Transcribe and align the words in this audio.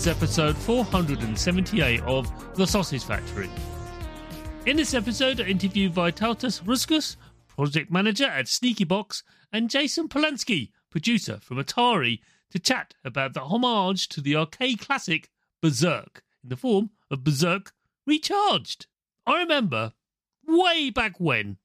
Is 0.00 0.06
episode 0.06 0.56
478 0.56 2.00
of 2.04 2.54
The 2.54 2.66
Sausage 2.66 3.04
Factory. 3.04 3.50
In 4.64 4.78
this 4.78 4.94
episode, 4.94 5.42
I 5.42 5.44
interview 5.44 5.90
Vytautas 5.90 6.62
Ruzgus, 6.62 7.16
project 7.48 7.92
manager 7.92 8.24
at 8.24 8.46
Sneakybox, 8.46 9.22
and 9.52 9.68
Jason 9.68 10.08
Polansky, 10.08 10.70
producer 10.88 11.38
from 11.42 11.58
Atari, 11.58 12.20
to 12.50 12.58
chat 12.58 12.94
about 13.04 13.34
the 13.34 13.42
homage 13.42 14.08
to 14.08 14.22
the 14.22 14.36
arcade 14.36 14.80
classic 14.80 15.28
Berzerk 15.62 16.22
in 16.42 16.48
the 16.48 16.56
form 16.56 16.88
of 17.10 17.18
Berzerk 17.18 17.72
Recharged. 18.06 18.86
I 19.26 19.40
remember 19.40 19.92
way 20.46 20.88
back 20.88 21.20
when, 21.20 21.58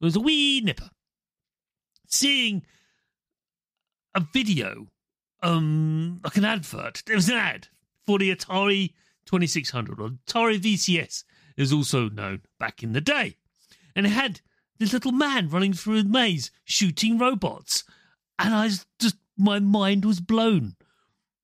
I 0.00 0.04
was 0.04 0.14
a 0.14 0.20
wee 0.20 0.60
nipper, 0.60 0.90
seeing 2.06 2.62
a 4.14 4.20
video 4.32 4.86
um 5.42 6.20
like 6.22 6.36
an 6.36 6.44
advert. 6.44 7.02
There 7.06 7.16
was 7.16 7.28
an 7.28 7.36
ad 7.36 7.66
for 8.10 8.18
the 8.18 8.34
Atari 8.34 8.92
2600 9.24 10.00
or 10.00 10.08
Atari 10.08 10.58
VCS, 10.58 11.22
is 11.56 11.72
also 11.72 12.08
known 12.08 12.40
back 12.58 12.82
in 12.82 12.92
the 12.92 13.00
day, 13.00 13.36
and 13.94 14.04
it 14.04 14.08
had 14.08 14.40
this 14.78 14.92
little 14.92 15.12
man 15.12 15.48
running 15.48 15.72
through 15.72 15.98
a 15.98 16.02
maze 16.02 16.50
shooting 16.64 17.18
robots, 17.18 17.84
and 18.36 18.52
I 18.52 18.68
just 18.98 19.16
my 19.38 19.60
mind 19.60 20.04
was 20.04 20.18
blown. 20.18 20.74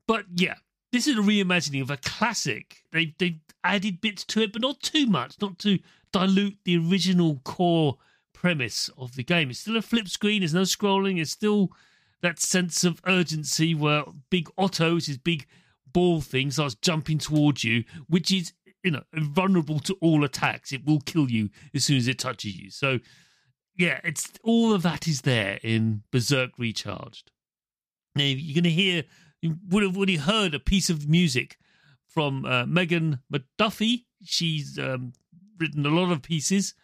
But 0.09 0.25
yeah, 0.35 0.55
this 0.91 1.07
is 1.07 1.17
a 1.17 1.21
reimagining 1.21 1.83
of 1.83 1.91
a 1.91 1.99
classic. 1.99 2.83
They 2.91 3.15
they 3.19 3.39
added 3.63 4.01
bits 4.01 4.25
to 4.25 4.43
it, 4.43 4.53
but 4.53 4.63
not 4.63 4.83
too 4.83 5.07
much, 5.07 5.37
not 5.41 5.61
to 5.61 5.79
dilute 6.11 6.59
the 6.65 6.79
original 6.79 7.43
core 7.45 7.99
premise 8.33 8.91
of 8.99 9.15
the 9.15 9.23
game. 9.23 9.51
It's 9.51 9.61
still 9.61 9.77
a 9.77 9.83
flip 9.83 10.09
screen. 10.09 10.41
There's 10.41 10.53
no 10.53 10.63
scrolling. 10.63 11.21
It's 11.21 11.31
still 11.31 11.71
that 12.23 12.41
sense 12.41 12.83
of 12.83 13.01
urgency 13.07 13.73
where 13.73 14.03
Big 14.31 14.49
Otto, 14.59 14.97
is 14.97 15.17
big 15.17 15.47
ball 15.97 16.21
thing, 16.21 16.51
starts 16.51 16.75
jumping 16.75 17.17
towards 17.17 17.65
you, 17.65 17.83
which 18.07 18.31
is 18.31 18.53
you 18.85 18.91
know 18.91 19.03
vulnerable 19.15 19.81
to 19.81 19.97
all 20.03 20.25
attacks. 20.25 20.71
It 20.71 20.85
will 20.85 21.01
kill 21.01 21.31
you 21.31 21.49
as 21.75 21.85
soon 21.85 21.97
as 21.97 22.07
it 22.07 22.19
touches 22.19 22.55
you. 22.55 22.71
So 22.71 23.01
yeah, 23.79 24.01
it's 24.05 24.31
all 24.45 24.75
of 24.75 24.83
that 24.83 25.09
is 25.09 25.23
there 25.23 25.59
in 25.63 26.03
Berzerk 26.13 26.51
Recharged. 26.59 27.31
Now 28.15 28.25
you're 28.25 28.55
going 28.55 28.65
to 28.65 28.83
hear 28.83 29.05
you 29.41 29.57
would 29.71 29.83
have 29.85 29.97
already 29.97 30.17
heard 30.17 30.55
a 30.55 30.61
piece 30.61 30.91
of 30.91 31.09
music 31.09 31.57
from 32.07 32.45
uh, 32.45 32.67
Megan 32.67 33.21
McDuffee. 33.33 34.05
She's 34.23 34.79
um, 34.79 35.15
written 35.59 35.87
a 35.87 35.91
lot 35.91 36.13
of 36.13 36.21
pieces 36.21 36.75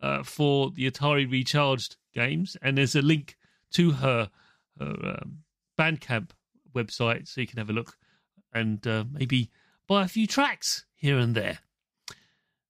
uh, 0.00 0.22
for 0.22 0.70
the 0.70 0.90
Atari 0.90 1.30
Recharged 1.30 1.96
games, 2.14 2.56
and 2.62 2.78
there's 2.78 2.96
a 2.96 3.02
link 3.02 3.36
to 3.72 3.90
her 3.90 4.30
her 4.80 5.18
um, 5.20 5.40
Bandcamp 5.78 6.30
website 6.74 7.28
so 7.28 7.42
you 7.42 7.46
can 7.46 7.58
have 7.58 7.68
a 7.68 7.74
look 7.74 7.98
and 8.52 8.86
uh, 8.86 9.04
maybe 9.10 9.50
buy 9.86 10.04
a 10.04 10.08
few 10.08 10.26
tracks 10.26 10.84
here 10.94 11.18
and 11.18 11.34
there. 11.34 11.58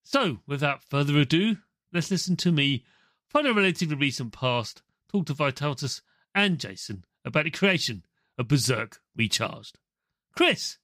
So, 0.03 0.38
without 0.47 0.84
further 0.84 1.19
ado, 1.19 1.56
let's 1.93 2.10
listen 2.10 2.37
to 2.37 2.53
me 2.53 2.84
find 3.28 3.47
a 3.47 3.54
relatively 3.54 3.97
recent 3.97 4.32
past, 4.32 4.82
talk 5.10 5.26
to 5.26 5.34
Vytautas 5.34 6.03
and 6.34 6.59
Jason 6.59 7.04
about 7.25 7.44
the 7.44 7.50
creation 7.50 8.04
of 8.37 8.48
Berzerk 8.48 8.98
Recharged. 9.16 9.78
Chris, 10.37 10.78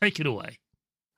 take 0.00 0.20
it 0.20 0.26
away. 0.26 0.58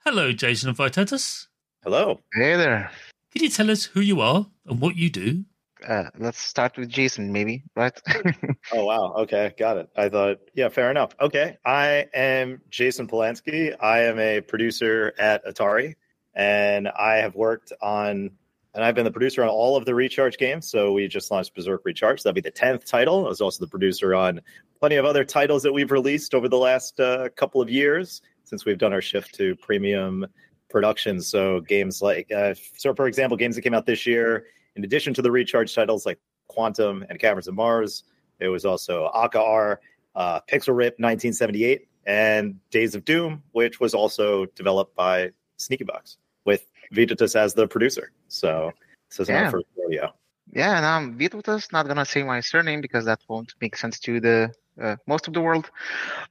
Hello, 0.04 0.32
Jason 0.32 0.70
and 0.70 0.78
Vytautas. 0.78 1.48
Hello. 1.82 2.20
Hey 2.32 2.56
there. 2.56 2.90
Can 3.32 3.42
you 3.42 3.50
tell 3.50 3.70
us 3.70 3.84
who 3.84 4.00
you 4.00 4.20
are 4.20 4.46
and 4.66 4.80
what 4.80 4.96
you 4.96 5.10
do? 5.10 5.44
Uh, 5.86 6.04
let's 6.18 6.38
start 6.38 6.76
with 6.76 6.88
Jason, 6.88 7.32
maybe, 7.32 7.64
right? 7.74 7.98
Oh 8.72 8.84
wow. 8.84 9.14
Okay, 9.18 9.52
got 9.58 9.78
it. 9.78 9.88
I 9.96 10.08
thought, 10.08 10.38
yeah, 10.54 10.68
fair 10.68 10.90
enough. 10.90 11.12
Okay, 11.20 11.58
I 11.64 12.06
am 12.14 12.60
Jason 12.70 13.08
Polansky. 13.08 13.74
I 13.80 14.02
am 14.02 14.18
a 14.18 14.40
producer 14.40 15.12
at 15.18 15.44
Atari, 15.44 15.94
and 16.34 16.88
I 16.88 17.16
have 17.16 17.34
worked 17.34 17.72
on, 17.82 18.30
and 18.74 18.84
I've 18.84 18.94
been 18.94 19.04
the 19.04 19.10
producer 19.10 19.42
on 19.42 19.48
all 19.48 19.76
of 19.76 19.84
the 19.86 19.94
Recharge 19.94 20.38
games. 20.38 20.70
So 20.70 20.92
we 20.92 21.08
just 21.08 21.30
launched 21.30 21.56
Berzerk 21.56 21.80
Recharge. 21.84 22.22
That'll 22.22 22.34
be 22.34 22.40
the 22.40 22.50
tenth 22.50 22.84
title. 22.84 23.26
I 23.26 23.28
was 23.30 23.40
also 23.40 23.64
the 23.64 23.70
producer 23.70 24.14
on 24.14 24.40
plenty 24.78 24.96
of 24.96 25.04
other 25.04 25.24
titles 25.24 25.62
that 25.64 25.72
we've 25.72 25.90
released 25.90 26.34
over 26.34 26.48
the 26.48 26.58
last 26.58 27.00
uh, 27.00 27.28
couple 27.30 27.60
of 27.60 27.68
years 27.68 28.22
since 28.44 28.64
we've 28.64 28.78
done 28.78 28.92
our 28.92 29.02
shift 29.02 29.34
to 29.36 29.56
premium 29.56 30.26
production. 30.68 31.20
So 31.20 31.60
games 31.60 32.00
like, 32.00 32.30
uh, 32.30 32.54
so 32.76 32.94
for 32.94 33.06
example, 33.06 33.36
games 33.36 33.56
that 33.56 33.62
came 33.62 33.74
out 33.74 33.86
this 33.86 34.06
year, 34.06 34.46
in 34.80 34.84
addition 34.84 35.12
to 35.12 35.20
the 35.22 35.30
Recharge 35.30 35.74
titles 35.74 36.06
like 36.06 36.18
Quantum 36.48 37.04
and 37.10 37.18
Caverns 37.18 37.48
of 37.48 37.54
Mars, 37.54 38.04
there 38.38 38.50
was 38.50 38.64
also 38.64 39.10
Akka 39.14 39.38
Arrh, 39.38 39.76
uh, 40.14 40.40
Pixel 40.50 40.74
Rip 40.74 40.94
1978, 40.94 41.86
and 42.06 42.58
Days 42.70 42.94
of 42.94 43.04
Doom, 43.04 43.42
which 43.52 43.78
was 43.78 43.92
also 43.92 44.46
developed 44.56 44.94
by 44.96 45.30
Sneakybox 45.58 46.16
with 46.46 46.62
Vytautas 46.94 47.36
as 47.36 47.52
the 47.52 47.68
producer. 47.68 48.10
So 48.28 48.72
this 49.10 49.20
is 49.20 49.28
Yeah. 49.28 49.44
my 49.44 49.50
first 49.50 49.66
rodeo. 49.76 50.14
yeah, 50.60 50.76
and 50.78 50.86
I'm 50.86 51.18
Vytautas, 51.18 51.70
not 51.72 51.86
gonna 51.86 52.06
say 52.06 52.22
my 52.22 52.40
surname 52.40 52.80
because 52.80 53.04
that 53.04 53.20
won't 53.28 53.52
make 53.60 53.76
sense 53.76 54.00
to 54.00 54.18
the 54.20 54.50
uh, 54.80 54.96
most 55.06 55.28
of 55.28 55.34
the 55.34 55.42
world. 55.42 55.70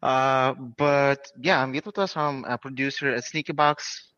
Uh, 0.02 0.54
but 0.54 1.32
yeah, 1.40 1.62
I'm 1.62 1.72
Vytautas. 1.72 2.18
I'm 2.18 2.44
a 2.46 2.58
producer 2.58 3.08
at 3.14 3.24
Sneakybox. 3.24 3.76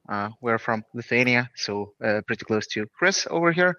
Uh, 0.07 0.29
we're 0.39 0.57
from 0.57 0.83
Lithuania, 0.93 1.49
so 1.55 1.93
uh, 2.03 2.21
pretty 2.25 2.45
close 2.45 2.65
to 2.67 2.87
Chris 2.97 3.27
over 3.29 3.51
here. 3.51 3.75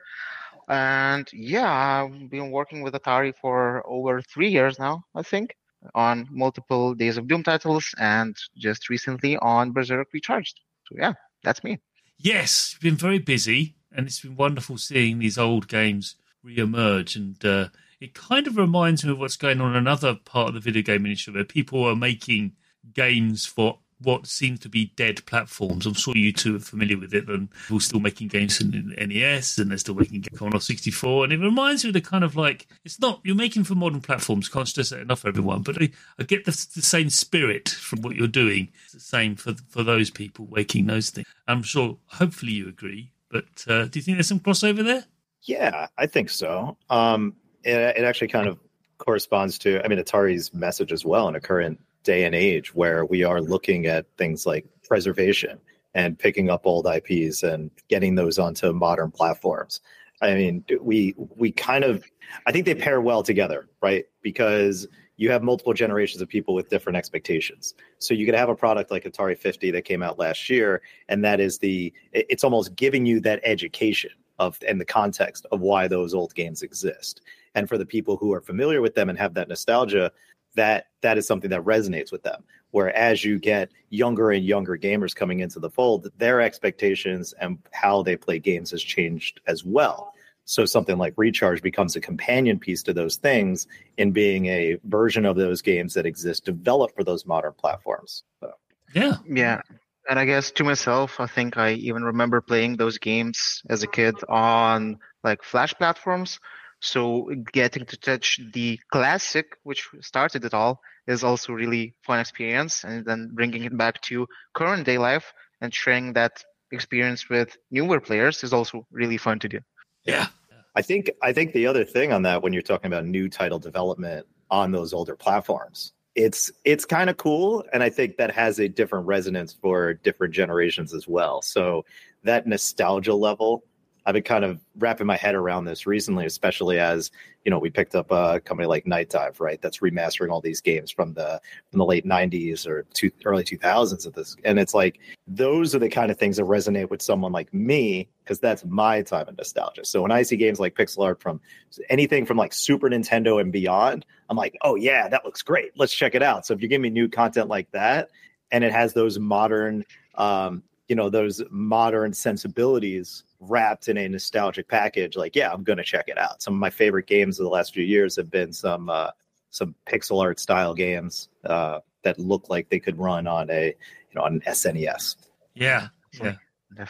And 0.68 1.28
yeah, 1.32 1.70
I've 2.04 2.30
been 2.30 2.50
working 2.50 2.82
with 2.82 2.94
Atari 2.94 3.34
for 3.34 3.82
over 3.86 4.22
three 4.22 4.48
years 4.48 4.78
now, 4.78 5.04
I 5.14 5.22
think, 5.22 5.56
on 5.94 6.28
multiple 6.30 6.94
Days 6.94 7.16
of 7.16 7.26
Doom 7.28 7.42
titles 7.42 7.94
and 7.98 8.36
just 8.56 8.88
recently 8.88 9.36
on 9.38 9.74
Berzerk 9.74 10.06
Recharged. 10.12 10.60
So 10.86 10.96
yeah, 10.98 11.14
that's 11.42 11.64
me. 11.64 11.78
Yes, 12.18 12.76
been 12.80 12.96
very 12.96 13.18
busy, 13.18 13.74
and 13.90 14.06
it's 14.06 14.20
been 14.20 14.36
wonderful 14.36 14.78
seeing 14.78 15.18
these 15.18 15.38
old 15.38 15.66
games 15.66 16.14
re-emerge. 16.42 17.16
And 17.16 17.44
uh, 17.44 17.68
it 18.00 18.14
kind 18.14 18.46
of 18.46 18.56
reminds 18.56 19.04
me 19.04 19.10
of 19.10 19.18
what's 19.18 19.36
going 19.36 19.60
on 19.60 19.72
in 19.72 19.76
another 19.76 20.14
part 20.14 20.48
of 20.48 20.54
the 20.54 20.60
video 20.60 20.82
game 20.82 21.04
industry, 21.04 21.34
where 21.34 21.44
people 21.44 21.84
are 21.84 21.96
making 21.96 22.52
games 22.94 23.46
for 23.46 23.78
what 24.02 24.26
seems 24.26 24.60
to 24.60 24.68
be 24.68 24.92
dead 24.96 25.24
platforms. 25.26 25.86
I'm 25.86 25.94
sure 25.94 26.16
you 26.16 26.32
two 26.32 26.56
are 26.56 26.60
familiar 26.60 26.98
with 26.98 27.14
it, 27.14 27.28
and 27.28 27.48
we're 27.70 27.80
still 27.80 28.00
making 28.00 28.28
games 28.28 28.60
in 28.60 28.94
NES, 28.98 29.58
and 29.58 29.70
they're 29.70 29.78
still 29.78 29.94
making 29.94 30.22
Commodore 30.34 30.60
64. 30.60 31.24
And 31.24 31.32
it 31.32 31.40
reminds 31.40 31.84
me 31.84 31.90
of 31.90 31.94
the 31.94 32.00
kind 32.00 32.24
of 32.24 32.36
like 32.36 32.66
it's 32.84 33.00
not 33.00 33.20
you're 33.24 33.34
making 33.34 33.64
for 33.64 33.74
modern 33.74 34.00
platforms. 34.00 34.48
Can't 34.48 34.68
stress 34.68 34.90
that 34.90 35.00
enough 35.00 35.24
everyone, 35.24 35.62
but 35.62 35.80
I, 35.80 35.90
I 36.18 36.24
get 36.24 36.44
the, 36.44 36.50
the 36.74 36.82
same 36.82 37.10
spirit 37.10 37.68
from 37.68 38.02
what 38.02 38.16
you're 38.16 38.28
doing. 38.28 38.68
It's 38.84 38.94
the 38.94 39.00
same 39.00 39.36
for 39.36 39.54
for 39.68 39.82
those 39.82 40.10
people 40.10 40.48
making 40.50 40.86
those 40.86 41.10
things. 41.10 41.26
I'm 41.46 41.62
sure, 41.62 41.98
hopefully, 42.06 42.52
you 42.52 42.68
agree. 42.68 43.12
But 43.30 43.64
uh, 43.66 43.86
do 43.86 43.98
you 43.98 44.02
think 44.02 44.18
there's 44.18 44.28
some 44.28 44.40
crossover 44.40 44.84
there? 44.84 45.04
Yeah, 45.42 45.88
I 45.96 46.06
think 46.06 46.30
so. 46.30 46.76
Um, 46.90 47.34
it, 47.64 47.74
it 47.74 48.04
actually 48.04 48.28
kind 48.28 48.46
of 48.46 48.58
corresponds 48.98 49.58
to, 49.58 49.84
I 49.84 49.88
mean, 49.88 49.98
Atari's 49.98 50.54
message 50.54 50.92
as 50.92 51.04
well 51.04 51.28
in 51.28 51.34
a 51.34 51.40
current 51.40 51.80
day 52.02 52.24
and 52.24 52.34
age 52.34 52.74
where 52.74 53.04
we 53.04 53.24
are 53.24 53.40
looking 53.40 53.86
at 53.86 54.06
things 54.16 54.46
like 54.46 54.66
preservation 54.86 55.58
and 55.94 56.18
picking 56.18 56.50
up 56.50 56.66
old 56.66 56.86
IPs 56.86 57.42
and 57.42 57.70
getting 57.88 58.14
those 58.14 58.38
onto 58.38 58.72
modern 58.72 59.10
platforms. 59.10 59.80
I 60.20 60.34
mean, 60.34 60.64
we 60.80 61.14
we 61.16 61.50
kind 61.52 61.84
of 61.84 62.04
I 62.46 62.52
think 62.52 62.64
they 62.64 62.74
pair 62.74 63.00
well 63.00 63.22
together, 63.22 63.68
right? 63.80 64.04
Because 64.22 64.86
you 65.16 65.30
have 65.30 65.42
multiple 65.42 65.74
generations 65.74 66.22
of 66.22 66.28
people 66.28 66.54
with 66.54 66.68
different 66.68 66.96
expectations. 66.96 67.74
So 67.98 68.14
you 68.14 68.24
could 68.24 68.34
have 68.34 68.48
a 68.48 68.54
product 68.54 68.90
like 68.90 69.04
Atari 69.04 69.36
50 69.36 69.70
that 69.72 69.82
came 69.82 70.02
out 70.02 70.18
last 70.18 70.48
year, 70.48 70.82
and 71.08 71.24
that 71.24 71.40
is 71.40 71.58
the 71.58 71.92
it's 72.12 72.44
almost 72.44 72.74
giving 72.76 73.04
you 73.04 73.20
that 73.20 73.40
education 73.44 74.10
of 74.38 74.58
and 74.66 74.80
the 74.80 74.84
context 74.84 75.46
of 75.52 75.60
why 75.60 75.88
those 75.88 76.14
old 76.14 76.34
games 76.34 76.62
exist. 76.62 77.20
And 77.54 77.68
for 77.68 77.76
the 77.76 77.86
people 77.86 78.16
who 78.16 78.32
are 78.32 78.40
familiar 78.40 78.80
with 78.80 78.94
them 78.94 79.10
and 79.10 79.18
have 79.18 79.34
that 79.34 79.48
nostalgia, 79.48 80.10
that 80.54 80.86
that 81.02 81.18
is 81.18 81.26
something 81.26 81.50
that 81.50 81.62
resonates 81.62 82.12
with 82.12 82.22
them. 82.22 82.44
Whereas 82.70 83.24
you 83.24 83.38
get 83.38 83.70
younger 83.90 84.30
and 84.30 84.44
younger 84.44 84.78
gamers 84.78 85.14
coming 85.14 85.40
into 85.40 85.60
the 85.60 85.70
fold, 85.70 86.10
their 86.16 86.40
expectations 86.40 87.34
and 87.40 87.58
how 87.70 88.02
they 88.02 88.16
play 88.16 88.38
games 88.38 88.70
has 88.70 88.82
changed 88.82 89.40
as 89.46 89.64
well. 89.64 90.14
So 90.44 90.64
something 90.64 90.98
like 90.98 91.14
Recharge 91.16 91.62
becomes 91.62 91.94
a 91.96 92.00
companion 92.00 92.58
piece 92.58 92.82
to 92.84 92.92
those 92.92 93.16
things 93.16 93.66
in 93.96 94.12
being 94.12 94.46
a 94.46 94.78
version 94.84 95.24
of 95.24 95.36
those 95.36 95.62
games 95.62 95.94
that 95.94 96.06
exist 96.06 96.44
developed 96.44 96.96
for 96.96 97.04
those 97.04 97.26
modern 97.26 97.52
platforms. 97.52 98.24
So. 98.40 98.52
Yeah. 98.94 99.16
Yeah. 99.28 99.60
And 100.08 100.18
I 100.18 100.24
guess 100.24 100.50
to 100.52 100.64
myself, 100.64 101.20
I 101.20 101.26
think 101.26 101.56
I 101.56 101.72
even 101.74 102.02
remember 102.02 102.40
playing 102.40 102.76
those 102.76 102.98
games 102.98 103.62
as 103.68 103.82
a 103.82 103.86
kid 103.86 104.16
on 104.28 104.98
like 105.22 105.44
flash 105.44 105.74
platforms. 105.74 106.40
So 106.82 107.30
getting 107.52 107.86
to 107.86 107.96
touch 107.96 108.40
the 108.52 108.78
classic, 108.90 109.56
which 109.62 109.88
started 110.00 110.44
it 110.44 110.52
all, 110.52 110.80
is 111.06 111.22
also 111.22 111.52
really 111.52 111.94
fun 112.02 112.18
experience. 112.18 112.82
And 112.82 113.06
then 113.06 113.30
bringing 113.32 113.62
it 113.62 113.76
back 113.78 114.00
to 114.02 114.26
current 114.52 114.84
day 114.84 114.98
life 114.98 115.32
and 115.60 115.72
sharing 115.72 116.12
that 116.14 116.42
experience 116.72 117.28
with 117.28 117.56
newer 117.70 118.00
players 118.00 118.42
is 118.42 118.52
also 118.52 118.84
really 118.90 119.16
fun 119.16 119.38
to 119.38 119.48
do. 119.48 119.60
Yeah. 120.02 120.26
I 120.74 120.82
think 120.82 121.10
I 121.22 121.32
think 121.32 121.52
the 121.52 121.68
other 121.68 121.84
thing 121.84 122.12
on 122.12 122.22
that 122.22 122.42
when 122.42 122.52
you're 122.52 122.62
talking 122.62 122.88
about 122.88 123.06
new 123.06 123.28
title 123.28 123.60
development 123.60 124.26
on 124.50 124.72
those 124.72 124.92
older 124.92 125.14
platforms, 125.14 125.92
it's 126.16 126.50
it's 126.64 126.84
kind 126.84 127.10
of 127.10 127.16
cool 127.16 127.64
and 127.72 127.82
I 127.82 127.90
think 127.90 128.16
that 128.16 128.32
has 128.32 128.58
a 128.58 128.68
different 128.68 129.06
resonance 129.06 129.52
for 129.52 129.94
different 129.94 130.34
generations 130.34 130.94
as 130.94 131.06
well. 131.06 131.42
So 131.42 131.84
that 132.24 132.46
nostalgia 132.46 133.14
level 133.14 133.62
I've 134.04 134.14
been 134.14 134.22
kind 134.22 134.44
of 134.44 134.60
wrapping 134.78 135.06
my 135.06 135.16
head 135.16 135.34
around 135.34 135.64
this 135.64 135.86
recently, 135.86 136.26
especially 136.26 136.78
as 136.78 137.10
you 137.44 137.50
know 137.50 137.58
we 137.58 137.70
picked 137.70 137.94
up 137.94 138.10
a 138.10 138.40
company 138.40 138.66
like 138.66 138.84
Nightdive, 138.84 139.40
right? 139.40 139.60
That's 139.60 139.78
remastering 139.78 140.30
all 140.30 140.40
these 140.40 140.60
games 140.60 140.90
from 140.90 141.14
the 141.14 141.40
from 141.70 141.78
the 141.78 141.84
late 141.84 142.04
'90s 142.04 142.66
or 142.66 142.84
two, 142.94 143.10
early 143.24 143.44
2000s 143.44 144.06
of 144.06 144.14
this, 144.14 144.36
and 144.44 144.58
it's 144.58 144.74
like 144.74 144.98
those 145.26 145.74
are 145.74 145.78
the 145.78 145.88
kind 145.88 146.10
of 146.10 146.18
things 146.18 146.36
that 146.36 146.44
resonate 146.44 146.90
with 146.90 147.02
someone 147.02 147.32
like 147.32 147.52
me 147.54 148.08
because 148.24 148.40
that's 148.40 148.64
my 148.64 149.02
time 149.02 149.28
of 149.28 149.36
nostalgia. 149.36 149.84
So 149.84 150.02
when 150.02 150.12
I 150.12 150.22
see 150.22 150.36
games 150.36 150.60
like 150.60 150.74
pixel 150.74 151.04
art 151.04 151.20
from 151.20 151.40
anything 151.88 152.26
from 152.26 152.36
like 152.36 152.52
Super 152.52 152.88
Nintendo 152.88 153.40
and 153.40 153.52
beyond, 153.52 154.04
I'm 154.28 154.36
like, 154.36 154.56
oh 154.62 154.76
yeah, 154.76 155.08
that 155.08 155.24
looks 155.24 155.42
great. 155.42 155.72
Let's 155.76 155.94
check 155.94 156.14
it 156.14 156.22
out. 156.22 156.46
So 156.46 156.54
if 156.54 156.62
you 156.62 156.68
give 156.68 156.80
me 156.80 156.90
new 156.90 157.08
content 157.08 157.48
like 157.48 157.70
that, 157.72 158.10
and 158.50 158.64
it 158.64 158.72
has 158.72 158.92
those 158.94 159.18
modern 159.18 159.84
um, 160.16 160.62
you 160.88 160.96
know 160.96 161.08
those 161.08 161.42
modern 161.50 162.12
sensibilities 162.12 163.24
wrapped 163.48 163.88
in 163.88 163.96
a 163.96 164.08
nostalgic 164.08 164.68
package 164.68 165.16
like 165.16 165.34
yeah 165.34 165.52
i'm 165.52 165.64
gonna 165.64 165.82
check 165.82 166.06
it 166.08 166.18
out. 166.18 166.42
Some 166.42 166.54
of 166.54 166.60
my 166.60 166.70
favorite 166.70 167.06
games 167.06 167.38
of 167.38 167.44
the 167.44 167.50
last 167.50 167.74
few 167.74 167.84
years 167.84 168.16
have 168.16 168.30
been 168.30 168.52
some 168.52 168.88
uh, 168.88 169.10
some 169.50 169.74
pixel 169.86 170.22
art 170.22 170.38
style 170.38 170.74
games 170.74 171.28
uh, 171.44 171.80
that 172.02 172.18
look 172.18 172.48
like 172.48 172.68
they 172.70 172.80
could 172.80 172.98
run 172.98 173.26
on 173.26 173.50
a 173.50 173.66
you 173.66 174.14
know 174.14 174.22
on 174.22 174.34
an 174.34 174.40
snes 174.40 175.16
yeah 175.54 175.88
yeah. 176.20 176.36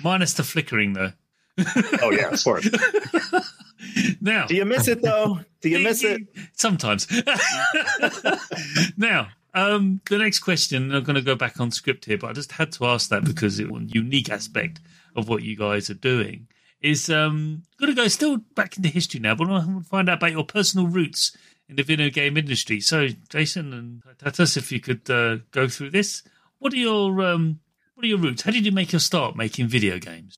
Minus 0.03 0.35
the 0.35 0.45
flickering 0.45 0.93
though. 0.93 1.13
Oh 2.03 2.11
yeah 2.11 2.29
of 2.29 2.43
course. 2.43 2.69
Now. 4.21 4.47
Do 4.47 4.55
you 4.55 4.65
miss 4.65 4.87
it 4.87 5.03
though? 5.03 5.41
Do 5.61 5.69
you 5.69 5.81
miss 5.81 6.05
it? 6.05 6.23
sometimes. 6.53 7.09
Now 8.97 9.29
um, 9.55 10.01
the 10.09 10.19
next 10.19 10.41
question, 10.41 10.95
I'm 10.95 11.05
going 11.05 11.17
to 11.17 11.23
go 11.23 11.35
back 11.35 11.61
on 11.61 11.71
script 11.71 12.07
here, 12.07 12.17
but 12.17 12.31
I 12.31 12.33
just 12.33 12.53
had 12.53 12.73
to 12.73 12.87
ask 12.87 13.11
that 13.11 13.25
because 13.25 13.59
it's 13.59 13.71
one 13.71 13.89
unique 13.93 14.31
aspect 14.31 14.81
of 15.17 15.29
what 15.29 15.43
you 15.43 15.57
guys 15.57 15.91
are 15.91 15.95
doing. 15.95 16.49
Is 16.81 17.09
um, 17.09 17.63
to 17.81 17.95
go 17.95 18.09
still 18.09 18.39
back 18.57 18.77
into 18.77 18.89
history 18.89 19.21
now, 19.21 19.37
but 19.37 19.47
I 19.47 19.51
want 19.53 19.85
to 19.85 19.89
find 19.89 20.09
out 20.09 20.19
about 20.19 20.33
your 20.33 20.45
personal 20.45 20.89
roots 20.89 21.37
in 21.69 21.77
the 21.77 21.85
video 21.85 22.11
game 22.11 22.37
industry. 22.37 22.81
So, 22.81 23.07
Jason 23.29 23.73
and 23.73 24.03
Tatas, 24.19 24.57
if 24.57 24.73
you 24.73 24.81
could 24.81 25.09
uh, 25.09 25.37
go 25.53 25.69
through 25.69 25.91
this, 25.91 26.25
what 26.59 26.73
are 26.73 26.77
your 26.77 27.23
um, 27.23 27.61
what 27.95 28.05
are 28.05 28.09
your 28.09 28.19
roots? 28.19 28.43
How 28.43 28.51
did 28.51 28.67
you 28.67 28.73
make 28.73 28.93
your 28.93 29.01
start 29.01 29.37
making 29.37 29.69
video 29.69 29.99
games? 29.99 30.35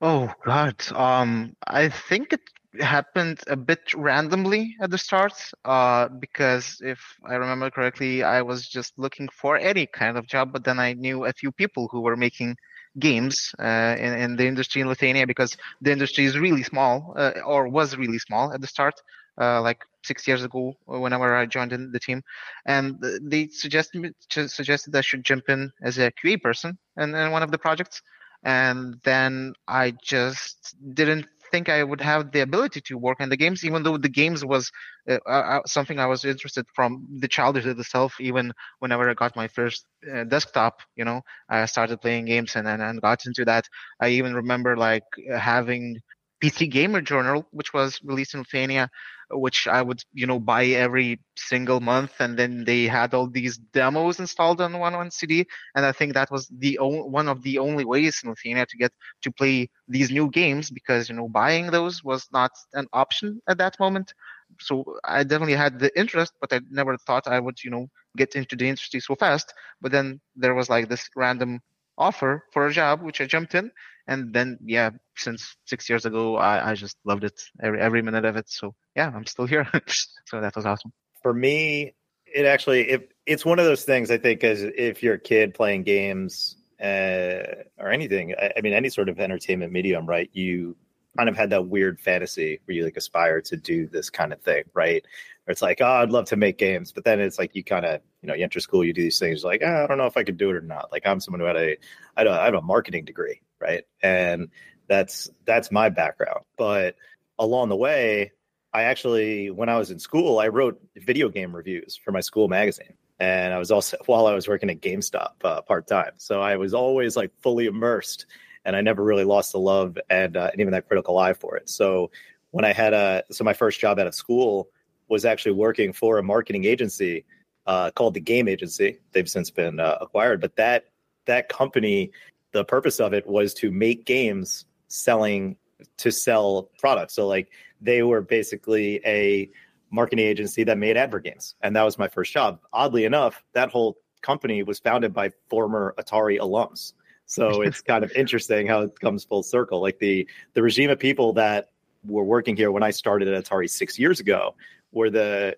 Oh 0.00 0.32
God, 0.44 0.76
um, 0.94 1.54
I 1.66 1.88
think 1.88 2.32
it 2.32 2.40
happened 2.80 3.40
a 3.46 3.56
bit 3.56 3.94
randomly 3.94 4.76
at 4.80 4.90
the 4.90 4.98
start 4.98 5.32
uh, 5.64 6.08
because 6.08 6.78
if 6.80 7.00
I 7.24 7.34
remember 7.34 7.70
correctly, 7.70 8.22
I 8.22 8.42
was 8.42 8.68
just 8.68 8.92
looking 8.98 9.28
for 9.28 9.56
any 9.56 9.86
kind 9.86 10.18
of 10.18 10.26
job, 10.26 10.52
but 10.52 10.64
then 10.64 10.78
I 10.78 10.92
knew 10.92 11.24
a 11.24 11.32
few 11.32 11.52
people 11.52 11.88
who 11.90 12.00
were 12.00 12.16
making 12.16 12.56
games 12.98 13.54
uh, 13.58 13.96
in, 13.98 14.12
in, 14.14 14.36
the 14.36 14.46
industry 14.46 14.80
in 14.80 14.88
Lithuania 14.88 15.26
because 15.26 15.56
the 15.80 15.92
industry 15.92 16.24
is 16.24 16.38
really 16.38 16.62
small 16.62 17.14
uh, 17.16 17.32
or 17.44 17.68
was 17.68 17.96
really 17.96 18.18
small 18.18 18.52
at 18.52 18.60
the 18.60 18.66
start, 18.66 18.94
uh, 19.40 19.60
like 19.60 19.84
six 20.02 20.26
years 20.26 20.44
ago 20.44 20.74
whenever 20.86 21.34
I 21.34 21.46
joined 21.46 21.72
in 21.72 21.92
the 21.92 22.00
team. 22.00 22.22
And 22.64 23.02
they 23.22 23.48
suggested, 23.48 24.14
suggested 24.30 24.92
that 24.92 24.98
I 24.98 25.02
should 25.02 25.24
jump 25.24 25.48
in 25.48 25.72
as 25.82 25.98
a 25.98 26.10
QA 26.12 26.40
person 26.40 26.78
in, 26.96 27.14
in 27.14 27.30
one 27.30 27.42
of 27.42 27.50
the 27.50 27.58
projects 27.58 28.02
and 28.46 29.00
then 29.02 29.54
I 29.66 29.92
just 30.02 30.76
didn't 30.94 31.26
think 31.50 31.68
I 31.68 31.82
would 31.82 32.00
have 32.00 32.32
the 32.32 32.40
ability 32.40 32.80
to 32.86 32.98
work 32.98 33.20
in 33.20 33.28
the 33.28 33.36
games, 33.36 33.64
even 33.64 33.82
though 33.82 33.96
the 33.98 34.08
games 34.08 34.44
was 34.44 34.70
uh, 35.08 35.18
uh, 35.26 35.30
uh, 35.30 35.60
something 35.66 35.98
I 35.98 36.06
was 36.06 36.24
interested 36.24 36.66
from 36.74 37.06
the 37.20 37.28
childhood 37.28 37.78
itself. 37.78 38.20
Even 38.20 38.52
whenever 38.80 39.08
I 39.08 39.14
got 39.14 39.36
my 39.36 39.48
first 39.48 39.86
uh, 40.12 40.24
desktop, 40.24 40.80
you 40.96 41.04
know, 41.04 41.22
I 41.48 41.66
started 41.66 42.00
playing 42.00 42.26
games 42.26 42.56
and, 42.56 42.66
and 42.68 42.82
and 42.82 43.00
got 43.00 43.26
into 43.26 43.44
that. 43.46 43.66
I 44.00 44.08
even 44.10 44.34
remember 44.34 44.76
like 44.76 45.04
having 45.38 46.00
PC 46.40 46.66
Gamer 46.66 47.00
Journal, 47.00 47.46
which 47.50 47.72
was 47.72 48.00
released 48.04 48.34
in 48.34 48.40
Lithuania, 48.40 48.90
which 49.30 49.66
I 49.66 49.82
would, 49.82 50.02
you 50.12 50.26
know, 50.26 50.38
buy 50.38 50.66
every 50.66 51.20
single 51.36 51.80
month. 51.80 52.20
And 52.20 52.38
then 52.38 52.64
they 52.64 52.84
had 52.84 53.14
all 53.14 53.28
these 53.28 53.56
demos 53.58 54.18
installed 54.20 54.60
on 54.60 54.78
one 54.78 54.94
on 54.94 55.10
CD. 55.10 55.46
And 55.74 55.84
I 55.84 55.92
think 55.92 56.14
that 56.14 56.30
was 56.30 56.48
the 56.48 56.78
o- 56.78 57.04
one 57.06 57.28
of 57.28 57.42
the 57.42 57.58
only 57.58 57.84
ways 57.84 58.20
in 58.22 58.30
Lithuania 58.30 58.66
to 58.66 58.76
get 58.76 58.92
to 59.22 59.32
play 59.32 59.68
these 59.88 60.10
new 60.10 60.30
games 60.30 60.70
because, 60.70 61.08
you 61.08 61.14
know, 61.14 61.28
buying 61.28 61.70
those 61.70 62.02
was 62.04 62.26
not 62.32 62.52
an 62.74 62.86
option 62.92 63.40
at 63.48 63.58
that 63.58 63.78
moment. 63.80 64.12
So 64.60 64.84
I 65.04 65.24
definitely 65.24 65.54
had 65.56 65.78
the 65.78 65.96
interest, 65.98 66.32
but 66.40 66.52
I 66.52 66.60
never 66.70 66.96
thought 66.98 67.26
I 67.26 67.40
would, 67.40 67.62
you 67.64 67.70
know, 67.70 67.86
get 68.16 68.34
into 68.36 68.56
the 68.56 68.68
industry 68.68 69.00
so 69.00 69.14
fast. 69.14 69.52
But 69.80 69.92
then 69.92 70.20
there 70.36 70.54
was 70.54 70.68
like 70.70 70.88
this 70.88 71.08
random 71.16 71.60
offer 71.98 72.44
for 72.52 72.66
a 72.66 72.72
job, 72.72 73.02
which 73.02 73.20
I 73.20 73.26
jumped 73.26 73.54
in. 73.54 73.70
And 74.08 74.32
then 74.32 74.58
yeah 74.64 74.90
since 75.16 75.56
six 75.64 75.88
years 75.88 76.06
ago 76.06 76.36
i, 76.36 76.70
I 76.70 76.74
just 76.74 76.96
loved 77.04 77.24
it 77.24 77.40
every 77.60 77.80
every 77.80 78.02
minute 78.02 78.24
of 78.24 78.36
it. 78.36 78.48
So 78.48 78.74
yeah 78.94 79.10
i'm 79.14 79.26
still 79.26 79.46
here. 79.46 79.66
So 80.26 80.40
that 80.40 80.54
was 80.56 80.66
awesome. 80.66 80.92
For 81.22 81.32
me 81.32 81.94
it 82.26 82.44
actually 82.44 82.88
if 82.90 83.02
it's 83.26 83.44
one 83.44 83.58
of 83.58 83.64
those 83.64 83.84
things 83.84 84.10
i 84.10 84.18
think 84.18 84.44
as 84.44 84.62
if 84.62 85.02
you're 85.02 85.14
a 85.14 85.18
kid 85.20 85.54
playing 85.54 85.82
games 85.84 86.56
uh, 86.82 87.64
or 87.78 87.90
anything 87.90 88.34
I, 88.38 88.52
I 88.56 88.60
mean 88.60 88.74
any 88.74 88.90
sort 88.90 89.08
of 89.08 89.18
entertainment 89.18 89.72
medium 89.72 90.06
right? 90.06 90.28
You 90.32 90.76
kind 91.16 91.28
of 91.28 91.36
had 91.36 91.50
that 91.50 91.66
weird 91.66 92.00
fantasy 92.00 92.60
where 92.64 92.76
you 92.76 92.84
like 92.84 92.96
aspire 92.96 93.40
to 93.40 93.56
do 93.56 93.86
this 93.86 94.10
kind 94.10 94.32
of 94.32 94.40
thing 94.42 94.64
right 94.74 95.04
it's 95.46 95.62
like, 95.62 95.80
oh, 95.80 95.86
I'd 95.86 96.10
love 96.10 96.26
to 96.26 96.36
make 96.36 96.58
games, 96.58 96.92
but 96.92 97.04
then 97.04 97.20
it's 97.20 97.38
like 97.38 97.54
you 97.54 97.62
kind 97.62 97.84
of, 97.84 98.00
you 98.20 98.26
know, 98.26 98.34
you 98.34 98.42
enter 98.42 98.60
school, 98.60 98.84
you 98.84 98.92
do 98.92 99.02
these 99.02 99.18
things, 99.18 99.44
like, 99.44 99.62
oh, 99.64 99.84
I 99.84 99.86
don't 99.86 99.98
know 99.98 100.06
if 100.06 100.16
I 100.16 100.24
could 100.24 100.36
do 100.36 100.50
it 100.50 100.56
or 100.56 100.60
not. 100.60 100.90
Like 100.90 101.06
I'm 101.06 101.20
someone 101.20 101.40
who 101.40 101.46
had 101.46 101.56
a, 101.56 101.76
I, 102.16 102.24
don't, 102.24 102.34
I 102.34 102.44
have 102.46 102.54
a 102.54 102.62
marketing 102.62 103.04
degree, 103.04 103.40
right, 103.60 103.84
and 104.02 104.48
that's 104.88 105.30
that's 105.44 105.70
my 105.70 105.88
background. 105.88 106.44
But 106.56 106.96
along 107.38 107.68
the 107.68 107.76
way, 107.76 108.32
I 108.72 108.82
actually, 108.84 109.50
when 109.50 109.68
I 109.68 109.78
was 109.78 109.90
in 109.90 109.98
school, 109.98 110.38
I 110.38 110.48
wrote 110.48 110.80
video 110.96 111.28
game 111.28 111.54
reviews 111.54 111.96
for 111.96 112.10
my 112.10 112.20
school 112.20 112.48
magazine, 112.48 112.94
and 113.20 113.54
I 113.54 113.58
was 113.58 113.70
also 113.70 113.98
while 114.06 114.26
I 114.26 114.34
was 114.34 114.48
working 114.48 114.70
at 114.70 114.80
GameStop 114.80 115.44
uh, 115.44 115.62
part 115.62 115.86
time, 115.86 116.12
so 116.16 116.40
I 116.40 116.56
was 116.56 116.74
always 116.74 117.16
like 117.16 117.30
fully 117.40 117.66
immersed, 117.66 118.26
and 118.66 118.76
I 118.76 118.82
never 118.82 119.02
really 119.02 119.24
lost 119.24 119.52
the 119.52 119.58
love 119.58 119.96
and, 120.10 120.36
uh, 120.36 120.50
and 120.52 120.60
even 120.60 120.72
that 120.72 120.88
critical 120.88 121.16
eye 121.18 121.32
for 121.32 121.56
it. 121.56 121.70
So 121.70 122.10
when 122.50 122.64
I 122.64 122.72
had 122.72 122.92
a, 122.92 123.22
so 123.30 123.44
my 123.44 123.52
first 123.54 123.80
job 123.80 123.98
out 123.98 124.08
of 124.08 124.14
school 124.14 124.68
was 125.08 125.24
actually 125.24 125.52
working 125.52 125.92
for 125.92 126.18
a 126.18 126.22
marketing 126.22 126.64
agency 126.64 127.24
uh, 127.66 127.92
called 127.92 128.14
the 128.14 128.20
Game 128.20 128.48
Agency. 128.48 128.98
They've 129.12 129.28
since 129.28 129.50
been 129.50 129.80
uh, 129.80 129.98
acquired, 130.00 130.40
but 130.40 130.56
that 130.56 130.86
that 131.26 131.48
company, 131.48 132.10
the 132.52 132.64
purpose 132.64 133.00
of 133.00 133.12
it 133.12 133.26
was 133.26 133.54
to 133.54 133.70
make 133.70 134.04
games 134.04 134.66
selling 134.88 135.56
to 135.98 136.10
sell 136.10 136.70
products. 136.78 137.14
So 137.14 137.26
like 137.26 137.48
they 137.80 138.02
were 138.02 138.20
basically 138.20 139.00
a 139.04 139.50
marketing 139.90 140.24
agency 140.24 140.64
that 140.64 140.78
made 140.78 140.96
advert 140.96 141.24
games, 141.24 141.54
and 141.60 141.74
that 141.76 141.82
was 141.82 141.98
my 141.98 142.08
first 142.08 142.32
job. 142.32 142.60
Oddly 142.72 143.04
enough, 143.04 143.42
that 143.52 143.70
whole 143.70 143.96
company 144.22 144.62
was 144.62 144.78
founded 144.80 145.12
by 145.12 145.30
former 145.48 145.94
Atari 145.98 146.38
alums. 146.38 146.92
So 147.26 147.62
it's 147.62 147.80
kind 147.80 148.04
of 148.04 148.12
interesting 148.12 148.66
how 148.66 148.82
it 148.82 148.98
comes 149.00 149.24
full 149.24 149.42
circle. 149.42 149.80
Like 149.80 149.98
the 149.98 150.26
the 150.54 150.62
regime 150.62 150.90
of 150.90 150.98
people 150.98 151.32
that 151.34 151.70
were 152.04 152.24
working 152.24 152.56
here 152.56 152.70
when 152.70 152.82
I 152.82 152.90
started 152.90 153.28
at 153.28 153.44
Atari 153.44 153.68
six 153.68 153.98
years 153.98 154.20
ago 154.20 154.54
were 154.92 155.10
the 155.10 155.56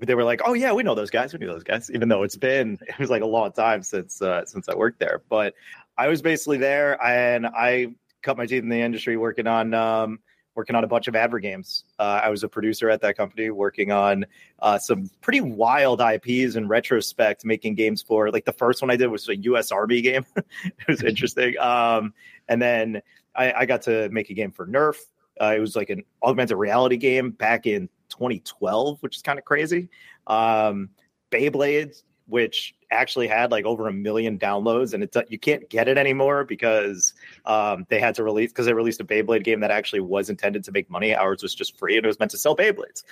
they 0.00 0.14
were 0.14 0.24
like, 0.24 0.40
"Oh 0.44 0.52
yeah, 0.52 0.72
we 0.72 0.82
know 0.82 0.94
those 0.94 1.10
guys. 1.10 1.32
We 1.32 1.40
knew 1.40 1.48
those 1.48 1.64
guys." 1.64 1.90
Even 1.90 2.08
though 2.08 2.22
it's 2.22 2.36
been 2.36 2.78
it 2.88 2.98
was 2.98 3.10
like 3.10 3.22
a 3.22 3.26
long 3.26 3.52
time 3.52 3.82
since 3.82 4.22
uh, 4.22 4.44
since 4.46 4.68
I 4.68 4.74
worked 4.74 5.00
there, 5.00 5.22
but 5.28 5.54
I 5.96 6.08
was 6.08 6.22
basically 6.22 6.58
there, 6.58 7.02
and 7.04 7.46
I 7.46 7.94
cut 8.22 8.36
my 8.36 8.46
teeth 8.46 8.62
in 8.62 8.68
the 8.68 8.80
industry 8.80 9.16
working 9.16 9.46
on 9.46 9.74
um, 9.74 10.20
working 10.58 10.74
on 10.74 10.82
a 10.82 10.88
bunch 10.88 11.06
of 11.06 11.14
advert 11.14 11.40
games. 11.40 11.84
Uh, 12.00 12.20
I 12.24 12.30
was 12.30 12.42
a 12.42 12.48
producer 12.48 12.90
at 12.90 13.00
that 13.02 13.16
company, 13.16 13.48
working 13.48 13.92
on 13.92 14.26
uh, 14.58 14.76
some 14.76 15.08
pretty 15.20 15.40
wild 15.40 16.00
IPs 16.00 16.56
in 16.56 16.66
retrospect, 16.66 17.44
making 17.44 17.76
games 17.76 18.02
for 18.02 18.32
like 18.32 18.44
the 18.44 18.52
first 18.52 18.82
one 18.82 18.90
I 18.90 18.96
did 18.96 19.06
was 19.06 19.28
a 19.28 19.36
U.S. 19.36 19.70
Army 19.70 20.00
game. 20.00 20.26
it 20.36 20.88
was 20.88 21.04
interesting, 21.04 21.56
um, 21.60 22.12
and 22.48 22.60
then 22.60 23.00
I, 23.36 23.52
I, 23.52 23.66
got 23.66 23.82
to 23.82 24.08
make 24.08 24.30
a 24.30 24.34
game 24.34 24.50
for 24.50 24.66
Nerf. 24.66 24.96
Uh, 25.40 25.54
it 25.56 25.60
was 25.60 25.76
like 25.76 25.90
an 25.90 26.02
augmented 26.24 26.56
reality 26.56 26.96
game 26.96 27.30
back 27.30 27.68
in 27.68 27.88
2012, 28.08 29.00
which 29.00 29.14
is 29.14 29.22
kind 29.22 29.38
of 29.38 29.44
crazy. 29.44 29.88
Um, 30.26 30.88
Beyblades, 31.30 32.02
which 32.26 32.74
actually 32.90 33.28
had 33.28 33.50
like 33.50 33.64
over 33.64 33.88
a 33.88 33.92
million 33.92 34.38
downloads, 34.38 34.94
and 34.94 35.02
it's 35.02 35.16
you 35.28 35.38
can't 35.38 35.68
get 35.68 35.88
it 35.88 35.98
anymore 35.98 36.44
because 36.44 37.14
um, 37.44 37.86
they 37.88 38.00
had 38.00 38.14
to 38.16 38.24
release 38.24 38.50
because 38.50 38.66
they 38.66 38.72
released 38.72 39.00
a 39.00 39.04
Beyblade 39.04 39.44
game 39.44 39.60
that 39.60 39.70
actually 39.70 40.00
was 40.00 40.30
intended 40.30 40.64
to 40.64 40.72
make 40.72 40.90
money. 40.90 41.14
Ours 41.14 41.42
was 41.42 41.54
just 41.54 41.78
free, 41.78 41.96
and 41.96 42.04
it 42.04 42.08
was 42.08 42.18
meant 42.18 42.30
to 42.32 42.38
sell 42.38 42.56
Beyblades. 42.56 43.02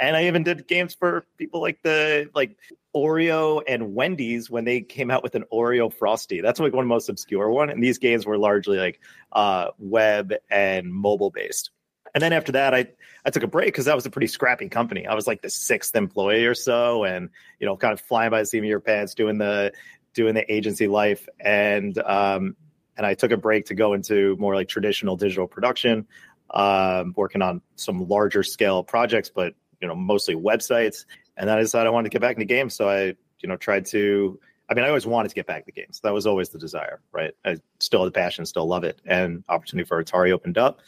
And 0.00 0.16
I 0.16 0.26
even 0.26 0.42
did 0.42 0.66
games 0.66 0.94
for 0.94 1.26
people 1.38 1.60
like 1.60 1.82
the 1.82 2.30
like 2.34 2.56
Oreo 2.94 3.62
and 3.68 3.94
Wendy's 3.94 4.50
when 4.50 4.64
they 4.64 4.80
came 4.80 5.10
out 5.10 5.22
with 5.22 5.34
an 5.34 5.44
Oreo 5.52 5.92
Frosty. 5.92 6.40
That's 6.40 6.58
like 6.60 6.72
one 6.72 6.84
of 6.84 6.88
the 6.88 6.94
most 6.94 7.08
obscure 7.08 7.50
one, 7.50 7.70
and 7.70 7.82
these 7.82 7.98
games 7.98 8.26
were 8.26 8.38
largely 8.38 8.78
like 8.78 9.00
uh, 9.32 9.68
web 9.78 10.34
and 10.50 10.92
mobile 10.92 11.30
based. 11.30 11.70
And 12.14 12.22
then 12.22 12.32
after 12.32 12.52
that, 12.52 12.74
I 12.74 12.88
I 13.24 13.30
took 13.30 13.42
a 13.42 13.48
break 13.48 13.66
because 13.66 13.84
that 13.84 13.94
was 13.94 14.06
a 14.06 14.10
pretty 14.10 14.26
scrappy 14.26 14.68
company. 14.68 15.06
I 15.06 15.14
was 15.14 15.26
like 15.26 15.42
the 15.42 15.50
sixth 15.50 15.94
employee 15.94 16.46
or 16.46 16.54
so, 16.54 17.04
and 17.04 17.30
you 17.58 17.66
know, 17.66 17.76
kind 17.76 17.92
of 17.92 18.00
flying 18.00 18.30
by 18.30 18.40
the 18.40 18.46
seat 18.46 18.58
of 18.58 18.64
your 18.64 18.80
pants, 18.80 19.14
doing 19.14 19.38
the 19.38 19.72
doing 20.14 20.34
the 20.34 20.52
agency 20.52 20.88
life, 20.88 21.28
and 21.38 21.96
um, 21.98 22.56
and 22.96 23.06
I 23.06 23.14
took 23.14 23.30
a 23.30 23.36
break 23.36 23.66
to 23.66 23.74
go 23.74 23.92
into 23.92 24.36
more 24.38 24.54
like 24.54 24.68
traditional 24.68 25.16
digital 25.16 25.46
production, 25.46 26.06
um, 26.50 27.14
working 27.16 27.42
on 27.42 27.62
some 27.76 28.08
larger 28.08 28.42
scale 28.42 28.82
projects, 28.82 29.30
but 29.30 29.54
you 29.80 29.88
know, 29.88 29.94
mostly 29.94 30.34
websites. 30.34 31.04
And 31.36 31.48
then 31.48 31.56
I 31.56 31.60
decided 31.60 31.86
I 31.86 31.90
wanted 31.90 32.10
to 32.10 32.12
get 32.12 32.20
back 32.20 32.36
into 32.36 32.46
games, 32.46 32.74
so 32.74 32.88
I 32.88 33.14
you 33.38 33.48
know 33.48 33.56
tried 33.56 33.86
to. 33.86 34.40
I 34.68 34.74
mean, 34.74 34.84
I 34.84 34.88
always 34.88 35.06
wanted 35.06 35.30
to 35.30 35.34
get 35.34 35.48
back 35.48 35.66
to 35.66 35.72
games. 35.72 35.98
That 36.04 36.14
was 36.14 36.28
always 36.28 36.50
the 36.50 36.58
desire, 36.58 37.00
right? 37.10 37.32
I 37.44 37.56
still 37.80 38.04
have 38.04 38.12
the 38.12 38.16
passion, 38.16 38.46
still 38.46 38.68
love 38.68 38.84
it, 38.84 39.00
and 39.04 39.42
opportunity 39.48 39.84
for 39.84 40.02
Atari 40.02 40.30
opened 40.30 40.58
up 40.58 40.80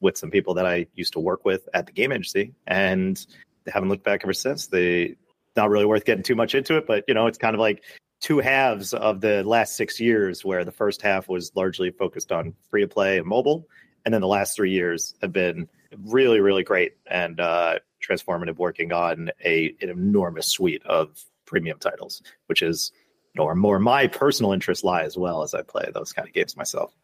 with 0.00 0.16
some 0.16 0.30
people 0.30 0.54
that 0.54 0.66
I 0.66 0.86
used 0.94 1.12
to 1.14 1.20
work 1.20 1.44
with 1.44 1.68
at 1.74 1.86
the 1.86 1.92
game 1.92 2.12
agency, 2.12 2.54
and 2.66 3.24
they 3.64 3.70
haven't 3.70 3.88
looked 3.88 4.04
back 4.04 4.20
ever 4.24 4.32
since. 4.32 4.66
They 4.66 5.16
not 5.56 5.70
really 5.70 5.86
worth 5.86 6.04
getting 6.04 6.22
too 6.22 6.36
much 6.36 6.54
into 6.54 6.76
it, 6.76 6.86
but 6.86 7.04
you 7.08 7.14
know, 7.14 7.26
it's 7.26 7.38
kind 7.38 7.54
of 7.54 7.60
like 7.60 7.82
two 8.20 8.38
halves 8.38 8.94
of 8.94 9.20
the 9.20 9.42
last 9.44 9.76
six 9.76 10.00
years, 10.00 10.44
where 10.44 10.64
the 10.64 10.72
first 10.72 11.02
half 11.02 11.28
was 11.28 11.52
largely 11.54 11.90
focused 11.90 12.32
on 12.32 12.54
free 12.70 12.82
to 12.82 12.88
play 12.88 13.18
and 13.18 13.26
mobile, 13.26 13.66
and 14.04 14.14
then 14.14 14.20
the 14.20 14.28
last 14.28 14.56
three 14.56 14.72
years 14.72 15.14
have 15.20 15.32
been 15.32 15.68
really, 16.04 16.40
really 16.40 16.62
great 16.62 16.94
and 17.06 17.40
uh, 17.40 17.78
transformative, 18.06 18.56
working 18.56 18.92
on 18.92 19.30
a 19.44 19.74
an 19.80 19.88
enormous 19.88 20.48
suite 20.48 20.84
of 20.84 21.24
premium 21.46 21.78
titles, 21.78 22.22
which 22.46 22.62
is 22.62 22.92
you 23.34 23.44
know, 23.44 23.54
more 23.54 23.78
my 23.78 24.06
personal 24.06 24.52
interests 24.52 24.84
lie 24.84 25.02
as 25.02 25.16
well 25.16 25.42
as 25.42 25.54
I 25.54 25.62
play 25.62 25.90
those 25.92 26.12
kind 26.12 26.26
of 26.26 26.34
games 26.34 26.56
myself 26.56 26.94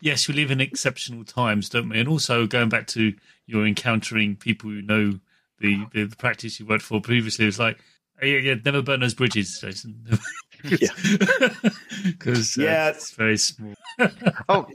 yes, 0.00 0.28
we 0.28 0.34
live 0.34 0.50
in 0.50 0.60
exceptional 0.60 1.24
times, 1.24 1.68
don't 1.68 1.88
we? 1.88 1.98
And 1.98 2.08
also 2.08 2.46
going 2.46 2.68
back 2.68 2.86
to 2.88 3.14
your 3.46 3.66
encountering 3.66 4.36
people 4.36 4.70
who 4.70 4.82
know 4.82 5.18
the, 5.60 5.86
the, 5.92 6.04
the 6.04 6.16
practice 6.16 6.60
you 6.60 6.66
worked 6.66 6.82
for 6.82 7.00
previously, 7.00 7.46
it's 7.46 7.58
like, 7.58 7.78
yeah, 8.22 8.38
yeah, 8.38 8.54
never 8.64 8.82
burn 8.82 9.00
those 9.00 9.14
bridges, 9.14 9.58
Jason. 9.60 10.06
yeah, 10.80 10.88
because 12.04 12.58
uh, 12.58 12.62
yeah, 12.62 12.88
it's 12.88 13.12
very 13.12 13.36
small. 13.36 13.74
oh, 14.48 14.66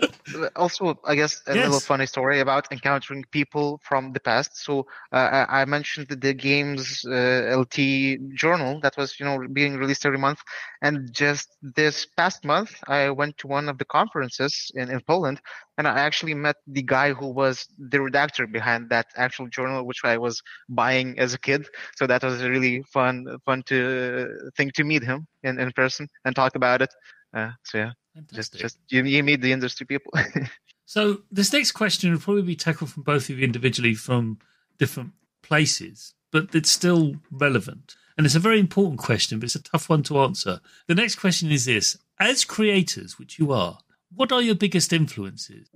also, 0.56 1.00
I 1.06 1.16
guess 1.16 1.42
a 1.48 1.56
yes. 1.56 1.66
little 1.66 1.80
funny 1.80 2.06
story 2.06 2.40
about 2.40 2.72
encountering 2.72 3.24
people 3.32 3.80
from 3.84 4.14
the 4.14 4.20
past. 4.20 4.58
So 4.64 4.88
uh, 5.12 5.46
I 5.48 5.66
mentioned 5.66 6.08
the 6.10 6.34
games 6.34 7.06
uh, 7.06 7.56
LT 7.56 8.34
journal 8.34 8.80
that 8.82 8.98
was, 8.98 9.20
you 9.20 9.26
know, 9.26 9.46
being 9.52 9.78
released 9.78 10.06
every 10.06 10.18
month, 10.18 10.40
and 10.82 11.14
just 11.14 11.50
this 11.62 12.06
past 12.18 12.44
month, 12.46 12.76
I 12.88 13.10
went 13.10 13.38
to 13.40 13.48
one 13.48 13.70
of 13.70 13.78
the 13.78 13.86
conferences 13.86 14.72
in, 14.76 14.90
in 14.90 15.02
Poland, 15.02 15.42
and 15.82 15.88
I 15.88 16.02
actually 16.02 16.36
met 16.36 16.58
the 16.68 16.84
guy 16.84 17.12
who 17.12 17.28
was 17.28 17.66
the 17.80 17.98
redactor 17.98 18.46
behind 18.52 18.92
that 18.92 19.08
actual 19.16 19.48
journal, 19.48 19.84
which 19.84 20.02
I 20.04 20.20
was 20.20 20.40
buying 20.70 21.18
as 21.18 21.34
a 21.34 21.40
kid. 21.40 21.66
So 21.96 22.06
that 22.06 22.22
was 22.22 22.40
a 22.40 22.52
really 22.52 22.84
fun, 22.94 23.26
fun 23.48 23.64
to 23.64 24.52
think 24.56 24.74
to 24.74 24.84
meet 24.84 25.02
him 25.02 25.26
in, 25.42 25.60
in 25.60 25.72
person 25.72 26.08
and 26.24 26.36
talk 26.36 26.54
about 26.56 26.84
it. 26.84 26.94
Uh, 27.34 27.50
so 27.64 27.80
yeah, 27.80 27.92
Fantastic. 28.14 28.36
just 28.36 28.54
just 28.60 28.78
you, 28.92 29.04
you 29.06 29.24
meet 29.24 29.42
the 29.42 29.52
industry 29.52 29.88
people. 29.88 30.14
so 30.86 31.24
this 31.32 31.52
next 31.52 31.72
question 31.72 32.12
will 32.12 32.20
probably 32.20 32.44
be 32.44 32.56
tackled 32.56 32.92
from 32.92 33.02
both 33.02 33.28
of 33.32 33.40
you 33.40 33.44
individually 33.44 33.96
from 33.96 34.38
different 34.78 35.14
places, 35.42 36.14
but 36.32 36.54
it's 36.54 36.72
still 36.72 37.16
relevant. 37.32 37.96
And 38.18 38.28
it's 38.28 38.36
a 38.36 38.48
very 38.48 38.60
important 38.60 39.00
question, 39.00 39.40
but 39.40 39.46
it's 39.46 39.56
a 39.56 39.64
tough 39.64 39.90
one 39.90 40.04
to 40.04 40.20
answer. 40.20 40.60
The 40.88 40.94
next 40.94 41.16
question 41.16 41.50
is 41.50 41.66
this 41.66 41.98
As 42.20 42.46
creators, 42.46 43.18
which 43.18 43.40
you 43.40 43.52
are, 43.52 43.80
what 44.16 44.32
are 44.32 44.42
your 44.42 44.56
biggest 44.56 44.94
influences? 44.94 45.70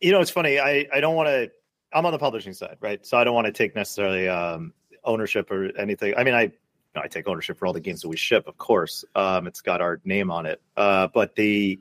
You 0.00 0.12
know, 0.12 0.20
it's 0.20 0.30
funny. 0.30 0.58
I, 0.58 0.86
I 0.92 1.00
don't 1.00 1.14
want 1.14 1.28
to, 1.28 1.50
I'm 1.92 2.04
on 2.06 2.12
the 2.12 2.18
publishing 2.18 2.52
side, 2.52 2.76
right? 2.80 3.04
So 3.06 3.16
I 3.16 3.24
don't 3.24 3.34
want 3.34 3.46
to 3.46 3.52
take 3.52 3.74
necessarily 3.74 4.28
um, 4.28 4.72
ownership 5.04 5.50
or 5.50 5.76
anything. 5.78 6.14
I 6.16 6.24
mean, 6.24 6.34
I 6.34 6.52
I 6.96 7.08
take 7.08 7.26
ownership 7.26 7.58
for 7.58 7.66
all 7.66 7.72
the 7.72 7.80
games 7.80 8.02
that 8.02 8.08
we 8.08 8.16
ship, 8.16 8.46
of 8.46 8.56
course. 8.56 9.04
Um, 9.14 9.46
it's 9.46 9.60
got 9.60 9.80
our 9.80 10.00
name 10.04 10.30
on 10.30 10.46
it. 10.46 10.60
Uh, 10.76 11.08
but 11.12 11.34
the 11.34 11.80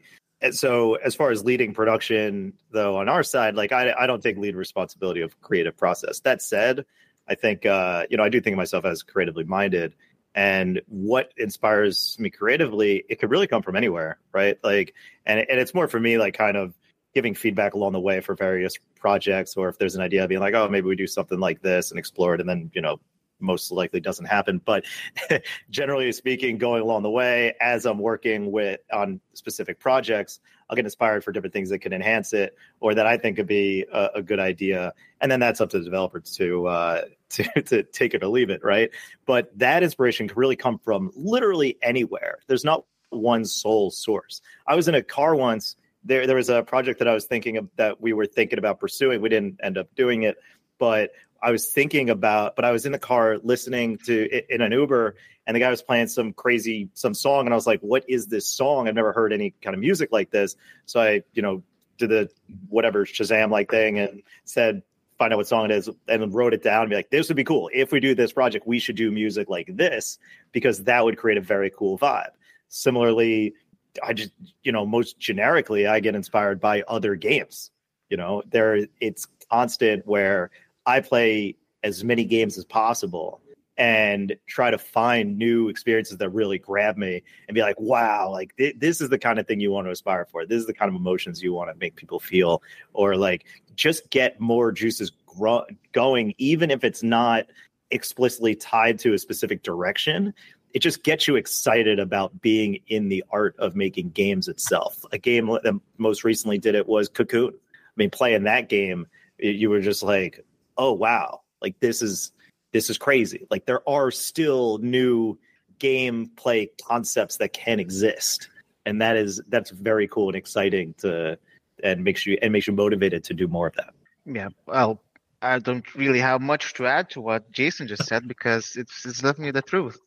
so 0.51 0.96
as 0.96 1.15
far 1.15 1.32
as 1.32 1.46
leading 1.46 1.74
production, 1.74 2.53
though, 2.72 2.98
on 2.98 3.08
our 3.08 3.24
side, 3.24 3.55
like 3.55 3.72
I, 3.72 3.93
I 3.93 4.08
don't 4.08 4.22
take 4.22 4.38
lead 4.38 4.55
responsibility 4.55 5.22
of 5.22 5.39
creative 5.41 5.77
process. 5.77 6.20
That 6.22 6.41
said, 6.41 6.86
I 7.27 7.36
think 7.36 7.65
uh, 7.65 8.05
you 8.10 8.17
know 8.17 8.24
I 8.24 8.29
do 8.29 8.41
think 8.41 8.55
of 8.55 8.58
myself 8.58 8.86
as 8.86 9.03
creatively 9.03 9.43
minded, 9.43 9.96
and 10.36 10.82
what 10.88 11.32
inspires 11.38 12.18
me 12.20 12.30
creatively, 12.30 13.04
it 13.10 13.20
could 13.20 13.30
really 13.30 13.48
come 13.48 13.62
from 13.62 13.75
anywhere, 13.75 14.20
right? 14.32 14.58
Like, 14.63 14.94
and 15.25 15.40
and 15.40 15.60
it's 15.60 15.74
more 15.74 15.88
for 15.88 16.00
me 16.00 16.18
like 16.18 16.34
kind 16.34 16.58
of 16.58 16.74
giving 17.13 17.36
feedback 17.36 17.75
along 17.75 17.92
the 17.94 18.00
way 18.00 18.20
for 18.22 18.36
various 18.36 18.75
projects, 18.96 19.56
or 19.56 19.70
if 19.70 19.78
there's 19.78 19.96
an 19.96 20.02
idea, 20.02 20.28
being 20.28 20.42
like, 20.42 20.56
oh, 20.56 20.68
maybe 20.68 20.88
we 20.88 20.96
do 20.96 21.08
something 21.08 21.40
like 21.40 21.62
this 21.62 21.92
and 21.92 22.00
explore 22.00 22.34
it, 22.36 22.40
and 22.42 22.50
then 22.50 22.72
you 22.74 22.82
know 22.82 23.00
most 23.43 23.71
likely 23.71 24.00
doesn't 24.00 24.25
happen. 24.25 24.62
But 24.63 24.85
generally 25.69 26.12
speaking, 26.12 26.57
going 26.57 26.81
along 26.81 27.03
the 27.03 27.12
way, 27.12 27.53
as 27.62 27.85
I'm 27.85 28.00
working 28.00 28.51
with 28.51 28.79
on 28.91 29.19
specific 29.33 29.79
projects, 29.79 30.39
I'll 30.69 30.75
get 30.75 30.85
inspired 30.85 31.23
for 31.23 31.31
different 31.31 31.53
things 31.53 31.69
that 31.69 31.79
can 31.79 31.93
enhance 31.93 32.33
it 32.33 32.55
or 32.79 32.95
that 32.95 33.05
I 33.05 33.17
think 33.17 33.38
could 33.38 33.47
be 33.47 33.85
a, 33.91 34.09
a 34.15 34.21
good 34.23 34.39
idea. 34.39 34.93
And 35.21 35.31
then 35.31 35.39
that's 35.39 35.62
up 35.62 35.69
to 35.71 35.79
the 35.79 35.85
developer 35.85 36.19
to, 36.19 36.67
uh, 36.67 37.01
to, 37.29 37.62
to 37.62 37.83
take 37.83 38.13
it 38.13 38.23
or 38.23 38.27
leave 38.27 38.50
it. 38.50 38.63
Right. 38.63 38.89
But 39.25 39.57
that 39.59 39.83
inspiration 39.83 40.27
can 40.27 40.38
really 40.38 40.55
come 40.55 40.79
from 40.79 41.12
literally 41.15 41.77
anywhere. 41.81 42.39
There's 42.47 42.65
not 42.65 42.85
one 43.09 43.45
sole 43.45 43.91
source. 43.91 44.41
I 44.67 44.75
was 44.75 44.88
in 44.88 44.95
a 44.95 45.03
car 45.03 45.35
once. 45.35 45.75
There, 46.03 46.27
there 46.27 46.35
was 46.35 46.50
a 46.50 46.63
project 46.63 47.00
that 47.00 47.07
I 47.07 47.13
was 47.13 47.25
thinking 47.25 47.57
of 47.57 47.69
that 47.77 48.01
we 48.01 48.12
were 48.12 48.25
thinking 48.25 48.59
about 48.59 48.79
pursuing. 48.79 49.21
We 49.21 49.29
didn't 49.29 49.59
end 49.63 49.77
up 49.77 49.93
doing 49.95 50.23
it, 50.23 50.38
but 50.77 51.12
I 51.43 51.51
was 51.51 51.69
thinking 51.69 52.09
about, 52.09 52.55
but 52.55 52.63
I 52.63 52.71
was 52.71 52.85
in 52.85 52.93
the 52.93 53.00
car 53.00 53.38
listening 53.43 53.97
to 54.05 54.53
in 54.53 54.62
an 54.62 54.71
Uber, 54.71 55.15
and 55.45 55.55
the 55.55 55.59
guy 55.59 55.69
was 55.69 55.81
playing 55.81 56.07
some 56.07 56.31
crazy 56.31 56.89
some 56.93 57.13
song, 57.13 57.45
and 57.45 57.53
I 57.53 57.55
was 57.55 57.67
like, 57.67 57.81
"What 57.81 58.05
is 58.07 58.27
this 58.27 58.47
song? 58.47 58.88
I've 58.88 58.95
never 58.95 59.12
heard 59.12 59.33
any 59.33 59.53
kind 59.62 59.73
of 59.73 59.81
music 59.81 60.12
like 60.13 60.31
this." 60.31 60.55
So 60.85 61.01
I, 61.01 61.23
you 61.33 61.41
know, 61.41 61.62
did 61.97 62.09
the 62.09 62.29
whatever 62.69 63.05
Shazam 63.05 63.51
like 63.51 63.69
thing 63.69 64.00
and 64.00 64.23
said, 64.45 64.83
"Find 65.17 65.33
out 65.33 65.38
what 65.38 65.47
song 65.47 65.65
it 65.65 65.71
is," 65.71 65.89
and 66.07 66.33
wrote 66.33 66.53
it 66.53 66.63
down. 66.63 66.83
And 66.83 66.89
be 66.89 66.95
like, 66.95 67.09
"This 67.09 67.27
would 67.27 67.38
be 67.38 67.43
cool 67.43 67.69
if 67.73 67.91
we 67.91 68.00
do 68.00 68.15
this 68.15 68.31
project. 68.31 68.65
We 68.65 68.79
should 68.79 68.95
do 68.95 69.12
music 69.12 69.50
like 69.50 69.67
this 69.75 70.19
because 70.53 70.85
that 70.85 71.03
would 71.03 71.17
create 71.17 71.38
a 71.38 71.41
very 71.41 71.69
cool 71.69 72.00
vibe." 72.00 72.31
Similarly, 72.69 73.53
I 74.01 74.13
just, 74.13 74.31
you 74.63 74.71
know, 74.71 74.85
most 74.85 75.19
generically, 75.19 75.88
I 75.88 76.00
get 76.00 76.15
inspired 76.15 76.62
by 76.62 76.83
other 76.88 77.15
games. 77.15 77.69
You 78.09 78.17
know, 78.17 78.43
there 78.50 78.88
it's 79.01 79.27
constant 79.51 80.07
where 80.07 80.51
I 80.86 81.00
play 81.02 81.58
as 81.84 82.04
many 82.04 82.25
games 82.25 82.58
as 82.58 82.66
possible. 82.66 83.42
and 83.78 84.36
try 84.46 84.70
to 84.70 84.78
find 84.78 85.38
new 85.38 85.68
experiences 85.68 86.18
that 86.18 86.30
really 86.30 86.60
grab 86.60 86.96
me 86.96 87.24
and 87.48 87.56
be 87.56 87.62
like, 87.62 87.80
wow, 87.80 88.30
like 88.30 88.56
th- 88.56 88.75
this 88.78 89.02
is 89.02 89.10
the 89.10 89.18
kind 89.18 89.40
of 89.40 89.48
thing 89.48 89.60
you 89.60 89.72
want 89.72 89.88
to 89.88 89.92
aspire 89.92 90.25
for. 90.25 90.46
This 90.46 90.60
is 90.60 90.68
the 90.68 90.74
kind 90.74 90.90
of 90.90 90.96
emotions 90.96 91.42
you 91.42 91.54
want 91.54 91.72
to 91.72 91.78
make 91.80 91.96
people 91.96 92.20
feel, 92.20 92.62
or 92.94 93.16
like 93.16 93.46
just 93.75 94.10
get 94.12 94.40
more 94.40 94.72
juices 94.72 95.12
gro- 95.25 95.66
going, 95.92 96.36
even 96.38 96.70
if 96.70 96.84
it's 96.84 97.02
not 97.02 97.46
explicitly 97.90 98.56
tied 98.56 99.00
to 99.00 99.13
a 99.13 99.18
specific 99.18 99.63
direction. 99.63 100.34
It 100.75 100.80
just 100.80 101.04
gets 101.04 101.28
you 101.28 101.36
excited 101.36 102.00
about 102.00 102.42
being 102.42 102.80
in 102.88 103.10
the 103.10 103.24
art 103.32 103.56
of 103.60 103.75
making 103.75 104.10
games 104.10 104.48
itself. 104.48 105.04
A 105.12 105.20
game 105.20 105.48
that 105.48 105.80
most 105.98 106.24
recently 106.24 106.58
did 106.58 106.74
it 106.74 106.88
was 106.88 107.10
Cocoon. 107.10 107.54
I 107.56 107.92
mean, 107.96 108.10
playing 108.10 108.44
that 108.44 108.70
game, 108.70 109.06
you 109.38 109.70
were 109.70 109.82
just 109.82 110.02
like, 110.02 110.44
oh, 110.77 110.94
wow, 110.94 111.42
like 111.62 111.80
this 111.80 112.01
is 112.01 112.32
this 112.72 112.89
is 112.89 112.98
crazy. 112.98 113.46
Like 113.50 113.65
there 113.65 113.88
are 113.88 114.12
still 114.12 114.80
new 114.80 115.38
gameplay 115.80 116.70
concepts 116.84 117.38
that 117.38 117.53
can 117.53 117.80
exist, 117.80 118.50
and 118.86 119.01
that 119.01 119.15
is 119.15 119.42
that's 119.48 119.72
very 119.72 120.08
cool 120.08 120.30
and 120.30 120.36
exciting 120.36 120.94
to 121.00 121.38
and 121.84 122.03
makes 122.03 122.25
you 122.25 122.38
and 122.42 122.51
makes 122.51 122.68
you 122.68 122.74
motivated 122.74 123.24
to 123.25 123.34
do 123.34 123.48
more 123.48 123.68
of 123.68 123.74
that. 123.75 123.94
Yeah, 124.25 124.50
well, 124.65 125.01
I 125.42 125.60
don't 125.60 125.94
really 125.96 126.20
have 126.20 126.42
much 126.42 126.74
to 126.75 126.88
add 126.88 127.10
to 127.12 127.22
what 127.22 127.51
Jason 127.51 127.88
just 127.88 128.06
said 128.06 128.27
because 128.27 128.75
it's 128.75 129.06
it's 129.06 129.22
definitely 129.22 129.51
the 129.51 129.62
truth. 129.62 130.00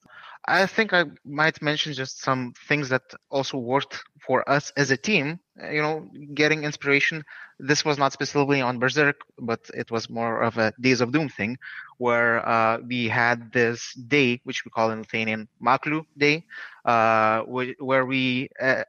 I 0.44 0.66
think 0.66 0.92
I 0.92 1.04
might 1.24 1.60
mention 1.62 1.92
just 1.92 2.20
some 2.20 2.52
things 2.68 2.88
that 2.88 3.02
also 3.30 3.56
worked 3.58 4.02
for 4.26 4.48
us 4.48 4.70
as 4.76 4.90
a 4.90 4.96
team. 4.96 5.38
You 5.70 5.82
know, 5.82 6.08
getting 6.34 6.64
inspiration. 6.64 7.22
This 7.58 7.84
was 7.84 7.98
not 7.98 8.12
specifically 8.12 8.60
on 8.60 8.78
Berzerk, 8.80 9.14
but 9.38 9.60
it 9.74 9.90
was 9.90 10.08
more 10.08 10.42
of 10.42 10.56
a 10.56 10.72
Days 10.80 11.00
of 11.00 11.12
Doom 11.12 11.28
thing, 11.28 11.56
where 11.98 12.46
uh, 12.46 12.78
we 12.86 13.08
had 13.08 13.52
this 13.52 13.92
day, 13.94 14.40
which 14.44 14.64
we 14.64 14.70
call 14.70 14.90
in 14.90 14.98
Lithuanian 15.00 15.48
Maklu 15.64 16.04
Day, 16.16 16.44
uh, 16.84 17.42
where 17.42 18.04
we 18.04 18.48
uh, 18.60 18.82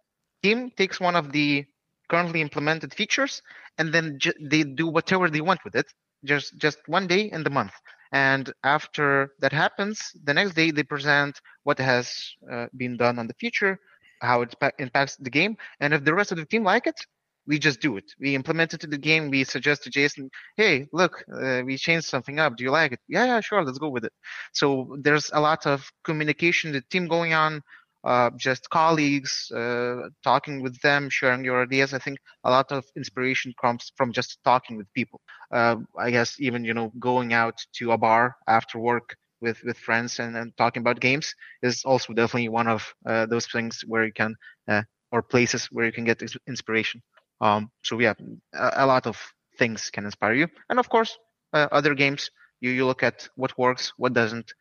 team 0.44 0.70
takes 0.78 1.00
one 1.00 1.16
of 1.16 1.32
the 1.32 1.66
currently 2.10 2.42
implemented 2.42 2.94
features 2.94 3.42
and 3.78 3.94
then 3.94 4.18
ju- 4.20 4.34
they 4.42 4.64
do 4.64 4.88
whatever 4.88 5.30
they 5.30 5.42
want 5.42 5.64
with 5.64 5.76
it. 5.76 5.88
Just 6.24 6.58
just 6.58 6.80
one 6.88 7.08
day 7.08 7.22
in 7.32 7.44
the 7.44 7.50
month. 7.50 7.74
And 8.12 8.52
after 8.64 9.34
that 9.40 9.54
happens, 9.54 10.12
the 10.24 10.34
next 10.34 10.54
day 10.56 10.72
they 10.72 10.84
present 10.84 11.40
what 11.64 11.80
has 11.80 12.14
uh, 12.52 12.68
been 12.76 12.98
done 12.98 13.20
on 13.20 13.28
the 13.28 13.34
future, 13.40 13.80
how 14.22 14.42
it 14.42 14.54
impacts 14.80 15.16
the 15.18 15.30
game, 15.30 15.58
and 15.80 15.94
if 15.94 16.04
the 16.04 16.14
rest 16.14 16.32
of 16.32 16.38
the 16.38 16.46
team 16.46 16.64
like 16.64 16.88
it, 16.88 17.00
we 17.48 17.58
just 17.60 17.80
do 17.80 17.96
it. 17.98 18.04
We 18.20 18.36
implement 18.36 18.74
it 18.74 18.82
to 18.82 18.88
the 18.88 18.98
game. 18.98 19.30
We 19.30 19.44
suggest 19.46 19.84
to 19.84 19.90
Jason, 19.90 20.30
"Hey, 20.58 20.88
look, 20.92 21.24
uh, 21.34 21.62
we 21.66 21.78
changed 21.78 22.08
something 22.08 22.40
up. 22.40 22.58
Do 22.58 22.64
you 22.64 22.72
like 22.72 22.92
it? 22.92 23.00
Yeah, 23.08 23.26
yeah, 23.26 23.40
sure. 23.40 23.64
Let's 23.64 23.78
go 23.80 23.90
with 23.90 24.04
it." 24.06 24.14
So 24.54 24.98
there's 25.02 25.30
a 25.34 25.40
lot 25.40 25.66
of 25.66 25.90
communication, 26.04 26.72
the 26.74 26.82
team 26.82 27.08
going 27.08 27.34
on, 27.34 27.62
uh, 28.04 28.30
just 28.38 28.70
colleagues, 28.70 29.52
uh, 29.52 30.10
talking 30.24 30.62
with 30.62 30.80
them, 30.82 31.10
sharing 31.10 31.44
your 31.44 31.62
ideas. 31.62 31.94
I 31.94 32.00
think 32.00 32.20
a 32.44 32.50
lot 32.50 32.72
of 32.72 32.86
inspiration 32.96 33.54
comes 33.60 33.92
from 33.96 34.12
just 34.12 34.40
talking 34.44 34.78
with 34.78 34.92
people. 34.94 35.22
Uh, 35.52 35.78
I 35.98 36.12
guess 36.12 36.36
even 36.40 36.64
you 36.64 36.74
know 36.74 36.92
going 37.00 37.34
out 37.34 37.60
to 37.76 37.92
a 37.92 37.98
bar 37.98 38.36
after 38.48 38.80
work 38.80 39.16
with 39.42 39.64
with 39.64 39.78
friends 39.78 40.20
and, 40.20 40.36
and 40.36 40.56
talking 40.58 40.82
about 40.82 41.00
games 41.00 41.34
is 41.62 41.84
also 41.86 42.14
definitely 42.14 42.50
one 42.50 42.68
of 42.68 42.94
uh, 43.06 43.26
those 43.26 43.48
things 43.48 43.84
where 43.88 44.06
you 44.06 44.14
can 44.14 44.36
uh, 44.68 44.84
or 45.12 45.22
places 45.22 45.68
where 45.72 45.86
you 45.86 45.92
can 45.92 46.06
get 46.06 46.22
inspiration. 46.48 47.02
Um, 47.42 47.72
so 47.84 48.00
yeah, 48.00 48.14
a, 48.54 48.72
a, 48.78 48.86
lot 48.86 49.06
of 49.06 49.18
things 49.60 49.90
can 49.92 50.06
inspire 50.06 50.34
you, 50.34 50.48
and 50.70 50.80
of 50.80 50.90
course 50.90 51.18
other 51.54 51.94
games. 51.94 52.32
You 52.60 52.72
you 52.72 52.86
look 52.88 53.04
at 53.04 53.30
what 53.36 53.58
works, 53.58 53.94
what 53.98 54.14
doesn't, 54.14 54.52
uh, 54.52 54.54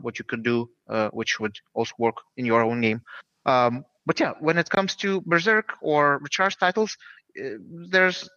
what 0.00 0.18
you 0.18 0.24
could 0.24 0.42
do, 0.42 0.68
uh, 0.88 1.08
which 1.10 1.40
would 1.40 1.56
also 1.74 1.92
work 1.98 2.16
in 2.36 2.44
your 2.46 2.62
own 2.62 2.80
game. 2.80 3.00
Um, 3.44 3.84
but 4.06 4.20
yeah, 4.20 4.32
when 4.40 4.58
it 4.58 4.70
comes 4.70 4.94
to 4.96 5.20
Berzerk 5.22 5.70
or 5.80 6.18
Recharge 6.22 6.56
titles, 6.56 6.96
uh, 7.38 7.58
there's 7.90 8.28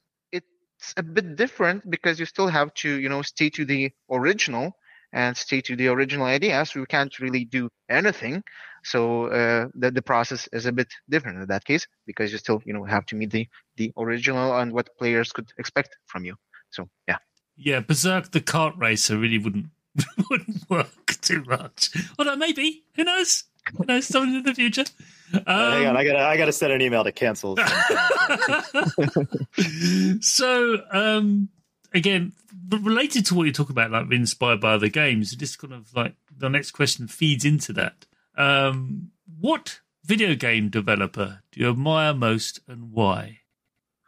it's 0.80 0.94
a 0.98 1.04
bit 1.04 1.36
different 1.36 1.90
because 1.90 2.20
you 2.20 2.26
still 2.26 2.48
have 2.48 2.74
to 2.74 2.90
you 2.90 3.10
know 3.10 3.22
stay 3.22 3.50
to 3.50 3.66
the 3.66 3.92
original 4.10 4.74
and 5.12 5.36
stay 5.36 5.62
to 5.62 5.76
the 5.76 5.88
original 5.88 6.26
idea. 6.26 6.66
So 6.66 6.80
you 6.80 6.86
can't 6.86 7.18
really 7.20 7.46
do 7.46 7.70
anything. 7.90 8.44
So 8.84 9.26
uh, 9.26 9.68
the 9.76 9.92
the 9.92 10.02
process 10.02 10.48
is 10.54 10.66
a 10.66 10.72
bit 10.72 10.88
different 11.10 11.42
in 11.42 11.48
that 11.48 11.66
case 11.66 11.88
because 12.06 12.32
you 12.32 12.38
still 12.38 12.62
you 12.66 12.74
know 12.74 12.84
have 12.86 13.06
to 13.08 13.16
meet 13.16 13.32
the 13.32 13.48
the 13.76 13.92
original 13.98 14.58
and 14.58 14.72
what 14.72 14.90
players 14.98 15.32
could 15.32 15.52
expect 15.58 15.98
from 16.06 16.26
you. 16.26 16.36
So 16.70 16.90
yeah. 17.08 17.18
Yeah, 17.58 17.82
Berzerk 17.82 18.32
the 18.32 18.42
kart 18.42 18.78
racer 18.78 19.18
really 19.18 19.38
wouldn't 19.38 19.68
wouldn't 20.30 20.70
work 20.70 21.19
too 21.30 21.44
much. 21.48 21.92
Although 22.18 22.36
maybe, 22.36 22.84
who 22.96 23.04
knows? 23.04 23.44
Who 23.78 23.86
knows? 23.86 24.08
Something 24.08 24.36
in 24.36 24.44
the 24.44 24.56
future. 24.56 24.86
Um, 25.34 25.44
uh, 25.46 25.72
hang 25.72 25.88
on, 25.88 25.98
I 25.98 26.04
gotta 26.04 26.20
I 26.20 26.38
gotta 26.38 26.52
send 26.52 26.74
an 26.74 26.82
email 26.82 27.04
to 27.04 27.12
cancel. 27.12 27.56
so 30.22 30.78
um, 30.92 31.50
again, 31.94 32.34
related 32.70 33.26
to 33.28 33.36
what 33.36 33.46
you 33.46 33.54
talk 33.54 33.70
about, 33.70 33.92
like 33.92 34.10
being 34.10 34.22
inspired 34.22 34.60
by 34.60 34.74
other 34.74 34.90
games, 34.90 35.36
this 35.38 35.56
kind 35.56 35.74
of 35.74 35.96
like 35.96 36.16
the 36.36 36.50
next 36.50 36.72
question 36.72 37.08
feeds 37.08 37.46
into 37.46 37.74
that. 37.74 38.08
Um, 38.38 39.12
what 39.40 39.82
video 40.04 40.34
game 40.34 40.70
developer 40.70 41.44
do 41.52 41.60
you 41.60 41.70
admire 41.70 42.14
most 42.14 42.62
and 42.68 42.92
why? 42.92 43.40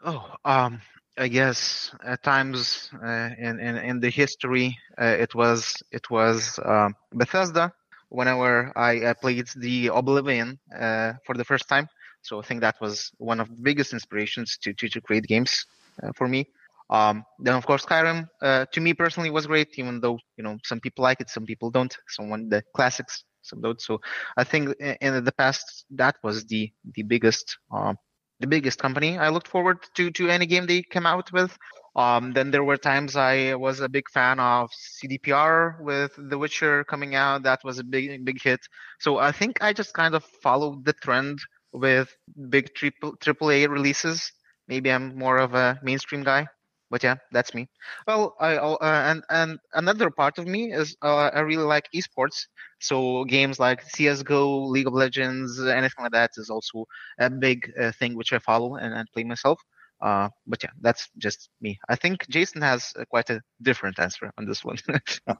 Oh, 0.03 0.35
um, 0.43 0.81
I 1.17 1.27
guess 1.27 1.91
at 2.03 2.23
times 2.23 2.89
uh, 3.03 3.29
in, 3.37 3.59
in 3.59 3.75
in 3.77 3.99
the 3.99 4.09
history 4.09 4.77
uh, 4.99 5.15
it 5.25 5.35
was 5.35 5.81
it 5.91 6.09
was 6.09 6.59
um, 6.65 6.95
Bethesda. 7.13 7.73
Whenever 8.09 8.71
I, 8.75 9.09
I 9.09 9.13
played 9.13 9.47
the 9.57 9.87
Oblivion 9.93 10.59
uh, 10.77 11.13
for 11.25 11.35
the 11.35 11.43
first 11.45 11.67
time, 11.69 11.87
so 12.21 12.39
I 12.39 12.43
think 12.43 12.61
that 12.61 12.75
was 12.81 13.11
one 13.17 13.39
of 13.39 13.47
the 13.49 13.61
biggest 13.61 13.93
inspirations 13.93 14.57
to 14.63 14.73
to, 14.73 14.87
to 14.89 15.01
create 15.01 15.25
games 15.27 15.65
uh, 16.03 16.11
for 16.15 16.27
me. 16.27 16.47
Um, 16.89 17.23
then 17.39 17.55
of 17.55 17.65
course 17.65 17.85
Skyrim 17.85 18.27
uh, 18.41 18.65
to 18.73 18.79
me 18.81 18.93
personally 18.93 19.29
was 19.31 19.47
great, 19.47 19.69
even 19.77 19.99
though 20.01 20.17
you 20.37 20.43
know 20.43 20.57
some 20.63 20.79
people 20.79 21.03
like 21.03 21.19
it, 21.21 21.29
some 21.29 21.45
people 21.45 21.69
don't. 21.69 21.95
Some 22.09 22.29
want 22.29 22.49
the 22.49 22.63
classics, 22.75 23.23
some 23.41 23.61
don't. 23.61 23.81
So 23.81 23.99
I 24.37 24.43
think 24.43 24.75
in 25.01 25.23
the 25.23 25.31
past 25.33 25.85
that 25.91 26.15
was 26.23 26.45
the 26.45 26.71
the 26.95 27.03
biggest 27.03 27.57
um, 27.71 27.97
the 28.41 28.47
biggest 28.47 28.79
company. 28.79 29.17
I 29.17 29.29
looked 29.29 29.47
forward 29.47 29.77
to 29.95 30.11
to 30.11 30.29
any 30.29 30.45
game 30.45 30.65
they 30.65 30.81
came 30.81 31.05
out 31.05 31.31
with. 31.31 31.57
Um, 31.95 32.31
then 32.33 32.51
there 32.51 32.63
were 32.63 32.77
times 32.77 33.15
I 33.15 33.55
was 33.55 33.81
a 33.81 33.89
big 33.89 34.09
fan 34.09 34.39
of 34.39 34.69
CDPR 34.71 35.81
with 35.81 36.11
The 36.17 36.37
Witcher 36.37 36.83
coming 36.85 37.15
out. 37.15 37.43
That 37.43 37.59
was 37.63 37.79
a 37.79 37.83
big 37.83 38.25
big 38.25 38.41
hit. 38.41 38.61
So 38.99 39.17
I 39.17 39.31
think 39.31 39.61
I 39.61 39.73
just 39.73 39.93
kind 39.93 40.15
of 40.15 40.23
followed 40.43 40.85
the 40.85 40.93
trend 40.93 41.39
with 41.73 42.09
big 42.49 42.73
triple 42.75 43.15
triple 43.17 43.51
A 43.51 43.67
releases. 43.67 44.31
Maybe 44.67 44.91
I'm 44.91 45.17
more 45.17 45.37
of 45.37 45.53
a 45.53 45.79
mainstream 45.83 46.23
guy 46.23 46.47
but 46.91 47.01
yeah, 47.01 47.15
that's 47.31 47.55
me. 47.55 47.67
Well, 48.05 48.35
I 48.39 48.57
uh, 48.57 48.77
and 48.81 49.23
and 49.29 49.57
another 49.73 50.11
part 50.11 50.37
of 50.37 50.45
me 50.45 50.73
is 50.73 50.95
uh, 51.01 51.29
I 51.33 51.39
really 51.39 51.63
like 51.63 51.87
esports. 51.95 52.45
So 52.79 53.23
games 53.23 53.59
like 53.59 53.81
CS:GO, 53.81 54.65
League 54.65 54.87
of 54.87 54.93
Legends, 54.93 55.59
anything 55.59 56.03
like 56.03 56.11
that 56.11 56.31
is 56.35 56.49
also 56.49 56.85
a 57.17 57.29
big 57.29 57.71
uh, 57.81 57.93
thing 57.93 58.15
which 58.15 58.33
I 58.33 58.39
follow 58.39 58.75
and, 58.75 58.93
and 58.93 59.07
play 59.13 59.23
myself. 59.23 59.59
Uh, 60.01 60.27
but 60.45 60.61
yeah, 60.63 60.71
that's 60.81 61.09
just 61.17 61.49
me. 61.61 61.79
I 61.87 61.95
think 61.95 62.27
Jason 62.27 62.61
has 62.61 62.93
quite 63.09 63.29
a 63.29 63.41
different 63.61 63.97
answer 63.99 64.31
on 64.37 64.45
this 64.45 64.65
one. 64.65 64.77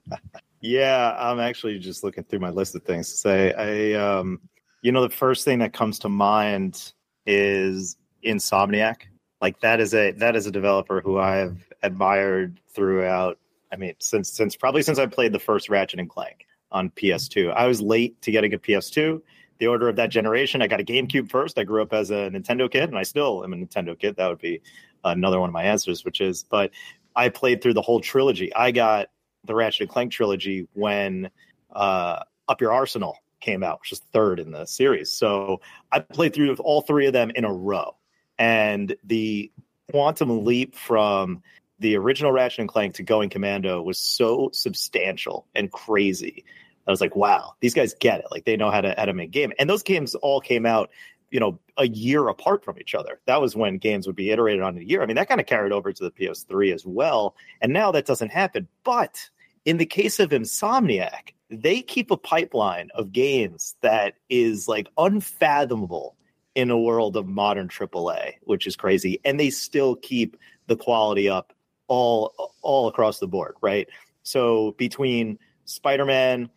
yeah, 0.61 1.15
I'm 1.19 1.39
actually 1.39 1.79
just 1.79 2.03
looking 2.03 2.23
through 2.23 2.39
my 2.39 2.51
list 2.51 2.75
of 2.75 2.83
things 2.83 3.09
to 3.09 3.17
say. 3.17 3.53
I, 3.53 3.93
um, 3.99 4.39
you 4.83 4.91
know, 4.91 5.01
the 5.01 5.15
first 5.15 5.45
thing 5.45 5.59
that 5.59 5.73
comes 5.73 5.99
to 5.99 6.09
mind 6.09 6.93
is 7.25 7.97
Insomniac 8.23 9.10
like 9.41 9.59
that 9.61 9.79
is 9.79 9.93
a 9.93 10.11
that 10.11 10.35
is 10.35 10.45
a 10.45 10.51
developer 10.51 11.01
who 11.01 11.17
I've 11.17 11.67
admired 11.81 12.59
throughout. 12.69 13.39
I 13.71 13.75
mean, 13.75 13.93
since 13.99 14.31
since 14.31 14.55
probably 14.55 14.83
since 14.83 14.99
I 14.99 15.07
played 15.07 15.33
the 15.33 15.39
first 15.39 15.69
Ratchet 15.69 15.99
and 15.99 16.09
Clank 16.09 16.45
on 16.71 16.89
PS2. 16.91 17.53
I 17.53 17.67
was 17.67 17.81
late 17.81 18.21
to 18.21 18.31
getting 18.31 18.53
a 18.53 18.57
PS2. 18.57 19.21
The 19.57 19.67
order 19.67 19.89
of 19.89 19.95
that 19.97 20.09
generation, 20.09 20.61
I 20.61 20.67
got 20.67 20.79
a 20.79 20.83
GameCube 20.83 21.29
first. 21.29 21.59
I 21.59 21.63
grew 21.63 21.81
up 21.81 21.93
as 21.93 22.09
a 22.09 22.29
Nintendo 22.31 22.71
kid, 22.71 22.89
and 22.89 22.97
I 22.97 23.03
still 23.03 23.43
am 23.43 23.53
a 23.53 23.55
Nintendo 23.57 23.97
kid. 23.97 24.15
That 24.15 24.27
would 24.27 24.39
be 24.39 24.61
another 25.03 25.39
one 25.39 25.49
of 25.49 25.53
my 25.53 25.63
answers, 25.63 26.05
which 26.05 26.21
is, 26.21 26.43
but 26.43 26.71
I 27.15 27.29
played 27.29 27.61
through 27.61 27.73
the 27.73 27.81
whole 27.81 27.99
trilogy. 27.99 28.53
I 28.55 28.71
got 28.71 29.09
the 29.43 29.53
Ratchet 29.53 29.81
and 29.81 29.89
Clank 29.89 30.11
trilogy 30.11 30.67
when 30.73 31.29
uh, 31.71 32.23
Up 32.47 32.61
Your 32.61 32.71
Arsenal 32.71 33.17
came 33.39 33.63
out, 33.63 33.81
which 33.81 33.91
is 33.91 33.99
third 34.13 34.39
in 34.39 34.51
the 34.51 34.65
series. 34.65 35.11
So 35.11 35.61
I 35.91 35.99
played 35.99 36.33
through 36.33 36.55
all 36.55 36.81
three 36.81 37.05
of 37.05 37.13
them 37.13 37.31
in 37.35 37.43
a 37.43 37.53
row 37.53 37.95
and 38.41 38.95
the 39.03 39.51
quantum 39.91 40.43
leap 40.43 40.73
from 40.73 41.43
the 41.77 41.95
original 41.95 42.31
Ratchet 42.31 42.61
and 42.61 42.69
Clank 42.69 42.95
to 42.95 43.03
Going 43.03 43.29
Commando 43.29 43.83
was 43.83 43.99
so 43.99 44.49
substantial 44.51 45.45
and 45.53 45.71
crazy. 45.71 46.43
I 46.87 46.91
was 46.91 47.01
like, 47.01 47.15
wow, 47.15 47.53
these 47.59 47.75
guys 47.75 47.93
get 47.99 48.19
it. 48.21 48.25
Like 48.31 48.45
they 48.45 48.57
know 48.57 48.71
how 48.71 48.81
to 48.81 48.95
how 48.97 49.05
to 49.05 49.13
make 49.13 49.29
game. 49.29 49.53
And 49.59 49.69
those 49.69 49.83
games 49.83 50.15
all 50.15 50.41
came 50.41 50.65
out, 50.65 50.89
you 51.29 51.39
know, 51.39 51.59
a 51.77 51.87
year 51.87 52.27
apart 52.29 52.65
from 52.65 52.79
each 52.79 52.95
other. 52.95 53.21
That 53.27 53.41
was 53.41 53.55
when 53.55 53.77
games 53.77 54.07
would 54.07 54.15
be 54.15 54.31
iterated 54.31 54.63
on 54.63 54.75
a 54.75 54.81
year. 54.81 55.03
I 55.03 55.05
mean, 55.05 55.17
that 55.17 55.29
kind 55.29 55.39
of 55.39 55.45
carried 55.45 55.71
over 55.71 55.93
to 55.93 56.03
the 56.03 56.11
PS3 56.11 56.73
as 56.73 56.83
well. 56.83 57.35
And 57.61 57.71
now 57.71 57.91
that 57.91 58.07
doesn't 58.07 58.31
happen. 58.31 58.67
But 58.83 59.29
in 59.65 59.77
the 59.77 59.85
case 59.85 60.19
of 60.19 60.31
Insomniac, 60.31 61.33
they 61.51 61.83
keep 61.83 62.09
a 62.09 62.17
pipeline 62.17 62.89
of 62.95 63.11
games 63.11 63.75
that 63.81 64.15
is 64.29 64.67
like 64.67 64.87
unfathomable 64.97 66.15
in 66.55 66.69
a 66.69 66.77
world 66.77 67.15
of 67.15 67.27
modern 67.27 67.67
AAA, 67.67 68.33
which 68.43 68.67
is 68.67 68.75
crazy. 68.75 69.19
And 69.23 69.39
they 69.39 69.49
still 69.49 69.95
keep 69.95 70.37
the 70.67 70.75
quality 70.75 71.29
up 71.29 71.53
all 71.87 72.53
all 72.61 72.87
across 72.87 73.19
the 73.19 73.27
board, 73.27 73.55
right? 73.61 73.87
So 74.23 74.75
between 74.77 75.39
Spider-Man, 75.65 76.49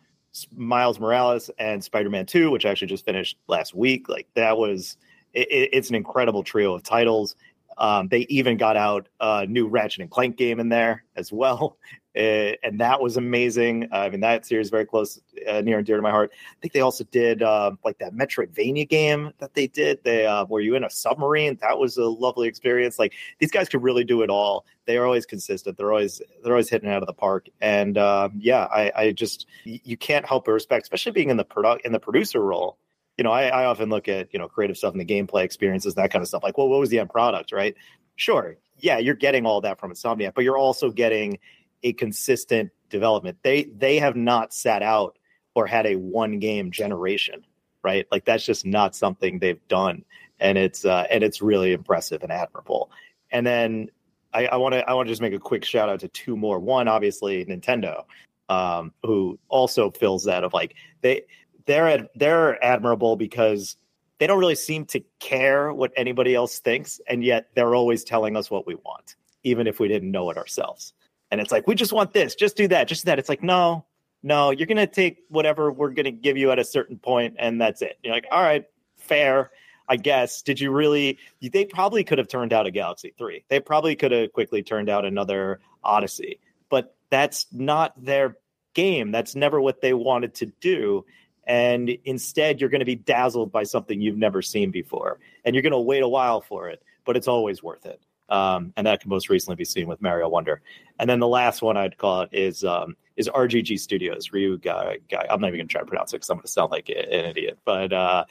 Miles 0.55 0.99
Morales, 0.99 1.49
and 1.57 1.83
Spider-Man 1.83 2.25
2, 2.25 2.51
which 2.51 2.65
I 2.65 2.71
actually 2.71 2.87
just 2.87 3.05
finished 3.05 3.37
last 3.47 3.73
week, 3.73 4.09
like 4.09 4.27
that 4.35 4.57
was 4.57 4.97
it, 5.33 5.69
it's 5.73 5.89
an 5.89 5.95
incredible 5.95 6.43
trio 6.43 6.73
of 6.73 6.83
titles. 6.83 7.35
Um, 7.77 8.07
they 8.07 8.21
even 8.29 8.57
got 8.57 8.77
out 8.77 9.07
a 9.19 9.45
new 9.45 9.67
Ratchet 9.67 10.01
and 10.01 10.09
Clank 10.09 10.37
game 10.37 10.59
in 10.59 10.69
there 10.69 11.03
as 11.15 11.31
well, 11.31 11.77
uh, 12.15 12.19
and 12.63 12.79
that 12.79 13.01
was 13.01 13.17
amazing. 13.17 13.89
Uh, 13.91 13.97
I 13.97 14.09
mean, 14.09 14.21
that 14.21 14.45
series 14.45 14.69
very 14.69 14.85
close, 14.85 15.19
uh, 15.47 15.61
near 15.61 15.77
and 15.77 15.85
dear 15.85 15.97
to 15.97 16.01
my 16.01 16.11
heart. 16.11 16.31
I 16.33 16.55
think 16.61 16.73
they 16.73 16.81
also 16.81 17.03
did 17.05 17.43
uh, 17.43 17.71
like 17.83 17.97
that 17.99 18.13
Metroidvania 18.13 18.87
game 18.87 19.31
that 19.39 19.53
they 19.53 19.67
did. 19.67 20.03
They 20.03 20.25
uh, 20.25 20.45
were 20.45 20.61
you 20.61 20.75
in 20.75 20.83
a 20.83 20.89
submarine? 20.89 21.57
That 21.61 21.77
was 21.77 21.97
a 21.97 22.05
lovely 22.05 22.47
experience. 22.47 22.97
Like 22.97 23.13
these 23.39 23.51
guys 23.51 23.69
could 23.69 23.83
really 23.83 24.03
do 24.03 24.21
it 24.21 24.29
all. 24.29 24.65
They 24.85 24.97
are 24.97 25.05
always 25.05 25.25
consistent. 25.25 25.77
They're 25.77 25.91
always 25.91 26.21
they're 26.43 26.53
always 26.53 26.69
hitting 26.69 26.89
out 26.89 27.01
of 27.01 27.07
the 27.07 27.13
park. 27.13 27.47
And 27.61 27.97
um, 27.97 28.33
yeah, 28.37 28.65
I, 28.65 28.91
I 28.95 29.11
just 29.11 29.47
you 29.63 29.97
can't 29.97 30.25
help 30.25 30.45
but 30.45 30.51
respect, 30.53 30.83
especially 30.83 31.11
being 31.11 31.29
in 31.29 31.37
the 31.37 31.45
product 31.45 31.85
in 31.85 31.91
the 31.91 31.99
producer 31.99 32.41
role 32.41 32.77
you 33.17 33.23
know, 33.23 33.31
I, 33.31 33.47
I, 33.47 33.65
often 33.65 33.89
look 33.89 34.07
at, 34.07 34.33
you 34.33 34.39
know, 34.39 34.47
creative 34.47 34.77
stuff 34.77 34.93
and 34.93 34.99
the 34.99 35.05
gameplay 35.05 35.43
experiences, 35.43 35.95
that 35.95 36.11
kind 36.11 36.21
of 36.21 36.27
stuff. 36.27 36.43
Like, 36.43 36.57
well, 36.57 36.67
what 36.67 36.79
was 36.79 36.89
the 36.89 36.99
end 36.99 37.09
product, 37.09 37.51
right? 37.51 37.75
Sure. 38.15 38.57
Yeah, 38.79 38.97
you're 38.97 39.15
getting 39.15 39.45
all 39.45 39.61
that 39.61 39.79
from 39.79 39.91
Insomniac, 39.91 40.33
but 40.33 40.43
you're 40.43 40.57
also 40.57 40.91
getting 40.91 41.39
a 41.83 41.93
consistent 41.93 42.71
development. 42.89 43.37
They 43.41 43.63
they 43.63 43.99
have 43.99 44.15
not 44.15 44.53
sat 44.53 44.83
out 44.83 45.17
or 45.53 45.65
had 45.65 45.85
a 45.85 45.95
one 45.95 46.39
game 46.39 46.71
generation, 46.71 47.45
right? 47.83 48.05
Like 48.11 48.25
that's 48.25 48.45
just 48.45 48.65
not 48.65 48.95
something 48.95 49.39
they've 49.39 49.65
done, 49.69 50.03
and 50.39 50.57
it's 50.57 50.83
uh, 50.83 51.05
and 51.09 51.23
it's 51.23 51.41
really 51.41 51.71
impressive 51.71 52.21
and 52.21 52.31
admirable. 52.31 52.91
And 53.31 53.45
then 53.47 53.89
I 54.35 54.57
want 54.57 54.73
to 54.73 54.87
I 54.89 54.93
want 54.93 55.07
to 55.07 55.11
just 55.11 55.21
make 55.21 55.33
a 55.33 55.39
quick 55.39 55.63
shout 55.63 55.87
out 55.87 56.01
to 56.01 56.09
two 56.09 56.35
more. 56.35 56.59
One, 56.59 56.87
obviously, 56.87 57.45
Nintendo, 57.45 58.03
um, 58.49 58.93
who 59.03 59.39
also 59.47 59.91
fills 59.91 60.25
that 60.25 60.43
of 60.43 60.53
like 60.53 60.75
they 61.01 61.23
they're 61.65 62.07
they're 62.15 62.63
admirable 62.63 63.15
because 63.15 63.77
they 64.19 64.27
don't 64.27 64.39
really 64.39 64.55
seem 64.55 64.85
to 64.85 65.01
care 65.19 65.73
what 65.73 65.91
anybody 65.97 66.35
else 66.35 66.59
thinks, 66.59 67.01
and 67.07 67.23
yet 67.23 67.49
they're 67.55 67.75
always 67.75 68.03
telling 68.03 68.37
us 68.37 68.49
what 68.49 68.65
we 68.65 68.75
want, 68.75 69.15
even 69.43 69.67
if 69.67 69.79
we 69.79 69.87
didn't 69.87 70.11
know 70.11 70.29
it 70.29 70.37
ourselves. 70.37 70.93
And 71.31 71.41
it's 71.41 71.51
like 71.51 71.67
we 71.67 71.75
just 71.75 71.93
want 71.93 72.13
this 72.13 72.35
just 72.35 72.55
do 72.55 72.67
that 72.69 72.87
just 72.87 73.05
that. 73.05 73.19
It's 73.19 73.29
like 73.29 73.43
no 73.43 73.85
no 74.23 74.51
you're 74.51 74.67
gonna 74.67 74.87
take 74.87 75.23
whatever 75.29 75.71
we're 75.71 75.89
gonna 75.89 76.11
give 76.11 76.37
you 76.37 76.51
at 76.51 76.59
a 76.59 76.63
certain 76.63 76.97
point 76.97 77.35
and 77.39 77.59
that's 77.59 77.81
it. 77.81 77.97
You're 78.03 78.13
like 78.13 78.27
all 78.31 78.43
right 78.43 78.65
fair 78.97 79.51
i 79.87 79.95
guess. 79.95 80.41
Did 80.41 80.59
you 80.59 80.71
really 80.71 81.17
they 81.41 81.65
probably 81.65 82.03
could 82.03 82.17
have 82.17 82.27
turned 82.27 82.53
out 82.53 82.65
a 82.65 82.71
galaxy 82.71 83.13
3 83.17 83.43
they 83.49 83.59
probably 83.59 83.95
could 83.95 84.11
have 84.11 84.33
quickly 84.33 84.63
turned 84.63 84.89
out 84.89 85.03
another 85.03 85.59
odyssey. 85.83 86.39
But 86.69 86.95
that's 87.09 87.47
not 87.51 87.93
their 88.03 88.37
game. 88.73 89.11
That's 89.11 89.35
never 89.35 89.59
what 89.59 89.81
they 89.81 89.93
wanted 89.93 90.35
to 90.35 90.47
do 90.59 91.05
and 91.47 91.89
instead 92.05 92.59
you're 92.59 92.69
going 92.69 92.79
to 92.79 92.85
be 92.85 92.95
dazzled 92.95 93.51
by 93.51 93.63
something 93.63 94.01
you've 94.01 94.17
never 94.17 94.41
seen 94.41 94.71
before 94.71 95.19
and 95.43 95.55
you're 95.55 95.61
going 95.61 95.71
to 95.71 95.79
wait 95.79 96.03
a 96.03 96.07
while 96.07 96.41
for 96.41 96.69
it 96.69 96.81
but 97.05 97.15
it's 97.15 97.27
always 97.27 97.61
worth 97.61 97.85
it 97.85 98.01
um, 98.29 98.73
and 98.75 98.87
that 98.87 99.01
can 99.01 99.09
most 99.09 99.29
recently 99.29 99.55
be 99.55 99.65
seen 99.65 99.87
with 99.87 100.01
Mario 100.01 100.27
Wonder. 100.29 100.61
And 100.99 101.09
then 101.09 101.19
the 101.19 101.27
last 101.27 101.61
one 101.61 101.77
I'd 101.77 101.97
call 101.97 102.21
it 102.21 102.29
is 102.31 102.63
um, 102.63 102.95
is 103.15 103.29
RGG 103.29 103.79
Studios. 103.79 104.31
Ryu 104.31 104.57
guy, 104.57 104.97
guy 105.09 105.25
I'm 105.29 105.39
not 105.39 105.47
even 105.47 105.59
going 105.59 105.67
to 105.67 105.71
try 105.71 105.81
to 105.81 105.87
pronounce 105.87 106.13
it 106.13 106.17
because 106.17 106.29
I'm 106.29 106.37
going 106.37 106.45
to 106.45 106.51
sound 106.51 106.71
like 106.71 106.89
an 106.89 106.95
idiot. 107.25 107.59
But 107.65 107.93
uh, 107.93 108.25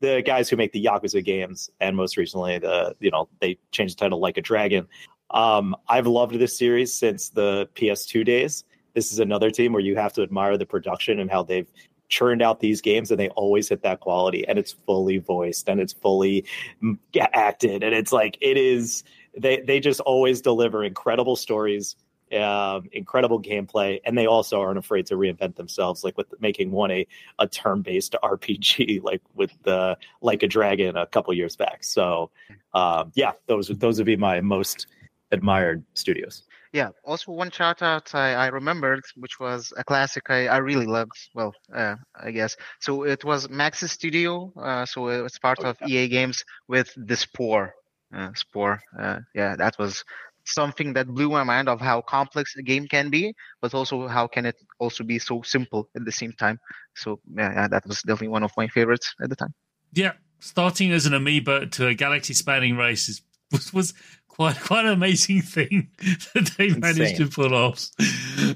the 0.00 0.22
guys 0.24 0.48
who 0.48 0.56
make 0.56 0.72
the 0.72 0.84
Yakuza 0.84 1.24
games, 1.24 1.70
and 1.80 1.96
most 1.96 2.16
recently 2.16 2.58
the 2.58 2.96
you 3.00 3.10
know 3.10 3.28
they 3.40 3.58
changed 3.70 3.96
the 3.96 4.00
title 4.00 4.20
Like 4.20 4.36
a 4.36 4.42
Dragon. 4.42 4.88
Um, 5.30 5.76
I've 5.88 6.06
loved 6.06 6.38
this 6.38 6.56
series 6.56 6.92
since 6.92 7.30
the 7.30 7.68
PS2 7.74 8.24
days. 8.24 8.64
This 8.94 9.12
is 9.12 9.18
another 9.18 9.50
team 9.50 9.72
where 9.72 9.82
you 9.82 9.96
have 9.96 10.12
to 10.14 10.22
admire 10.22 10.56
the 10.56 10.64
production 10.64 11.20
and 11.20 11.30
how 11.30 11.42
they've 11.42 11.70
churned 12.08 12.42
out 12.42 12.60
these 12.60 12.80
games 12.80 13.10
and 13.10 13.18
they 13.18 13.28
always 13.30 13.68
hit 13.68 13.82
that 13.82 14.00
quality 14.00 14.46
and 14.46 14.58
it's 14.58 14.72
fully 14.86 15.18
voiced 15.18 15.68
and 15.68 15.80
it's 15.80 15.92
fully 15.92 16.44
mm, 16.82 16.98
acted 17.32 17.82
and 17.82 17.94
it's 17.94 18.12
like 18.12 18.38
it 18.40 18.56
is 18.56 19.04
they 19.36 19.60
they 19.60 19.80
just 19.80 20.00
always 20.00 20.40
deliver 20.40 20.84
incredible 20.84 21.36
stories 21.36 21.96
um, 22.32 22.88
incredible 22.92 23.40
gameplay, 23.40 24.00
and 24.04 24.18
they 24.18 24.26
also 24.26 24.60
aren't 24.60 24.78
afraid 24.78 25.06
to 25.06 25.14
reinvent 25.14 25.54
themselves, 25.54 26.02
like 26.02 26.16
with 26.16 26.26
making 26.40 26.72
one 26.72 26.90
a, 26.90 27.06
a 27.38 27.46
turn 27.46 27.82
based 27.82 28.16
RPG, 28.22 29.02
like 29.02 29.22
with 29.34 29.52
the 29.62 29.96
like 30.20 30.42
a 30.42 30.48
dragon 30.48 30.96
a 30.96 31.06
couple 31.06 31.32
years 31.34 31.56
back. 31.56 31.84
So, 31.84 32.30
um, 32.74 33.12
yeah, 33.14 33.32
those 33.46 33.68
those 33.68 33.98
would 33.98 34.06
be 34.06 34.16
my 34.16 34.40
most 34.40 34.88
admired 35.30 35.84
studios. 35.94 36.42
Yeah. 36.72 36.90
Also, 37.04 37.32
one 37.32 37.50
shout 37.50 37.82
out 37.82 38.14
I, 38.14 38.34
I 38.34 38.46
remembered, 38.48 39.02
which 39.16 39.38
was 39.40 39.72
a 39.76 39.84
classic 39.84 40.30
I, 40.30 40.48
I 40.48 40.58
really 40.58 40.86
loved. 40.86 41.16
Well, 41.34 41.52
uh, 41.74 41.96
I 42.14 42.30
guess 42.30 42.56
so. 42.80 43.04
It 43.04 43.24
was 43.24 43.48
Maxis 43.48 43.90
Studio. 43.90 44.52
Uh, 44.56 44.84
so 44.86 45.08
it's 45.08 45.38
part 45.38 45.58
oh, 45.62 45.70
of 45.70 45.76
yeah. 45.80 46.00
EA 46.00 46.08
Games 46.08 46.44
with 46.68 46.92
the 46.96 47.16
Spore 47.16 47.74
uh, 48.14 48.30
Spore. 48.34 48.80
Uh, 48.98 49.20
yeah, 49.34 49.56
that 49.56 49.78
was 49.78 50.04
something 50.44 50.92
that 50.94 51.08
blew 51.08 51.30
my 51.30 51.42
mind 51.42 51.68
of 51.68 51.80
how 51.80 52.00
complex 52.00 52.54
a 52.56 52.62
game 52.62 52.86
can 52.86 53.10
be, 53.10 53.34
but 53.60 53.74
also 53.74 54.06
how 54.06 54.26
can 54.26 54.46
it 54.46 54.56
also 54.78 55.02
be 55.02 55.18
so 55.18 55.42
simple 55.42 55.88
at 55.96 56.04
the 56.04 56.12
same 56.12 56.32
time. 56.32 56.58
So 56.94 57.20
yeah, 57.36 57.52
yeah 57.52 57.68
that 57.68 57.86
was 57.86 58.02
definitely 58.02 58.28
one 58.28 58.44
of 58.44 58.52
my 58.56 58.68
favorites 58.68 59.14
at 59.22 59.28
the 59.28 59.36
time. 59.36 59.54
Yeah, 59.92 60.12
starting 60.38 60.92
as 60.92 61.06
an 61.06 61.14
amoeba 61.14 61.66
to 61.66 61.88
a 61.88 61.94
galaxy-spanning 61.94 62.76
race 62.76 63.08
is, 63.08 63.22
was, 63.52 63.72
was 63.72 63.94
quite 64.36 64.60
quite 64.60 64.84
an 64.84 64.92
amazing 64.92 65.42
thing 65.42 65.88
that 66.34 66.54
they 66.56 66.66
Insane. 66.66 66.80
managed 66.80 67.16
to 67.16 67.26
pull 67.26 67.54
off. 67.54 67.90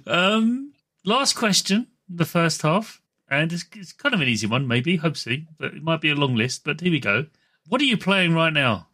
Um, 0.07 0.73
last 1.05 1.35
question, 1.35 1.89
the 2.09 2.27
first 2.27 2.63
half, 2.63 3.01
and 3.29 3.53
it's, 3.53 3.65
it's 3.75 3.93
kind 3.93 4.15
of 4.15 4.21
an 4.21 4.29
easy 4.29 4.47
one, 4.47 4.69
maybe, 4.69 4.97
hopefully, 4.97 5.47
but 5.59 5.75
it 5.75 5.83
might 5.83 6.01
be 6.01 6.11
a 6.11 6.15
long 6.15 6.37
list. 6.37 6.65
But 6.65 6.81
here 6.81 6.93
we 6.93 7.01
go. 7.01 7.27
What 7.69 7.81
are 7.81 7.85
you 7.85 7.97
playing 7.97 8.35
right 8.35 8.53
now? 8.53 8.89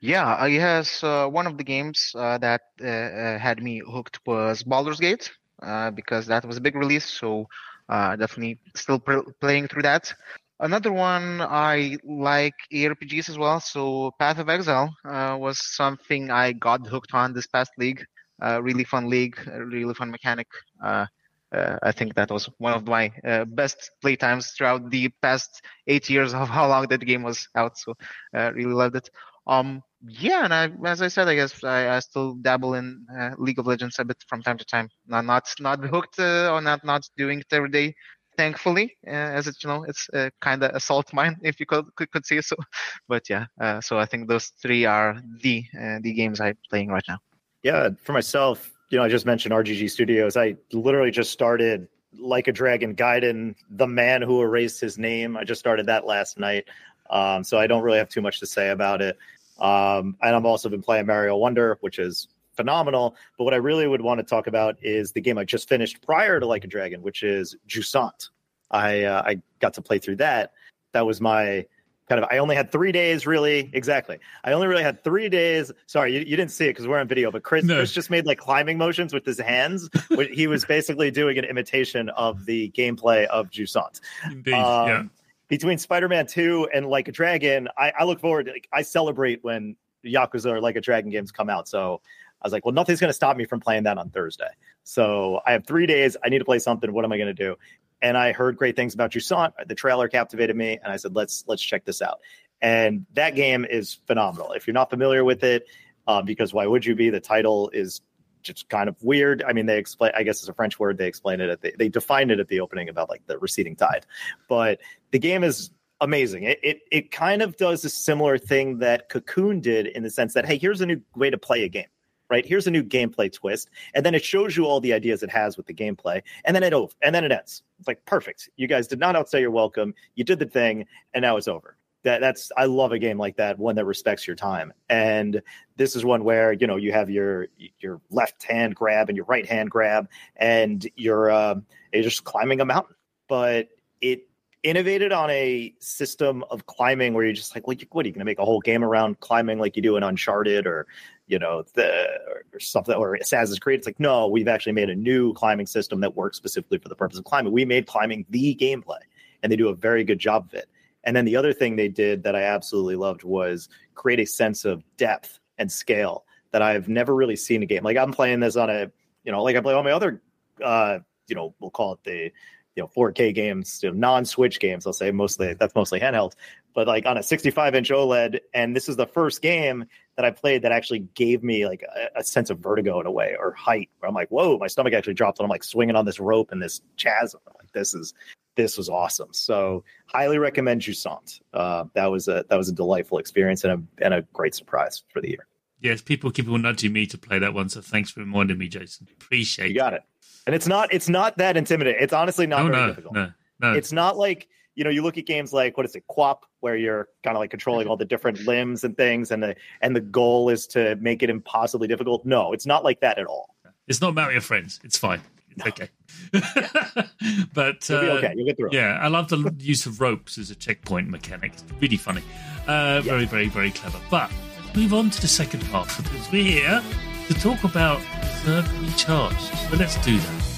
Yeah, 0.00 0.36
I 0.38 0.50
guess 0.50 1.02
uh, 1.02 1.26
one 1.26 1.48
of 1.48 1.58
the 1.58 1.64
games 1.64 2.12
uh, 2.16 2.38
that 2.38 2.60
uh, 2.80 2.86
uh 2.86 3.38
had 3.38 3.60
me 3.60 3.82
hooked 3.84 4.20
was 4.24 4.62
Baldur's 4.62 5.00
Gate 5.00 5.32
uh, 5.60 5.90
because 5.90 6.26
that 6.26 6.44
was 6.44 6.56
a 6.56 6.60
big 6.60 6.76
release. 6.76 7.06
So 7.06 7.48
uh, 7.88 8.14
definitely 8.14 8.60
still 8.76 9.00
pr- 9.00 9.30
playing 9.40 9.66
through 9.66 9.82
that. 9.82 10.14
Another 10.60 10.92
one 10.92 11.40
I 11.40 11.98
like 12.04 12.54
ARPGs 12.72 13.28
as 13.28 13.38
well. 13.38 13.60
So 13.60 14.12
Path 14.18 14.38
of 14.38 14.48
Exile 14.48 14.92
was 15.04 15.58
something 15.76 16.30
I 16.30 16.52
got 16.52 16.86
hooked 16.86 17.14
on 17.14 17.32
this 17.32 17.46
past 17.46 17.70
league. 17.78 18.04
really 18.40 18.84
fun 18.84 19.08
league, 19.08 19.38
really 19.46 19.94
fun 19.94 20.10
mechanic. 20.10 20.48
I 20.82 21.92
think 21.92 22.14
that 22.14 22.30
was 22.30 22.48
one 22.58 22.72
of 22.74 22.86
my 22.86 23.12
best 23.48 23.90
playtimes 24.04 24.56
throughout 24.56 24.90
the 24.90 25.08
past 25.22 25.62
eight 25.86 26.10
years 26.10 26.34
of 26.34 26.48
how 26.48 26.68
long 26.68 26.86
that 26.88 27.00
game 27.00 27.22
was 27.22 27.48
out. 27.54 27.78
So 27.78 27.94
really 28.34 28.74
loved 28.74 28.96
it. 28.96 29.10
Um, 29.46 29.82
yeah, 30.06 30.44
and 30.44 30.54
I, 30.54 30.70
as 30.84 31.02
I 31.02 31.08
said, 31.08 31.26
I 31.26 31.34
guess 31.34 31.64
I, 31.64 31.96
I 31.96 31.98
still 32.00 32.34
dabble 32.34 32.74
in 32.74 33.04
uh, 33.18 33.30
League 33.38 33.58
of 33.58 33.66
Legends 33.66 33.98
a 33.98 34.04
bit 34.04 34.22
from 34.28 34.42
time 34.42 34.58
to 34.58 34.64
time. 34.64 34.88
Not 35.06 35.24
not 35.24 35.48
not 35.58 35.84
hooked 35.84 36.18
uh, 36.20 36.52
or 36.52 36.60
not 36.60 36.84
not 36.84 37.02
doing 37.16 37.40
it 37.40 37.46
every 37.50 37.70
day. 37.70 37.94
Thankfully, 38.38 38.96
uh, 39.06 39.10
as 39.38 39.48
it 39.48 39.56
you 39.62 39.68
know, 39.68 39.84
it's 39.84 40.08
uh, 40.14 40.30
kind 40.40 40.62
of 40.62 40.70
a 40.74 40.80
salt 40.80 41.12
mine 41.12 41.36
if 41.42 41.60
you 41.60 41.66
could 41.66 41.84
could, 41.96 42.10
could 42.12 42.24
say 42.24 42.40
so. 42.40 42.56
But 43.08 43.28
yeah, 43.28 43.46
uh, 43.60 43.80
so 43.80 43.98
I 43.98 44.06
think 44.06 44.28
those 44.28 44.46
three 44.62 44.86
are 44.86 45.20
the 45.42 45.64
the 46.00 46.12
games 46.14 46.40
I'm 46.40 46.56
playing 46.70 46.88
right 46.88 47.04
now. 47.08 47.18
Yeah, 47.62 47.90
for 48.04 48.12
myself, 48.12 48.70
you 48.90 48.98
know, 48.98 49.04
I 49.04 49.08
just 49.08 49.26
mentioned 49.26 49.52
RGG 49.52 49.90
Studios. 49.90 50.36
I 50.36 50.56
literally 50.72 51.10
just 51.10 51.32
started 51.32 51.88
like 52.18 52.48
a 52.48 52.52
Dragon 52.52 52.94
Gaiden, 52.94 53.54
the 53.70 53.86
man 53.86 54.22
who 54.22 54.40
erased 54.40 54.80
his 54.80 54.98
name. 54.98 55.36
I 55.36 55.44
just 55.44 55.58
started 55.58 55.86
that 55.86 56.06
last 56.06 56.38
night. 56.38 56.64
Um, 57.10 57.44
so 57.44 57.58
I 57.58 57.66
don't 57.66 57.82
really 57.82 57.98
have 57.98 58.08
too 58.08 58.22
much 58.22 58.40
to 58.40 58.46
say 58.46 58.70
about 58.70 59.02
it. 59.02 59.18
Um, 59.58 60.16
and 60.22 60.36
I've 60.36 60.44
also 60.44 60.68
been 60.68 60.82
playing 60.82 61.06
Mario 61.06 61.36
Wonder, 61.36 61.78
which 61.80 61.98
is 61.98 62.28
phenomenal. 62.58 63.16
But 63.38 63.44
what 63.44 63.54
I 63.54 63.58
really 63.58 63.86
would 63.86 64.02
want 64.02 64.18
to 64.18 64.24
talk 64.24 64.46
about 64.46 64.76
is 64.82 65.12
the 65.12 65.20
game 65.20 65.38
I 65.38 65.44
just 65.44 65.68
finished 65.68 66.02
prior 66.02 66.38
to 66.40 66.46
Like 66.46 66.64
a 66.64 66.66
Dragon, 66.66 67.00
which 67.00 67.22
is 67.22 67.56
Jusant. 67.66 68.28
I 68.70 69.04
uh, 69.04 69.22
I 69.24 69.40
got 69.60 69.72
to 69.74 69.82
play 69.82 69.98
through 69.98 70.16
that. 70.16 70.52
That 70.92 71.06
was 71.06 71.20
my 71.20 71.64
kind 72.08 72.22
of. 72.22 72.28
I 72.30 72.38
only 72.38 72.56
had 72.56 72.70
three 72.70 72.92
days, 72.92 73.26
really. 73.26 73.70
Exactly. 73.72 74.18
I 74.44 74.52
only 74.52 74.66
really 74.66 74.82
had 74.82 75.02
three 75.02 75.28
days. 75.30 75.72
Sorry, 75.86 76.12
you, 76.12 76.20
you 76.20 76.36
didn't 76.36 76.50
see 76.50 76.66
it 76.66 76.70
because 76.70 76.86
we're 76.86 76.98
on 76.98 77.08
video. 77.08 77.30
But 77.30 77.44
Chris, 77.44 77.64
no. 77.64 77.76
Chris 77.76 77.92
just 77.92 78.10
made 78.10 78.26
like 78.26 78.38
climbing 78.38 78.76
motions 78.76 79.14
with 79.14 79.24
his 79.24 79.38
hands. 79.38 79.88
he 80.32 80.46
was 80.48 80.66
basically 80.66 81.10
doing 81.10 81.38
an 81.38 81.44
imitation 81.44 82.10
of 82.10 82.44
the 82.44 82.70
gameplay 82.72 83.24
of 83.26 83.48
Jusant. 83.50 84.00
Indeed. 84.26 84.52
Um, 84.54 84.88
yeah 84.88 85.02
between 85.48 85.78
Spider-Man 85.78 86.26
2 86.26 86.68
and 86.72 86.86
Like 86.86 87.08
a 87.08 87.12
Dragon, 87.12 87.68
I, 87.76 87.92
I 87.98 88.04
look 88.04 88.20
forward 88.20 88.46
to 88.46 88.52
like 88.52 88.68
I 88.72 88.82
celebrate 88.82 89.42
when 89.42 89.76
Yakuza 90.04 90.46
or 90.46 90.60
Like 90.60 90.76
a 90.76 90.80
Dragon 90.80 91.10
games 91.10 91.32
come 91.32 91.50
out. 91.50 91.68
So 91.68 92.00
I 92.40 92.46
was 92.46 92.52
like, 92.52 92.64
well, 92.64 92.74
nothing's 92.74 93.00
gonna 93.00 93.12
stop 93.12 93.36
me 93.36 93.44
from 93.44 93.60
playing 93.60 93.84
that 93.84 93.98
on 93.98 94.10
Thursday. 94.10 94.48
So 94.88 95.40
I 95.46 95.52
have 95.52 95.66
three 95.66 95.84
days. 95.84 96.16
I 96.24 96.30
need 96.30 96.38
to 96.38 96.46
play 96.46 96.58
something. 96.58 96.90
What 96.92 97.04
am 97.04 97.12
I 97.12 97.18
going 97.18 97.28
to 97.28 97.34
do? 97.34 97.56
And 98.00 98.16
I 98.16 98.32
heard 98.32 98.56
great 98.56 98.74
things 98.74 98.94
about 98.94 99.10
Jusant. 99.10 99.52
The 99.66 99.74
trailer 99.74 100.08
captivated 100.08 100.56
me, 100.56 100.78
and 100.82 100.90
I 100.90 100.96
said, 100.96 101.14
"Let's 101.14 101.44
let's 101.46 101.62
check 101.62 101.84
this 101.84 102.00
out." 102.00 102.20
And 102.62 103.04
that 103.12 103.34
game 103.34 103.66
is 103.66 104.00
phenomenal. 104.06 104.52
If 104.52 104.66
you're 104.66 104.74
not 104.74 104.88
familiar 104.88 105.24
with 105.24 105.44
it, 105.44 105.66
uh, 106.06 106.22
because 106.22 106.54
why 106.54 106.66
would 106.66 106.86
you 106.86 106.94
be? 106.94 107.10
The 107.10 107.20
title 107.20 107.68
is 107.74 108.00
just 108.42 108.70
kind 108.70 108.88
of 108.88 108.96
weird. 109.02 109.42
I 109.46 109.52
mean, 109.52 109.66
they 109.66 109.78
explain. 109.78 110.12
I 110.14 110.22
guess 110.22 110.38
it's 110.38 110.48
a 110.48 110.54
French 110.54 110.78
word. 110.78 110.96
They 110.96 111.06
explain 111.06 111.40
it 111.40 111.50
at 111.50 111.60
the, 111.60 111.74
they 111.78 111.90
define 111.90 112.30
it 112.30 112.40
at 112.40 112.48
the 112.48 112.60
opening 112.60 112.88
about 112.88 113.10
like 113.10 113.26
the 113.26 113.36
receding 113.38 113.76
tide, 113.76 114.06
but 114.48 114.80
the 115.10 115.18
game 115.18 115.44
is 115.44 115.70
amazing. 116.00 116.44
It, 116.44 116.60
it 116.62 116.80
it 116.90 117.10
kind 117.10 117.42
of 117.42 117.58
does 117.58 117.84
a 117.84 117.90
similar 117.90 118.38
thing 118.38 118.78
that 118.78 119.10
Cocoon 119.10 119.60
did 119.60 119.86
in 119.86 120.02
the 120.02 120.10
sense 120.10 120.32
that 120.32 120.46
hey, 120.46 120.56
here's 120.56 120.80
a 120.80 120.86
new 120.86 121.02
way 121.14 121.28
to 121.28 121.36
play 121.36 121.64
a 121.64 121.68
game. 121.68 121.88
Right 122.30 122.44
here's 122.44 122.66
a 122.66 122.70
new 122.70 122.82
gameplay 122.82 123.32
twist, 123.32 123.70
and 123.94 124.04
then 124.04 124.14
it 124.14 124.24
shows 124.24 124.56
you 124.56 124.66
all 124.66 124.80
the 124.80 124.92
ideas 124.92 125.22
it 125.22 125.30
has 125.30 125.56
with 125.56 125.66
the 125.66 125.74
gameplay, 125.74 126.22
and 126.44 126.54
then 126.54 126.62
it 126.62 126.72
over, 126.72 126.92
and 127.02 127.14
then 127.14 127.24
it 127.24 127.32
ends. 127.32 127.62
It's 127.78 127.88
like 127.88 128.04
perfect. 128.04 128.50
You 128.56 128.66
guys 128.66 128.86
did 128.86 128.98
not 128.98 129.16
outstay 129.16 129.40
your 129.40 129.50
welcome. 129.50 129.94
You 130.14 130.24
did 130.24 130.38
the 130.38 130.46
thing, 130.46 130.86
and 131.14 131.22
now 131.22 131.36
it's 131.36 131.48
over 131.48 131.78
that 132.04 132.20
that's 132.20 132.52
I 132.56 132.64
love 132.64 132.92
a 132.92 132.98
game 132.98 133.18
like 133.18 133.36
that, 133.36 133.58
one 133.58 133.74
that 133.76 133.84
respects 133.84 134.26
your 134.26 134.36
time. 134.36 134.72
And 134.88 135.42
this 135.76 135.96
is 135.96 136.04
one 136.04 136.24
where 136.24 136.52
you 136.52 136.66
know 136.66 136.76
you 136.76 136.92
have 136.92 137.10
your 137.10 137.48
your 137.80 138.00
left 138.10 138.42
hand 138.44 138.74
grab 138.74 139.08
and 139.08 139.16
your 139.16 139.26
right 139.26 139.46
hand 139.46 139.70
grab, 139.70 140.08
and 140.36 140.86
you're 140.96 141.30
uh, 141.30 141.56
you're 141.92 142.02
just 142.02 142.24
climbing 142.24 142.60
a 142.60 142.64
mountain. 142.64 142.94
But 143.28 143.68
it 144.00 144.28
innovated 144.62 145.12
on 145.12 145.30
a 145.30 145.74
system 145.80 146.44
of 146.50 146.66
climbing 146.66 147.14
where 147.14 147.24
you're 147.24 147.32
just 147.32 147.54
like, 147.54 147.66
well, 147.66 147.76
what 147.90 148.04
are 148.04 148.08
you 148.08 148.12
going 148.12 148.20
to 148.20 148.24
make 148.24 148.38
a 148.38 148.44
whole 148.44 148.60
game 148.60 148.82
around 148.82 149.20
climbing 149.20 149.58
like 149.58 149.76
you 149.76 149.82
do 149.82 149.96
in 149.96 150.02
Uncharted 150.02 150.66
or 150.66 150.86
you 151.28 151.38
know 151.38 151.64
the 151.74 152.06
or 152.52 152.58
something 152.58 152.94
or 152.94 153.14
Assassin's 153.14 153.58
Creed? 153.58 153.78
It's 153.78 153.86
like 153.86 154.00
no, 154.00 154.26
we've 154.26 154.48
actually 154.48 154.72
made 154.72 154.90
a 154.90 154.96
new 154.96 155.32
climbing 155.34 155.66
system 155.66 156.00
that 156.00 156.16
works 156.16 156.36
specifically 156.36 156.78
for 156.78 156.88
the 156.88 156.96
purpose 156.96 157.18
of 157.18 157.24
climbing. 157.24 157.52
We 157.52 157.64
made 157.64 157.86
climbing 157.86 158.26
the 158.30 158.56
gameplay, 158.60 159.00
and 159.42 159.52
they 159.52 159.56
do 159.56 159.68
a 159.68 159.74
very 159.74 160.04
good 160.04 160.18
job 160.18 160.46
of 160.46 160.54
it. 160.54 160.68
And 161.04 161.14
then 161.14 161.24
the 161.24 161.36
other 161.36 161.52
thing 161.52 161.76
they 161.76 161.88
did 161.88 162.22
that 162.24 162.34
I 162.34 162.42
absolutely 162.42 162.96
loved 162.96 163.22
was 163.22 163.68
create 163.94 164.20
a 164.20 164.26
sense 164.26 164.64
of 164.64 164.82
depth 164.96 165.38
and 165.58 165.70
scale 165.70 166.24
that 166.50 166.62
I've 166.62 166.88
never 166.88 167.14
really 167.14 167.36
seen 167.36 167.62
a 167.62 167.66
game. 167.66 167.84
Like 167.84 167.96
I'm 167.96 168.12
playing 168.12 168.40
this 168.40 168.56
on 168.56 168.70
a, 168.70 168.90
you 169.24 169.32
know, 169.32 169.42
like 169.42 169.56
I 169.56 169.60
play 169.60 169.74
all 169.74 169.82
my 169.82 169.92
other, 169.92 170.20
uh, 170.62 170.98
you 171.26 171.34
know, 171.34 171.54
we'll 171.60 171.70
call 171.70 171.92
it 171.92 172.04
the, 172.04 172.32
you 172.78 172.84
know, 172.84 172.90
4K 172.96 173.34
games, 173.34 173.80
you 173.82 173.90
know, 173.90 173.96
non-Switch 173.96 174.60
games. 174.60 174.86
I'll 174.86 174.92
say 174.92 175.10
mostly 175.10 175.52
that's 175.54 175.74
mostly 175.74 175.98
handheld, 175.98 176.34
but 176.74 176.86
like 176.86 177.06
on 177.06 177.18
a 177.18 177.22
65 177.24 177.74
inch 177.74 177.90
OLED. 177.90 178.38
And 178.54 178.74
this 178.74 178.88
is 178.88 178.94
the 178.94 179.06
first 179.06 179.42
game 179.42 179.86
that 180.14 180.24
I 180.24 180.30
played 180.30 180.62
that 180.62 180.70
actually 180.70 181.00
gave 181.00 181.42
me 181.42 181.66
like 181.66 181.82
a, 181.82 182.20
a 182.20 182.24
sense 182.24 182.50
of 182.50 182.60
vertigo 182.60 183.00
in 183.00 183.06
a 183.06 183.10
way 183.10 183.36
or 183.38 183.52
height. 183.52 183.90
Where 183.98 184.08
I'm 184.08 184.14
like, 184.14 184.28
whoa, 184.28 184.58
my 184.58 184.68
stomach 184.68 184.94
actually 184.94 185.14
dropped, 185.14 185.40
and 185.40 185.44
I'm 185.44 185.50
like 185.50 185.64
swinging 185.64 185.96
on 185.96 186.04
this 186.04 186.20
rope 186.20 186.52
in 186.52 186.60
this 186.60 186.80
chasm. 186.96 187.40
Like 187.58 187.72
this 187.72 187.94
is 187.94 188.14
this 188.54 188.78
was 188.78 188.88
awesome. 188.88 189.32
So 189.32 189.82
highly 190.06 190.38
recommend 190.38 190.82
Jusant. 190.82 191.40
Uh, 191.52 191.84
that 191.94 192.06
was 192.06 192.28
a 192.28 192.44
that 192.48 192.56
was 192.56 192.68
a 192.68 192.72
delightful 192.72 193.18
experience 193.18 193.64
and 193.64 193.72
a 193.72 194.04
and 194.04 194.14
a 194.14 194.22
great 194.32 194.54
surprise 194.54 195.02
for 195.12 195.20
the 195.20 195.30
year. 195.30 195.48
Yes, 195.80 196.02
people 196.02 196.30
keep 196.30 196.48
on 196.48 196.62
nudging 196.62 196.92
me 196.92 197.06
to 197.06 197.18
play 197.18 197.38
that 197.38 197.54
one, 197.54 197.68
so 197.68 197.80
thanks 197.80 198.10
for 198.10 198.20
reminding 198.20 198.58
me, 198.58 198.68
Jason. 198.68 199.06
Appreciate 199.20 199.68
you 199.68 199.76
got 199.76 199.94
it. 199.94 200.02
And 200.46 200.54
it's 200.54 200.66
not 200.66 200.92
it's 200.92 201.08
not 201.08 201.36
that 201.38 201.56
intimidating. 201.56 202.02
It's 202.02 202.12
honestly 202.12 202.46
not 202.46 202.64
no, 202.64 202.70
very 202.70 202.76
no, 202.76 202.88
difficult. 202.88 203.14
No, 203.14 203.32
no. 203.60 203.72
It's 203.74 203.92
not 203.92 204.16
like 204.16 204.48
you 204.74 204.84
know 204.84 204.90
you 204.90 205.02
look 205.02 205.18
at 205.18 205.26
games 205.26 205.52
like 205.52 205.76
what 205.76 205.86
is 205.86 205.94
it 205.94 206.04
QWOP 206.10 206.38
where 206.60 206.76
you're 206.76 207.08
kind 207.22 207.36
of 207.36 207.40
like 207.40 207.50
controlling 207.50 207.86
all 207.86 207.96
the 207.96 208.04
different 208.04 208.40
limbs 208.46 208.82
and 208.82 208.96
things 208.96 209.30
and 209.30 209.42
the 209.42 209.54
and 209.82 209.94
the 209.94 210.00
goal 210.00 210.48
is 210.48 210.66
to 210.68 210.96
make 210.96 211.22
it 211.22 211.30
impossibly 211.30 211.86
difficult. 211.86 212.24
No, 212.24 212.52
it's 212.52 212.66
not 212.66 212.82
like 212.82 213.00
that 213.00 213.18
at 213.18 213.26
all. 213.26 213.54
It's 213.86 214.00
not 214.00 214.14
Mario 214.14 214.40
Friends. 214.40 214.80
It's 214.82 214.98
fine. 214.98 215.20
It's 215.56 215.66
okay. 215.66 215.88
but 217.54 217.90
uh, 217.90 217.94
okay. 217.94 218.32
You'll 218.36 218.46
get 218.46 218.56
through. 218.56 218.70
Yeah, 218.72 218.98
I 219.00 219.08
love 219.08 219.28
the 219.28 219.54
use 219.58 219.86
of 219.86 220.00
ropes 220.00 220.38
as 220.38 220.50
a 220.50 220.54
checkpoint 220.54 221.08
mechanic. 221.08 221.52
It's 221.54 221.64
really 221.80 221.96
funny. 221.96 222.22
Uh, 222.66 223.00
Very, 223.00 223.24
very, 223.24 223.48
very 223.48 223.70
clever. 223.70 223.98
But 224.10 224.30
move 224.74 224.94
on 224.94 225.10
to 225.10 225.20
the 225.20 225.28
second 225.28 225.62
half 225.64 225.96
because 226.02 226.30
we're 226.30 226.44
here 226.44 226.82
to 227.28 227.34
talk 227.34 227.64
about 227.64 228.00
Berzerk 228.44 228.80
Recharged. 228.80 229.40
So 229.40 229.76
let's 229.76 229.96
do 230.04 230.18
that. 230.18 230.57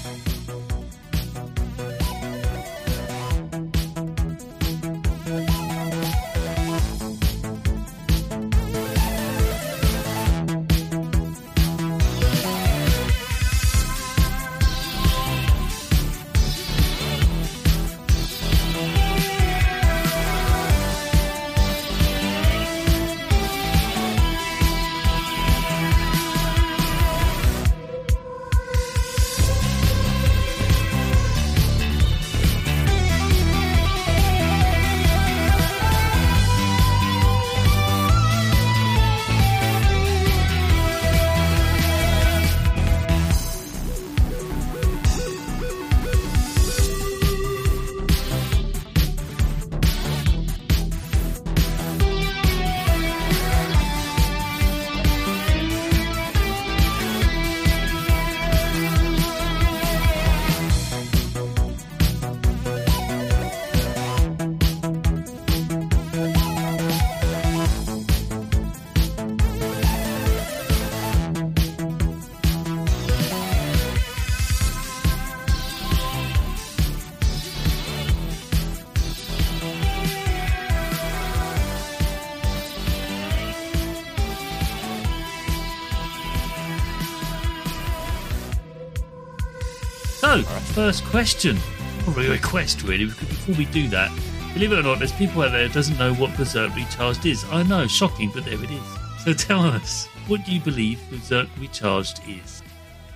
First 90.81 91.05
question, 91.05 91.59
or 92.07 92.19
a 92.19 92.29
request 92.31 92.81
really, 92.81 93.05
before 93.05 93.53
we 93.53 93.65
do 93.65 93.87
that, 93.89 94.11
believe 94.55 94.71
it 94.71 94.79
or 94.79 94.81
not, 94.81 94.97
there's 94.97 95.11
people 95.11 95.43
out 95.43 95.51
there 95.51 95.67
that 95.67 95.73
doesn't 95.75 95.95
know 95.99 96.11
what 96.15 96.31
Berzerk 96.31 96.75
Recharged 96.75 97.23
is. 97.23 97.45
I 97.51 97.61
know, 97.61 97.85
shocking, 97.85 98.31
but 98.33 98.45
there 98.45 98.55
it 98.55 98.71
is. 98.71 98.81
So 99.23 99.31
tell 99.47 99.59
us, 99.59 100.07
what 100.25 100.43
do 100.43 100.51
you 100.51 100.59
believe 100.59 100.97
Berzerk 101.11 101.47
Recharged 101.59 102.21
is? 102.27 102.63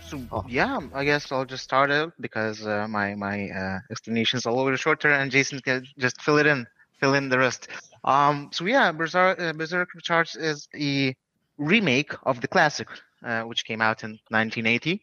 So 0.08 0.46
yeah, 0.48 0.80
I 0.94 1.04
guess 1.06 1.32
I'll 1.32 1.44
just 1.44 1.64
start 1.64 1.90
out 1.90 2.14
because 2.20 2.68
uh, 2.68 2.88
my 2.88 3.16
my 3.16 3.50
uh, 3.50 3.80
explanation's 3.90 4.46
a 4.46 4.52
little 4.52 4.70
bit 4.70 4.80
shorter, 4.80 5.10
and 5.10 5.32
Jason 5.32 5.60
can 5.60 5.88
just 5.98 6.22
fill 6.22 6.38
it 6.38 6.46
in, 6.46 6.68
fill 7.00 7.16
in 7.16 7.30
the 7.30 7.40
rest. 7.40 7.68
Um, 8.04 8.52
so 8.54 8.66
yeah, 8.66 8.92
Berzerk, 8.92 9.40
uh, 9.40 9.54
Berzerk 9.54 9.88
Recharged 9.96 10.38
is 10.38 10.68
a 10.76 11.16
remake 11.58 12.14
of 12.28 12.42
the 12.42 12.48
classic, 12.48 12.90
uh, 13.24 13.42
which 13.42 13.66
came 13.66 13.82
out 13.82 14.04
in 14.04 14.12
1980, 14.30 15.02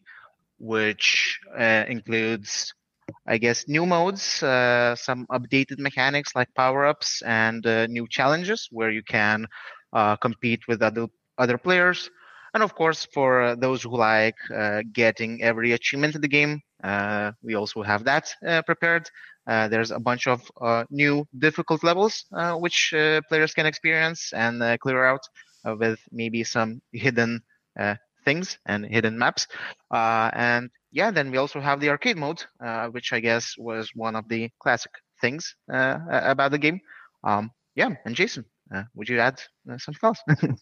which 0.63 1.39
uh, 1.59 1.85
includes, 1.89 2.73
I 3.27 3.39
guess, 3.39 3.69
new 3.69 3.87
modes, 3.87 4.43
uh, 4.43 4.95
some 4.97 5.27
updated 5.31 5.79
mechanics 5.79 6.35
like 6.37 6.49
power-ups, 6.55 7.23
and 7.23 7.67
uh, 7.67 7.87
new 7.89 8.07
challenges 8.09 8.69
where 8.71 8.91
you 8.91 9.03
can 9.03 9.47
uh, 9.93 10.17
compete 10.17 10.69
with 10.69 10.83
other 10.83 11.09
other 11.39 11.59
players. 11.59 12.11
And 12.55 12.63
of 12.63 12.75
course, 12.75 13.07
for 13.13 13.57
those 13.57 13.83
who 13.83 13.97
like 13.97 14.37
uh, 14.55 14.83
getting 14.93 15.43
every 15.43 15.73
achievement 15.73 16.15
in 16.15 16.21
the 16.23 16.29
game, 16.29 16.61
uh, 16.85 17.33
we 17.43 17.55
also 17.55 17.83
have 17.83 18.05
that 18.05 18.35
prepared. 18.67 19.09
There's 19.47 19.91
a 19.91 20.01
bunch 20.01 20.27
of 20.29 20.41
new 20.91 21.27
difficult 21.39 21.83
levels 21.83 22.25
which 22.61 22.95
players 23.29 23.55
can 23.55 23.67
experience 23.67 24.33
and 24.33 24.81
clear 24.81 25.05
out 25.05 25.23
with 25.65 25.99
maybe 26.13 26.45
some 26.45 26.81
hidden 26.93 27.41
things 28.25 28.59
and 28.67 28.85
hidden 28.85 29.19
maps. 29.19 29.47
Uh, 29.91 30.31
and 30.33 30.71
yeah, 30.91 31.11
then 31.11 31.31
we 31.31 31.39
also 31.39 31.61
have 31.61 31.81
the 31.81 31.91
arcade 31.91 32.17
mode, 32.17 32.45
uh, 32.65 32.89
which 32.89 33.13
I 33.13 33.21
guess 33.21 33.55
was 33.59 33.91
one 33.95 34.17
of 34.17 34.29
the 34.29 34.51
classic 34.59 34.93
things 35.21 35.57
uh, 35.73 35.99
about 36.11 36.51
the 36.51 36.59
game. 36.59 36.81
Um, 37.25 37.51
yeah, 37.75 37.91
and 38.05 38.15
Jason, 38.15 38.45
uh, 38.75 38.83
would 38.95 39.09
you 39.09 39.19
add 39.21 39.41
uh, 39.71 39.79
something 39.79 40.01
else? 40.03 40.23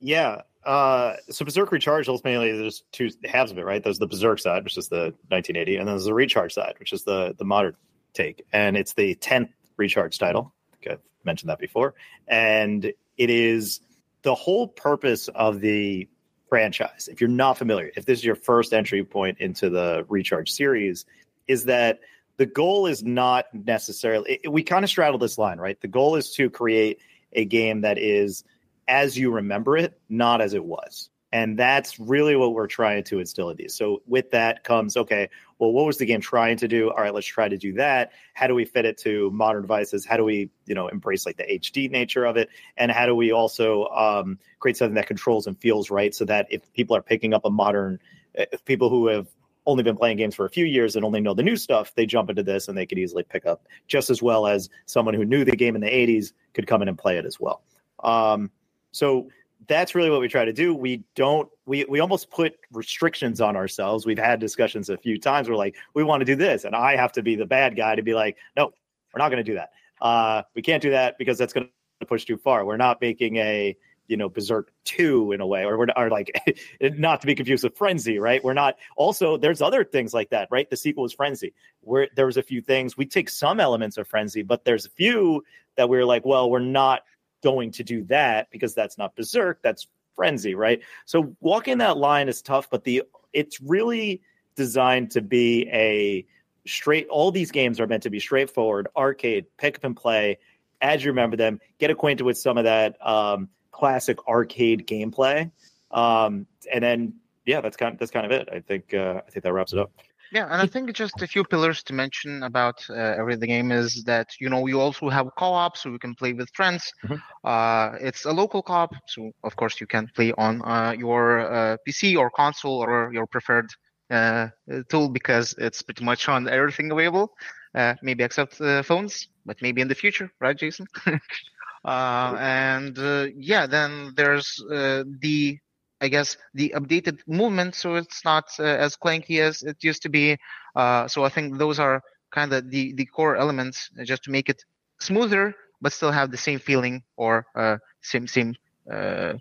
Yeah. 0.00 0.42
Uh, 0.64 1.16
so 1.30 1.44
Berzerk 1.44 1.70
Recharge 1.70 2.08
ultimately 2.08 2.56
there's 2.56 2.84
two 2.92 3.10
halves 3.24 3.50
of 3.50 3.58
it, 3.58 3.64
right? 3.64 3.82
There's 3.82 3.98
the 3.98 4.08
Berzerk 4.08 4.40
side, 4.40 4.64
which 4.64 4.76
is 4.76 4.88
the 4.88 5.14
1980, 5.28 5.76
and 5.76 5.88
then 5.88 5.94
there's 5.94 6.04
the 6.04 6.14
Recharge 6.14 6.52
side, 6.52 6.74
which 6.78 6.92
is 6.92 7.04
the 7.04 7.34
the 7.38 7.44
modern 7.44 7.76
take, 8.12 8.44
and 8.52 8.76
it's 8.76 8.92
the 8.92 9.14
10th 9.16 9.50
Recharge 9.76 10.18
title. 10.18 10.52
I 10.72 10.76
think 10.76 10.92
I've 10.92 11.24
mentioned 11.24 11.50
that 11.50 11.58
before, 11.58 11.94
and 12.26 12.84
it 12.84 13.30
is 13.30 13.80
the 14.22 14.34
whole 14.34 14.68
purpose 14.68 15.28
of 15.28 15.60
the 15.60 16.08
franchise. 16.48 17.08
If 17.10 17.20
you're 17.20 17.28
not 17.28 17.58
familiar, 17.58 17.90
if 17.96 18.04
this 18.04 18.20
is 18.20 18.24
your 18.24 18.34
first 18.34 18.72
entry 18.72 19.04
point 19.04 19.38
into 19.40 19.70
the 19.70 20.04
Recharge 20.08 20.50
series, 20.50 21.04
is 21.46 21.64
that 21.64 22.00
the 22.36 22.46
goal 22.46 22.86
is 22.86 23.02
not 23.02 23.46
necessarily 23.52 24.40
it, 24.44 24.52
we 24.52 24.62
kind 24.62 24.84
of 24.84 24.90
straddle 24.90 25.18
this 25.18 25.38
line, 25.38 25.58
right? 25.58 25.80
The 25.80 25.88
goal 25.88 26.16
is 26.16 26.32
to 26.34 26.50
create 26.50 27.00
a 27.32 27.44
game 27.44 27.82
that 27.82 27.98
is 27.98 28.44
as 28.86 29.18
you 29.18 29.30
remember 29.30 29.76
it, 29.76 30.00
not 30.08 30.40
as 30.40 30.54
it 30.54 30.64
was. 30.64 31.10
And 31.30 31.58
that's 31.58 32.00
really 32.00 32.36
what 32.36 32.54
we're 32.54 32.66
trying 32.66 33.04
to 33.04 33.18
instill 33.18 33.50
in 33.50 33.56
these. 33.56 33.74
So 33.74 34.02
with 34.06 34.30
that 34.30 34.64
comes, 34.64 34.96
okay, 34.96 35.28
well, 35.58 35.72
what 35.72 35.84
was 35.84 35.98
the 35.98 36.06
game 36.06 36.20
trying 36.20 36.56
to 36.58 36.68
do? 36.68 36.90
All 36.90 37.02
right, 37.02 37.12
let's 37.12 37.26
try 37.26 37.48
to 37.48 37.58
do 37.58 37.74
that. 37.74 38.12
How 38.32 38.46
do 38.46 38.54
we 38.54 38.64
fit 38.64 38.86
it 38.86 38.96
to 38.98 39.30
modern 39.30 39.62
devices? 39.62 40.06
How 40.06 40.16
do 40.16 40.24
we, 40.24 40.50
you 40.64 40.74
know, 40.74 40.88
embrace 40.88 41.26
like 41.26 41.36
the 41.36 41.44
HD 41.44 41.90
nature 41.90 42.24
of 42.24 42.36
it? 42.38 42.48
And 42.76 42.90
how 42.90 43.04
do 43.06 43.14
we 43.14 43.32
also 43.32 43.86
um, 43.88 44.38
create 44.58 44.78
something 44.78 44.94
that 44.94 45.06
controls 45.06 45.46
and 45.46 45.60
feels 45.60 45.90
right 45.90 46.14
so 46.14 46.24
that 46.24 46.46
if 46.50 46.72
people 46.72 46.96
are 46.96 47.02
picking 47.02 47.34
up 47.34 47.44
a 47.44 47.50
modern, 47.50 47.98
if 48.34 48.64
people 48.64 48.88
who 48.88 49.08
have 49.08 49.26
only 49.66 49.82
been 49.82 49.96
playing 49.96 50.16
games 50.16 50.34
for 50.34 50.46
a 50.46 50.50
few 50.50 50.64
years 50.64 50.96
and 50.96 51.04
only 51.04 51.20
know 51.20 51.34
the 51.34 51.42
new 51.42 51.56
stuff, 51.56 51.94
they 51.94 52.06
jump 52.06 52.30
into 52.30 52.42
this 52.42 52.68
and 52.68 52.78
they 52.78 52.86
could 52.86 52.98
easily 52.98 53.22
pick 53.22 53.44
up 53.44 53.66
just 53.86 54.08
as 54.08 54.22
well 54.22 54.46
as 54.46 54.70
someone 54.86 55.12
who 55.12 55.26
knew 55.26 55.44
the 55.44 55.54
game 55.54 55.74
in 55.74 55.82
the 55.82 55.90
80s 55.90 56.32
could 56.54 56.66
come 56.66 56.80
in 56.80 56.88
and 56.88 56.96
play 56.96 57.18
it 57.18 57.26
as 57.26 57.38
well. 57.38 57.62
Um, 58.02 58.50
so 58.92 59.28
that's 59.68 59.94
really 59.94 60.10
what 60.10 60.20
we 60.20 60.28
try 60.28 60.44
to 60.44 60.52
do. 60.52 60.74
We 60.74 61.04
don't 61.14 61.48
we 61.66 61.84
we 61.84 62.00
almost 62.00 62.30
put 62.30 62.54
restrictions 62.72 63.40
on 63.40 63.56
ourselves. 63.56 64.06
We've 64.06 64.18
had 64.18 64.40
discussions 64.40 64.88
a 64.88 64.96
few 64.96 65.18
times. 65.18 65.48
We're 65.48 65.56
like, 65.56 65.76
we 65.94 66.02
want 66.02 66.20
to 66.22 66.24
do 66.24 66.34
this, 66.34 66.64
and 66.64 66.74
I 66.74 66.96
have 66.96 67.12
to 67.12 67.22
be 67.22 67.36
the 67.36 67.46
bad 67.46 67.76
guy 67.76 67.94
to 67.94 68.02
be 68.02 68.14
like, 68.14 68.36
no, 68.56 68.72
we're 69.12 69.18
not 69.18 69.28
going 69.28 69.44
to 69.44 69.50
do 69.50 69.54
that. 69.54 69.70
Uh, 70.00 70.42
we 70.54 70.62
can't 70.62 70.82
do 70.82 70.90
that 70.90 71.18
because 71.18 71.38
that's 71.38 71.52
going 71.52 71.68
to 72.00 72.06
push 72.06 72.24
too 72.24 72.38
far. 72.38 72.64
We're 72.64 72.76
not 72.76 73.00
making 73.00 73.36
a 73.36 73.76
you 74.08 74.16
know 74.16 74.30
Berzerk 74.30 74.64
2 74.86 75.32
in 75.32 75.40
a 75.40 75.46
way 75.46 75.64
or 75.64 75.78
we're 75.78 75.86
are 75.94 76.08
like 76.08 76.32
not 76.80 77.20
to 77.20 77.26
be 77.26 77.34
confused 77.34 77.62
with 77.62 77.76
frenzy 77.76 78.18
right 78.18 78.42
we're 78.42 78.54
not 78.54 78.76
also 78.96 79.36
there's 79.36 79.60
other 79.60 79.84
things 79.84 80.14
like 80.14 80.30
that 80.30 80.48
right 80.50 80.68
the 80.70 80.78
sequel 80.78 81.04
is 81.04 81.12
frenzy 81.12 81.52
where 81.82 82.08
there 82.16 82.24
was 82.24 82.38
a 82.38 82.42
few 82.42 82.62
things 82.62 82.96
we 82.96 83.04
take 83.04 83.28
some 83.28 83.60
elements 83.60 83.98
of 83.98 84.08
frenzy 84.08 84.42
but 84.42 84.64
there's 84.64 84.86
a 84.86 84.90
few 84.90 85.44
that 85.76 85.90
we 85.90 85.98
we're 85.98 86.06
like 86.06 86.24
well 86.24 86.50
we're 86.50 86.58
not 86.58 87.02
going 87.42 87.70
to 87.72 87.84
do 87.84 88.04
that 88.04 88.50
because 88.50 88.74
that's 88.74 88.98
not 88.98 89.16
Berzerk 89.16 89.56
that's 89.62 89.86
frenzy 90.16 90.54
right? 90.54 90.80
So 91.06 91.36
walking 91.40 91.78
that 91.78 91.96
line 91.96 92.28
is 92.28 92.42
tough 92.42 92.68
but 92.70 92.84
the 92.84 93.02
it's 93.32 93.60
really 93.60 94.22
designed 94.56 95.10
to 95.12 95.20
be 95.20 95.68
a 95.72 96.26
straight 96.66 97.08
all 97.08 97.30
these 97.30 97.50
games 97.50 97.80
are 97.80 97.86
meant 97.86 98.02
to 98.02 98.10
be 98.10 98.20
straightforward 98.20 98.88
arcade 98.96 99.46
pick 99.56 99.76
up 99.76 99.84
and 99.84 99.96
play 99.96 100.38
as 100.80 101.04
you 101.04 101.10
remember 101.10 101.36
them 101.36 101.60
get 101.78 101.90
acquainted 101.90 102.24
with 102.24 102.36
some 102.36 102.58
of 102.58 102.64
that 102.64 102.96
um, 103.06 103.48
classic 103.70 104.18
arcade 104.28 104.86
gameplay. 104.86 105.50
Um, 105.90 106.46
and 106.72 106.82
then 106.82 107.14
yeah 107.46 107.60
that's 107.60 107.76
kind 107.76 107.94
of, 107.94 107.98
that's 107.98 108.10
kind 108.10 108.26
of 108.26 108.32
it. 108.32 108.48
I 108.52 108.60
think 108.60 108.92
uh, 108.92 109.22
i 109.26 109.30
think 109.30 109.44
that 109.44 109.52
wraps 109.52 109.72
it 109.72 109.78
up 109.78 109.92
yeah, 110.32 110.44
and 110.50 110.60
I 110.60 110.66
think 110.66 110.92
just 110.92 111.22
a 111.22 111.26
few 111.26 111.44
pillars 111.44 111.82
to 111.84 111.94
mention 111.94 112.42
about 112.42 112.84
uh, 112.90 112.94
every 112.94 113.36
the 113.36 113.46
game 113.46 113.70
is 113.72 114.04
that 114.04 114.28
you 114.40 114.48
know 114.48 114.66
you 114.66 114.80
also 114.80 115.08
have 115.08 115.28
co-op, 115.38 115.76
so 115.76 115.90
you 115.90 115.98
can 115.98 116.14
play 116.14 116.32
with 116.32 116.48
friends. 116.54 116.92
Mm-hmm. 117.04 117.16
Uh, 117.44 117.96
it's 118.00 118.24
a 118.24 118.32
local 118.32 118.62
co-op, 118.62 118.94
so 119.06 119.30
of 119.44 119.56
course 119.56 119.80
you 119.80 119.86
can 119.86 120.08
play 120.14 120.32
on 120.36 120.62
uh, 120.62 120.94
your 120.98 121.40
uh, 121.40 121.76
PC 121.86 122.16
or 122.16 122.30
console 122.30 122.78
or 122.78 123.12
your 123.12 123.26
preferred 123.26 123.68
uh, 124.10 124.48
tool 124.88 125.08
because 125.08 125.54
it's 125.58 125.82
pretty 125.82 126.04
much 126.04 126.28
on 126.28 126.48
everything 126.48 126.90
available, 126.90 127.32
uh, 127.74 127.94
maybe 128.02 128.22
except 128.22 128.54
phones, 128.84 129.28
but 129.46 129.56
maybe 129.62 129.80
in 129.80 129.88
the 129.88 129.94
future, 129.94 130.30
right, 130.40 130.56
Jason? 130.58 130.86
and 131.84 132.98
yeah, 133.36 133.66
then 133.66 134.12
there's 134.16 134.62
the 134.68 135.58
I 136.00 136.08
guess, 136.08 136.36
the 136.54 136.72
updated 136.76 137.20
movement, 137.26 137.74
so 137.74 137.96
it's 137.96 138.24
not 138.24 138.46
uh, 138.58 138.62
as 138.62 138.96
clanky 138.96 139.40
as 139.40 139.62
it 139.62 139.82
used 139.82 140.02
to 140.02 140.08
be. 140.08 140.38
Uh, 140.76 141.08
so 141.08 141.24
I 141.24 141.28
think 141.28 141.58
those 141.58 141.78
are 141.78 142.02
kind 142.30 142.52
of 142.52 142.70
the, 142.70 142.92
the 142.92 143.06
core 143.06 143.36
elements 143.36 143.90
uh, 143.98 144.04
just 144.04 144.22
to 144.24 144.30
make 144.30 144.48
it 144.48 144.62
smoother, 145.00 145.54
but 145.80 145.92
still 145.92 146.12
have 146.12 146.30
the 146.30 146.36
same 146.36 146.58
feeling 146.58 147.02
or 147.16 147.46
uh, 147.54 147.78
same 148.02 148.26
same 148.26 148.54
uh, 148.90 149.34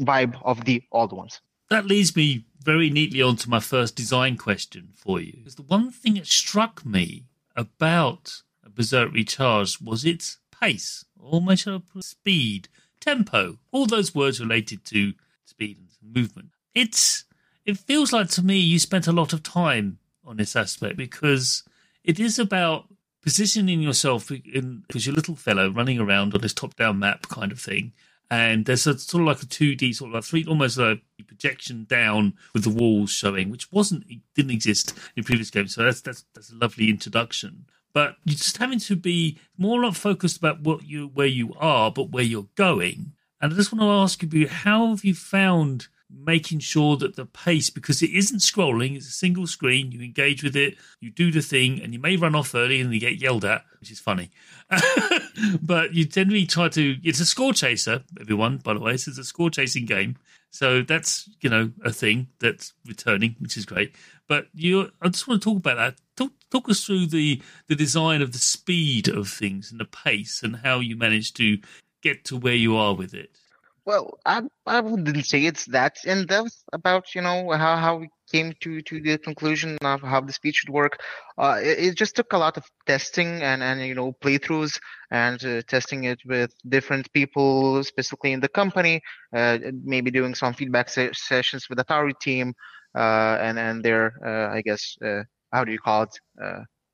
vibe 0.00 0.40
of 0.42 0.64
the 0.64 0.82
old 0.92 1.12
ones. 1.12 1.40
That 1.70 1.86
leads 1.86 2.14
me 2.14 2.44
very 2.62 2.90
neatly 2.90 3.22
on 3.22 3.36
to 3.36 3.50
my 3.50 3.60
first 3.60 3.96
design 3.96 4.36
question 4.36 4.90
for 4.94 5.20
you. 5.20 5.34
Because 5.38 5.56
the 5.56 5.62
one 5.62 5.90
thing 5.90 6.14
that 6.14 6.26
struck 6.26 6.84
me 6.84 7.24
about 7.56 8.42
Berzerk 8.68 9.12
Recharge 9.12 9.80
was 9.80 10.04
its 10.04 10.38
pace, 10.50 11.04
almost 11.20 11.68
speed, 12.00 12.68
tempo, 13.00 13.58
all 13.70 13.86
those 13.86 14.14
words 14.14 14.40
related 14.40 14.84
to 14.86 15.14
speed 15.44 15.78
and 15.78 15.88
movement. 16.14 16.48
It's 16.74 17.24
it 17.64 17.78
feels 17.78 18.12
like 18.12 18.28
to 18.30 18.42
me 18.42 18.58
you 18.58 18.78
spent 18.78 19.06
a 19.06 19.12
lot 19.12 19.32
of 19.32 19.42
time 19.42 19.98
on 20.24 20.36
this 20.36 20.56
aspect 20.56 20.96
because 20.96 21.62
it 22.02 22.20
is 22.20 22.38
about 22.38 22.86
positioning 23.22 23.80
yourself 23.80 24.30
in 24.30 24.84
as 24.94 25.06
your 25.06 25.14
little 25.14 25.34
fellow 25.34 25.70
running 25.70 25.98
around 25.98 26.34
on 26.34 26.40
this 26.42 26.52
top 26.52 26.76
down 26.76 26.98
map 26.98 27.28
kind 27.28 27.50
of 27.50 27.58
thing. 27.58 27.92
And 28.30 28.64
there's 28.64 28.86
a 28.86 28.98
sort 28.98 29.22
of 29.22 29.26
like 29.28 29.42
a 29.42 29.46
2D, 29.46 29.94
sort 29.94 30.10
of 30.10 30.14
like 30.14 30.24
three, 30.24 30.44
almost 30.46 30.78
a 30.78 31.00
projection 31.26 31.84
down 31.88 32.34
with 32.52 32.64
the 32.64 32.70
walls 32.70 33.10
showing, 33.10 33.50
which 33.50 33.70
wasn't 33.70 34.04
didn't 34.34 34.50
exist 34.50 34.94
in 35.16 35.24
previous 35.24 35.50
games. 35.50 35.74
So 35.74 35.84
that's 35.84 36.00
that's 36.00 36.24
that's 36.34 36.50
a 36.50 36.56
lovely 36.56 36.90
introduction. 36.90 37.66
But 37.92 38.16
you're 38.24 38.36
just 38.36 38.58
having 38.58 38.80
to 38.80 38.96
be 38.96 39.38
more 39.56 39.80
not 39.80 39.96
focused 39.96 40.38
about 40.38 40.60
what 40.60 40.84
you 40.84 41.08
where 41.08 41.26
you 41.26 41.54
are, 41.58 41.90
but 41.90 42.10
where 42.10 42.24
you're 42.24 42.48
going. 42.56 43.12
And 43.40 43.52
I 43.52 43.56
just 43.56 43.72
want 43.72 43.82
to 43.82 43.90
ask 43.90 44.22
you, 44.22 44.48
how 44.48 44.88
have 44.88 45.04
you 45.04 45.14
found 45.14 45.88
making 46.10 46.60
sure 46.60 46.96
that 46.96 47.16
the 47.16 47.26
pace, 47.26 47.70
because 47.70 48.02
it 48.02 48.10
isn't 48.10 48.38
scrolling, 48.38 48.96
it's 48.96 49.08
a 49.08 49.12
single 49.12 49.46
screen, 49.46 49.92
you 49.92 50.00
engage 50.00 50.42
with 50.42 50.56
it, 50.56 50.76
you 51.00 51.10
do 51.10 51.30
the 51.30 51.40
thing, 51.40 51.82
and 51.82 51.92
you 51.92 51.98
may 51.98 52.16
run 52.16 52.34
off 52.34 52.54
early 52.54 52.80
and 52.80 52.92
you 52.92 53.00
get 53.00 53.20
yelled 53.20 53.44
at, 53.44 53.64
which 53.80 53.90
is 53.90 54.00
funny. 54.00 54.30
but 55.62 55.94
you 55.94 56.04
generally 56.04 56.46
try 56.46 56.68
to, 56.68 56.96
it's 57.02 57.20
a 57.20 57.26
score 57.26 57.52
chaser, 57.52 58.02
everyone, 58.20 58.58
by 58.58 58.74
the 58.74 58.80
way, 58.80 58.96
so 58.96 59.10
it's 59.10 59.18
a 59.18 59.24
score 59.24 59.50
chasing 59.50 59.86
game. 59.86 60.16
So 60.50 60.82
that's, 60.82 61.28
you 61.40 61.50
know, 61.50 61.72
a 61.84 61.92
thing 61.92 62.28
that's 62.38 62.74
returning, 62.86 63.34
which 63.40 63.56
is 63.56 63.66
great. 63.66 63.94
But 64.28 64.46
you, 64.54 64.90
I 65.02 65.08
just 65.08 65.26
want 65.26 65.42
to 65.42 65.50
talk 65.50 65.58
about 65.58 65.76
that. 65.76 65.96
Talk, 66.16 66.32
talk 66.50 66.68
us 66.68 66.84
through 66.84 67.06
the, 67.06 67.42
the 67.66 67.74
design 67.74 68.22
of 68.22 68.30
the 68.30 68.38
speed 68.38 69.08
of 69.08 69.28
things 69.28 69.72
and 69.72 69.80
the 69.80 69.84
pace 69.84 70.42
and 70.44 70.56
how 70.56 70.78
you 70.78 70.96
manage 70.96 71.34
to 71.34 71.58
get 72.04 72.24
to 72.26 72.36
where 72.36 72.54
you 72.54 72.76
are 72.76 72.94
with 72.94 73.14
it. 73.14 73.30
Well, 73.86 74.18
I 74.24 74.42
I 74.66 74.80
wouldn't 74.80 75.26
say 75.26 75.44
it's 75.44 75.66
that 75.66 75.96
in 76.04 76.26
depth 76.26 76.56
about 76.72 77.14
you 77.14 77.20
know 77.20 77.50
how 77.50 77.76
how 77.76 77.96
we 77.96 78.08
came 78.32 78.54
to 78.60 78.80
to 78.80 79.00
the 79.00 79.18
conclusion 79.18 79.76
of 79.82 80.00
how 80.00 80.20
the 80.22 80.32
speech 80.32 80.56
should 80.56 80.70
work. 80.70 80.94
Uh, 81.36 81.58
it, 81.62 81.76
it, 81.84 81.94
just 81.94 82.16
took 82.16 82.32
a 82.32 82.38
lot 82.38 82.56
of 82.56 82.64
testing 82.86 83.42
and 83.42 83.62
and 83.62 83.86
you 83.90 83.94
know 83.94 84.12
playthroughs 84.24 84.80
and 85.10 85.44
uh, 85.44 85.60
testing 85.74 86.04
it 86.04 86.18
with 86.24 86.50
different 86.76 87.12
people, 87.12 87.84
specifically 87.84 88.32
in 88.32 88.40
the 88.40 88.48
company. 88.48 89.02
Uh, 89.36 89.58
maybe 89.84 90.10
doing 90.10 90.34
some 90.34 90.54
feedback 90.54 90.88
se- 90.88 91.12
sessions 91.12 91.68
with 91.68 91.76
the 91.76 91.84
Atari 91.84 92.18
team, 92.20 92.54
uh, 92.94 93.36
and 93.46 93.58
and 93.58 93.84
their 93.84 94.04
uh, 94.24 94.56
I 94.56 94.62
guess 94.62 94.96
uh, 95.04 95.24
how 95.52 95.62
do 95.64 95.72
you 95.72 95.78
call 95.78 96.04
it 96.04 96.14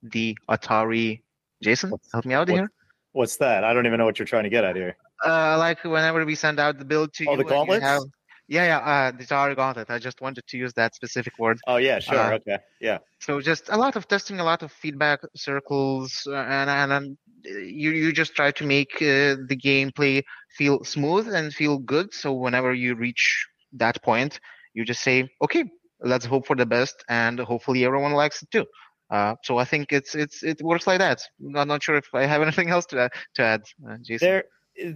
the 0.02 0.36
Atari. 0.48 1.22
Jason, 1.62 1.92
help 2.12 2.24
me 2.24 2.34
out 2.34 2.48
here. 2.48 2.68
What's 3.12 3.36
that? 3.38 3.64
I 3.64 3.72
don't 3.72 3.86
even 3.86 3.98
know 3.98 4.04
what 4.04 4.18
you're 4.18 4.26
trying 4.26 4.44
to 4.44 4.50
get 4.50 4.64
at 4.64 4.76
here. 4.76 4.96
Uh, 5.24 5.58
like 5.58 5.82
whenever 5.84 6.24
we 6.24 6.34
send 6.34 6.60
out 6.60 6.78
the 6.78 6.84
build 6.84 7.12
to 7.14 7.26
oh, 7.26 7.32
you, 7.32 7.38
the 7.38 7.44
gauntlets. 7.44 7.82
Have, 7.82 8.02
yeah, 8.48 8.64
yeah, 8.64 8.78
uh, 8.78 9.10
the 9.10 9.24
Atari 9.24 9.54
gauntlet. 9.54 9.90
I 9.90 9.98
just 9.98 10.20
wanted 10.20 10.46
to 10.48 10.56
use 10.56 10.72
that 10.74 10.94
specific 10.94 11.38
word. 11.38 11.58
Oh 11.66 11.76
yeah, 11.76 11.98
sure, 11.98 12.18
uh, 12.18 12.32
okay, 12.36 12.58
yeah. 12.80 12.98
So 13.20 13.40
just 13.40 13.68
a 13.68 13.76
lot 13.76 13.96
of 13.96 14.08
testing, 14.08 14.40
a 14.40 14.44
lot 14.44 14.62
of 14.62 14.72
feedback 14.72 15.20
circles, 15.36 16.26
uh, 16.26 16.34
and 16.34 16.70
and, 16.70 16.92
and 16.92 17.18
you 17.44 17.90
you 17.90 18.12
just 18.12 18.34
try 18.34 18.50
to 18.52 18.64
make 18.64 18.94
uh, 18.96 19.36
the 19.46 19.58
gameplay 19.62 20.22
feel 20.56 20.82
smooth 20.84 21.32
and 21.32 21.52
feel 21.52 21.78
good. 21.78 22.14
So 22.14 22.32
whenever 22.32 22.72
you 22.72 22.94
reach 22.94 23.46
that 23.74 24.02
point, 24.02 24.40
you 24.74 24.84
just 24.84 25.02
say, 25.02 25.28
okay, 25.42 25.64
let's 26.00 26.24
hope 26.24 26.46
for 26.46 26.56
the 26.56 26.66
best, 26.66 27.04
and 27.08 27.38
hopefully 27.38 27.84
everyone 27.84 28.12
likes 28.12 28.42
it 28.42 28.50
too. 28.50 28.64
Uh, 29.10 29.34
so 29.42 29.58
I 29.58 29.64
think 29.64 29.92
it's 29.92 30.14
it's 30.14 30.42
it 30.42 30.62
works 30.62 30.86
like 30.86 31.00
that. 31.00 31.22
I'm 31.56 31.68
not 31.68 31.82
sure 31.82 31.96
if 31.96 32.14
I 32.14 32.26
have 32.26 32.42
anything 32.46 32.70
else 32.70 32.86
to 32.86 33.02
add, 33.02 33.12
to 33.34 33.42
add, 33.42 33.62
uh, 33.88 33.96
Jason. 34.02 34.26
There, 34.26 34.44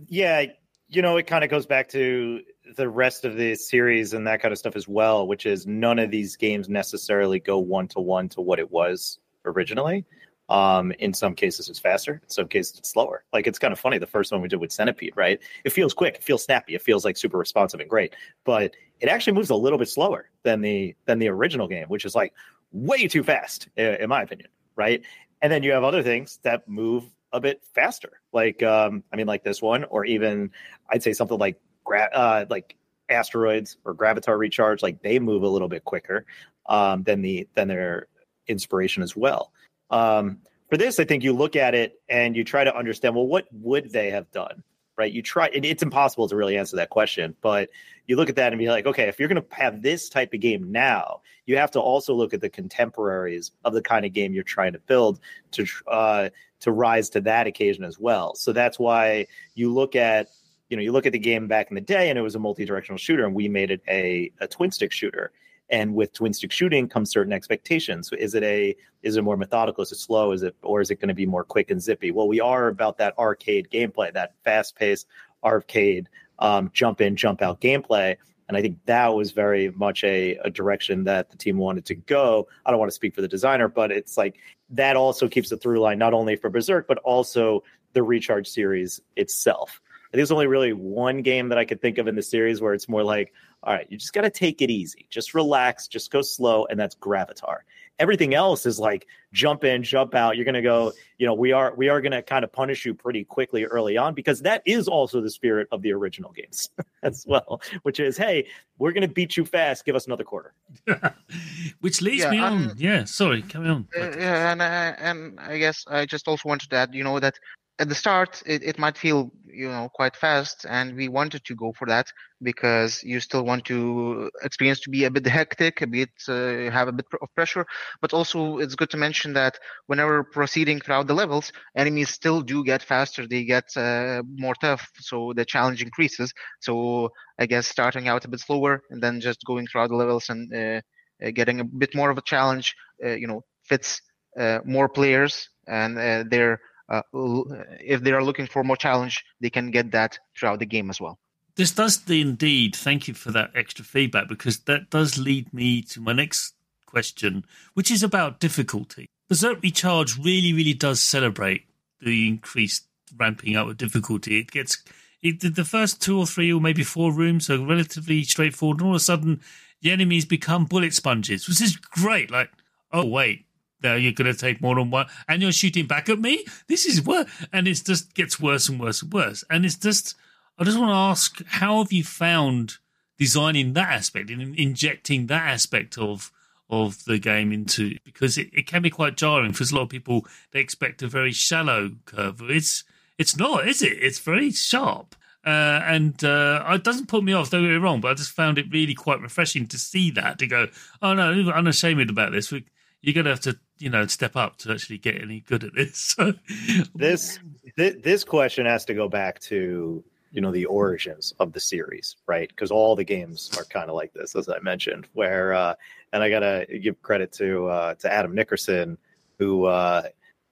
yeah, 0.08 0.46
you 0.88 1.02
know, 1.02 1.16
it 1.16 1.26
kind 1.26 1.44
of 1.44 1.50
goes 1.50 1.66
back 1.66 1.88
to 1.90 2.40
the 2.76 2.88
rest 2.88 3.24
of 3.24 3.36
the 3.36 3.54
series 3.54 4.12
and 4.12 4.26
that 4.26 4.40
kind 4.40 4.52
of 4.52 4.58
stuff 4.58 4.76
as 4.76 4.88
well, 4.88 5.26
which 5.26 5.46
is 5.46 5.66
none 5.66 5.98
of 5.98 6.10
these 6.10 6.36
games 6.36 6.68
necessarily 6.68 7.40
go 7.40 7.58
one 7.58 7.88
to 7.88 8.00
one 8.00 8.28
to 8.30 8.40
what 8.40 8.58
it 8.58 8.70
was 8.70 9.18
originally. 9.44 10.04
Um, 10.50 10.92
in 10.98 11.14
some 11.14 11.34
cases, 11.34 11.70
it's 11.70 11.78
faster. 11.78 12.20
In 12.22 12.28
some 12.28 12.48
cases, 12.48 12.78
it's 12.78 12.90
slower. 12.90 13.24
Like 13.32 13.46
it's 13.46 13.58
kind 13.58 13.72
of 13.72 13.80
funny. 13.80 13.98
The 13.98 14.06
first 14.06 14.30
one 14.30 14.42
we 14.42 14.48
did 14.48 14.60
with 14.60 14.72
Centipede, 14.72 15.14
right? 15.16 15.40
It 15.64 15.70
feels 15.70 15.94
quick. 15.94 16.16
It 16.16 16.22
feels 16.22 16.44
snappy. 16.44 16.74
It 16.74 16.82
feels 16.82 17.04
like 17.04 17.16
super 17.16 17.38
responsive 17.38 17.80
and 17.80 17.88
great. 17.88 18.14
But 18.44 18.74
it 19.00 19.08
actually 19.08 19.32
moves 19.32 19.50
a 19.50 19.56
little 19.56 19.78
bit 19.78 19.88
slower 19.88 20.30
than 20.42 20.60
the 20.60 20.94
than 21.06 21.18
the 21.18 21.28
original 21.28 21.66
game, 21.66 21.86
which 21.88 22.04
is 22.04 22.14
like 22.14 22.34
way 22.74 23.08
too 23.08 23.22
fast, 23.22 23.68
in 23.76 24.08
my 24.08 24.22
opinion, 24.22 24.48
right? 24.76 25.02
And 25.40 25.50
then 25.50 25.62
you 25.62 25.72
have 25.72 25.84
other 25.84 26.02
things 26.02 26.40
that 26.42 26.68
move 26.68 27.04
a 27.32 27.40
bit 27.40 27.64
faster, 27.72 28.20
like 28.32 28.62
um, 28.62 29.02
I 29.12 29.16
mean, 29.16 29.26
like 29.26 29.44
this 29.44 29.62
one, 29.62 29.84
or 29.84 30.04
even 30.04 30.50
I'd 30.90 31.02
say 31.02 31.12
something 31.12 31.38
like 31.38 31.58
gra- 31.84 32.10
uh, 32.12 32.44
like 32.50 32.76
asteroids 33.08 33.76
or 33.84 33.94
gravitar 33.94 34.38
recharge. 34.38 34.82
Like 34.82 35.02
they 35.02 35.18
move 35.18 35.42
a 35.42 35.48
little 35.48 35.68
bit 35.68 35.84
quicker 35.84 36.26
um, 36.66 37.02
than 37.02 37.22
the 37.22 37.48
than 37.54 37.68
their 37.68 38.08
inspiration 38.46 39.02
as 39.02 39.16
well. 39.16 39.52
Um, 39.90 40.38
for 40.68 40.76
this, 40.76 40.98
I 40.98 41.04
think 41.04 41.22
you 41.22 41.32
look 41.32 41.56
at 41.56 41.74
it 41.74 42.00
and 42.08 42.36
you 42.36 42.44
try 42.44 42.64
to 42.64 42.76
understand. 42.76 43.14
Well, 43.14 43.26
what 43.26 43.46
would 43.52 43.90
they 43.90 44.10
have 44.10 44.30
done? 44.32 44.62
Right? 44.96 45.12
You 45.12 45.22
try. 45.22 45.50
it's 45.52 45.82
impossible 45.82 46.28
to 46.28 46.36
really 46.36 46.56
answer 46.56 46.76
that 46.76 46.90
question, 46.90 47.34
but 47.40 47.68
you 48.06 48.16
look 48.16 48.28
at 48.28 48.36
that 48.36 48.52
and 48.52 48.58
be 48.58 48.68
like, 48.68 48.86
okay, 48.86 49.08
if 49.08 49.18
you're 49.18 49.28
going 49.28 49.42
to 49.42 49.54
have 49.54 49.82
this 49.82 50.08
type 50.08 50.32
of 50.34 50.40
game 50.40 50.70
now, 50.70 51.20
you 51.46 51.56
have 51.56 51.70
to 51.72 51.80
also 51.80 52.14
look 52.14 52.32
at 52.32 52.40
the 52.40 52.48
contemporaries 52.48 53.52
of 53.64 53.72
the 53.72 53.82
kind 53.82 54.04
of 54.04 54.12
game 54.12 54.32
you're 54.32 54.44
trying 54.44 54.72
to 54.72 54.78
build 54.78 55.20
to 55.52 55.66
uh, 55.88 56.28
to 56.60 56.72
rise 56.72 57.10
to 57.10 57.20
that 57.22 57.46
occasion 57.46 57.84
as 57.84 57.98
well. 57.98 58.34
So 58.34 58.52
that's 58.52 58.78
why 58.78 59.26
you 59.54 59.72
look 59.72 59.96
at 59.96 60.28
you 60.68 60.76
know 60.76 60.82
you 60.82 60.92
look 60.92 61.06
at 61.06 61.12
the 61.12 61.18
game 61.18 61.46
back 61.46 61.70
in 61.70 61.74
the 61.74 61.80
day 61.80 62.08
and 62.08 62.18
it 62.18 62.22
was 62.22 62.34
a 62.34 62.38
multi-directional 62.38 62.98
shooter 62.98 63.24
and 63.24 63.34
we 63.34 63.48
made 63.48 63.70
it 63.70 63.82
a, 63.88 64.32
a 64.40 64.46
twin 64.46 64.70
stick 64.70 64.92
shooter 64.92 65.32
and 65.74 65.92
with 65.92 66.12
twin 66.12 66.32
stick 66.32 66.52
shooting 66.52 66.88
comes 66.88 67.10
certain 67.10 67.32
expectations. 67.32 68.08
So 68.08 68.14
is 68.16 68.36
it 68.36 68.44
a 68.44 68.76
is 69.02 69.16
it 69.16 69.22
more 69.22 69.36
methodical? 69.36 69.82
Is 69.82 69.90
it 69.90 69.98
slow? 69.98 70.30
Is 70.30 70.44
it 70.44 70.54
or 70.62 70.80
is 70.80 70.92
it 70.92 71.00
going 71.00 71.08
to 71.08 71.14
be 71.14 71.26
more 71.26 71.42
quick 71.42 71.68
and 71.72 71.82
zippy? 71.82 72.12
Well 72.12 72.28
we 72.28 72.40
are 72.40 72.68
about 72.68 72.98
that 72.98 73.18
arcade 73.18 73.68
gameplay 73.72 74.12
that 74.12 74.34
fast 74.44 74.76
paced 74.76 75.08
arcade 75.42 76.08
um, 76.38 76.70
jump 76.72 77.00
in 77.00 77.16
jump 77.16 77.42
out 77.42 77.60
gameplay. 77.60 78.16
And 78.46 78.56
i 78.56 78.62
think 78.62 78.78
that 78.86 79.14
was 79.14 79.32
very 79.32 79.70
much 79.70 80.04
a, 80.04 80.36
a 80.44 80.50
direction 80.50 81.04
that 81.04 81.30
the 81.30 81.36
team 81.36 81.58
wanted 81.58 81.86
to 81.86 81.96
go. 81.96 82.46
I 82.64 82.70
don't 82.70 82.78
want 82.78 82.92
to 82.92 82.94
speak 82.94 83.16
for 83.16 83.22
the 83.22 83.28
designer 83.28 83.66
but 83.66 83.90
it's 83.90 84.16
like 84.16 84.36
that 84.70 84.96
also 84.96 85.26
keeps 85.26 85.50
the 85.50 85.56
through 85.56 85.80
line 85.80 85.98
not 85.98 86.14
only 86.14 86.36
for 86.36 86.50
Berzerk 86.50 86.84
but 86.86 86.98
also 86.98 87.64
the 87.94 88.02
recharge 88.04 88.46
series 88.46 89.00
itself 89.16 89.80
I 90.14 90.16
think 90.16 90.20
there's 90.20 90.30
only 90.30 90.46
really 90.46 90.72
one 90.72 91.22
game 91.22 91.48
that 91.48 91.58
I 91.58 91.64
could 91.64 91.82
think 91.82 91.98
of 91.98 92.06
in 92.06 92.14
the 92.14 92.22
series 92.22 92.60
where 92.60 92.72
it's 92.72 92.88
more 92.88 93.02
like, 93.02 93.32
all 93.64 93.74
right, 93.74 93.84
you 93.90 93.98
just 93.98 94.12
got 94.12 94.20
to 94.20 94.30
take 94.30 94.62
it 94.62 94.70
easy, 94.70 95.08
just 95.10 95.34
relax, 95.34 95.88
just 95.88 96.12
go 96.12 96.22
slow, 96.22 96.66
and 96.66 96.78
that's 96.78 96.94
Gravitar. 96.94 97.62
Everything 97.98 98.32
else 98.32 98.64
is 98.64 98.78
like 98.78 99.08
jump 99.32 99.64
in, 99.64 99.82
jump 99.82 100.14
out. 100.14 100.36
You're 100.36 100.44
going 100.44 100.54
to 100.54 100.62
go, 100.62 100.92
you 101.18 101.26
know, 101.26 101.34
we 101.34 101.50
are 101.50 101.74
we 101.74 101.88
are 101.88 102.00
going 102.00 102.12
to 102.12 102.22
kind 102.22 102.44
of 102.44 102.52
punish 102.52 102.86
you 102.86 102.94
pretty 102.94 103.24
quickly 103.24 103.64
early 103.64 103.96
on 103.96 104.14
because 104.14 104.40
that 104.42 104.62
is 104.64 104.86
also 104.86 105.20
the 105.20 105.30
spirit 105.30 105.66
of 105.72 105.82
the 105.82 105.92
original 105.92 106.30
games 106.30 106.70
as 107.02 107.24
well, 107.26 107.60
which 107.82 107.98
is, 107.98 108.16
hey, 108.16 108.46
we're 108.78 108.92
going 108.92 109.08
to 109.08 109.12
beat 109.12 109.36
you 109.36 109.44
fast. 109.44 109.84
Give 109.84 109.96
us 109.96 110.06
another 110.06 110.22
quarter. 110.22 110.54
which 111.80 112.02
leads 112.02 112.22
yeah, 112.22 112.30
me 112.30 112.38
on. 112.38 112.72
yeah, 112.76 113.02
sorry, 113.02 113.42
carry 113.42 113.68
on. 113.68 113.88
Uh, 113.98 114.12
yeah, 114.16 114.52
and 114.52 114.62
uh, 114.62 114.94
and 114.96 115.40
I 115.40 115.58
guess 115.58 115.84
I 115.88 116.06
just 116.06 116.28
also 116.28 116.48
wanted 116.48 116.70
to 116.70 116.76
add, 116.76 116.94
you 116.94 117.02
know, 117.02 117.18
that 117.18 117.34
at 117.80 117.88
the 117.88 117.94
start 117.94 118.42
it, 118.46 118.62
it 118.62 118.78
might 118.78 118.96
feel 118.96 119.32
you 119.46 119.68
know 119.68 119.88
quite 119.94 120.14
fast 120.16 120.64
and 120.68 120.94
we 120.94 121.08
wanted 121.08 121.44
to 121.44 121.54
go 121.54 121.72
for 121.72 121.86
that 121.86 122.06
because 122.42 123.02
you 123.02 123.18
still 123.18 123.44
want 123.44 123.64
to 123.64 124.30
experience 124.42 124.80
to 124.80 124.90
be 124.90 125.04
a 125.04 125.10
bit 125.10 125.26
hectic 125.26 125.80
a 125.80 125.86
bit 125.86 126.10
uh, 126.28 126.70
have 126.70 126.88
a 126.88 126.92
bit 126.92 127.06
of 127.20 127.28
pressure. 127.34 127.66
But 128.00 128.12
also 128.12 128.58
it's 128.58 128.74
good 128.74 128.90
to 128.90 128.96
mention 128.96 129.32
that 129.34 129.58
whenever 129.86 130.22
proceeding 130.22 130.80
throughout 130.80 131.06
the 131.08 131.14
levels 131.14 131.52
enemies 131.76 132.10
still 132.10 132.42
do 132.42 132.64
get 132.64 132.82
faster 132.82 133.26
they 133.26 133.44
get 133.44 133.64
uh, 133.76 134.22
more 134.36 134.54
tough 134.60 134.88
so 135.00 135.32
the 135.34 135.44
challenge 135.44 135.82
increases. 135.82 136.32
So 136.60 137.10
i 137.40 137.46
guess 137.46 137.66
starting 137.66 138.06
out 138.06 138.24
a 138.24 138.28
bit 138.28 138.40
slower 138.40 138.82
and 138.90 139.02
then 139.02 139.20
just 139.20 139.44
going 139.44 139.66
throughout 139.66 139.90
the 139.90 139.96
levels 139.96 140.28
and 140.28 140.52
uh, 140.54 140.80
uh 141.24 141.30
getting 141.32 141.60
a 141.60 141.64
bit 141.64 141.94
more 141.94 142.10
of 142.10 142.18
a 142.18 142.22
challenge 142.22 142.74
uh, 143.04 143.16
you 143.22 143.26
know 143.26 143.42
fits 143.64 144.00
uh, 144.38 144.58
more 144.64 144.88
players 144.88 145.48
and 145.66 145.96
they're 146.30 146.60
uh, 146.88 147.02
if 147.12 148.02
they 148.02 148.12
are 148.12 148.22
looking 148.22 148.46
for 148.46 148.64
more 148.64 148.76
challenge, 148.76 149.24
they 149.40 149.50
can 149.50 149.70
get 149.70 149.90
that 149.92 150.18
throughout 150.38 150.58
the 150.58 150.66
game 150.66 150.90
as 150.90 151.00
well. 151.00 151.18
This 151.56 151.70
does 151.70 152.02
indeed. 152.08 152.74
Thank 152.74 153.06
you 153.06 153.14
for 153.14 153.30
that 153.30 153.50
extra 153.54 153.84
feedback 153.84 154.28
because 154.28 154.58
that 154.60 154.90
does 154.90 155.18
lead 155.18 155.52
me 155.54 155.82
to 155.82 156.00
my 156.00 156.12
next 156.12 156.54
question, 156.86 157.44
which 157.74 157.90
is 157.90 158.02
about 158.02 158.40
difficulty. 158.40 159.08
Berzerk 159.30 159.62
Recharge 159.62 160.18
really, 160.18 160.52
really 160.52 160.74
does 160.74 161.00
celebrate 161.00 161.66
the 162.00 162.28
increased 162.28 162.86
ramping 163.16 163.56
up 163.56 163.68
of 163.68 163.76
difficulty. 163.76 164.38
It 164.38 164.50
gets 164.50 164.82
it, 165.22 165.54
the 165.54 165.64
first 165.64 166.02
two 166.02 166.18
or 166.18 166.26
three 166.26 166.52
or 166.52 166.60
maybe 166.60 166.84
four 166.84 167.12
rooms 167.12 167.48
are 167.48 167.64
relatively 167.64 168.24
straightforward, 168.24 168.80
and 168.80 168.88
all 168.88 168.94
of 168.94 168.96
a 168.96 169.00
sudden 169.00 169.40
the 169.80 169.90
enemies 169.90 170.24
become 170.24 170.66
bullet 170.66 170.92
sponges, 170.92 171.48
which 171.48 171.62
is 171.62 171.76
great. 171.76 172.30
Like, 172.30 172.50
oh 172.92 173.06
wait, 173.06 173.46
now 173.84 173.94
you're 173.94 174.12
going 174.12 174.32
to 174.32 174.38
take 174.38 174.60
more 174.60 174.74
than 174.74 174.90
one, 174.90 175.06
and 175.28 175.40
you're 175.40 175.52
shooting 175.52 175.86
back 175.86 176.08
at 176.08 176.18
me. 176.18 176.44
This 176.66 176.86
is 176.86 177.04
worse, 177.04 177.30
and 177.52 177.68
it 177.68 177.80
just 177.84 178.14
gets 178.14 178.40
worse 178.40 178.68
and 178.68 178.80
worse 178.80 179.02
and 179.02 179.12
worse. 179.12 179.44
And 179.48 179.64
it's 179.64 179.76
just, 179.76 180.16
I 180.58 180.64
just 180.64 180.78
want 180.78 180.90
to 180.90 180.96
ask, 180.96 181.44
how 181.46 181.78
have 181.78 181.92
you 181.92 182.02
found 182.02 182.78
designing 183.18 183.74
that 183.74 183.90
aspect 183.90 184.30
and 184.30 184.58
injecting 184.58 185.26
that 185.28 185.46
aspect 185.46 185.98
of 185.98 186.32
of 186.70 187.04
the 187.04 187.18
game 187.18 187.52
into 187.52 187.94
because 188.04 188.38
it, 188.38 188.48
it 188.52 188.66
can 188.66 188.82
be 188.82 188.90
quite 188.90 189.16
jarring 189.16 189.52
for 189.52 189.64
a 189.64 189.74
lot 189.76 189.82
of 189.82 189.88
people. 189.88 190.26
They 190.50 190.60
expect 190.60 191.02
a 191.02 191.06
very 191.06 191.32
shallow 191.32 191.92
curve. 192.06 192.40
It's 192.42 192.84
it's 193.18 193.36
not, 193.36 193.68
is 193.68 193.82
it? 193.82 193.98
It's 194.00 194.18
very 194.18 194.50
sharp. 194.50 195.14
Uh, 195.46 195.82
and 195.84 196.24
uh, 196.24 196.64
it 196.70 196.82
doesn't 196.82 197.06
put 197.06 197.22
me 197.22 197.34
off. 197.34 197.50
Don't 197.50 197.62
get 197.62 197.68
me 197.68 197.76
wrong, 197.76 198.00
but 198.00 198.10
I 198.10 198.14
just 198.14 198.30
found 198.32 198.56
it 198.56 198.72
really 198.72 198.94
quite 198.94 199.20
refreshing 199.20 199.66
to 199.68 199.78
see 199.78 200.10
that 200.12 200.38
to 200.38 200.46
go, 200.46 200.68
oh 201.02 201.12
no, 201.12 201.30
I'm 201.30 201.48
unashamed 201.50 202.08
about 202.08 202.32
this. 202.32 202.50
We, 202.50 202.64
you're 203.04 203.14
going 203.14 203.24
to 203.24 203.30
have 203.30 203.40
to 203.40 203.58
you 203.78 203.90
know 203.90 204.06
step 204.06 204.34
up 204.34 204.56
to 204.58 204.72
actually 204.72 204.98
get 204.98 205.20
any 205.20 205.40
good 205.40 205.64
at 205.64 205.74
this. 205.74 206.16
this 206.94 207.38
this 207.76 208.24
question 208.24 208.66
has 208.66 208.84
to 208.86 208.94
go 208.94 209.08
back 209.08 209.40
to 209.40 210.02
you 210.30 210.40
know 210.40 210.50
the 210.50 210.64
origins 210.64 211.34
of 211.38 211.52
the 211.52 211.60
series, 211.60 212.16
right? 212.26 212.48
Because 212.48 212.70
all 212.70 212.96
the 212.96 213.04
games 213.04 213.50
are 213.58 213.64
kind 213.64 213.90
of 213.90 213.96
like 213.96 214.12
this, 214.14 214.34
as 214.34 214.48
I 214.48 214.58
mentioned. 214.60 215.06
Where 215.12 215.52
uh, 215.52 215.74
and 216.12 216.22
I 216.22 216.30
gotta 216.30 216.66
give 216.82 217.00
credit 217.02 217.32
to 217.34 217.66
uh, 217.68 217.94
to 217.96 218.12
Adam 218.12 218.34
Nickerson, 218.34 218.96
who 219.38 219.66
uh, 219.66 220.04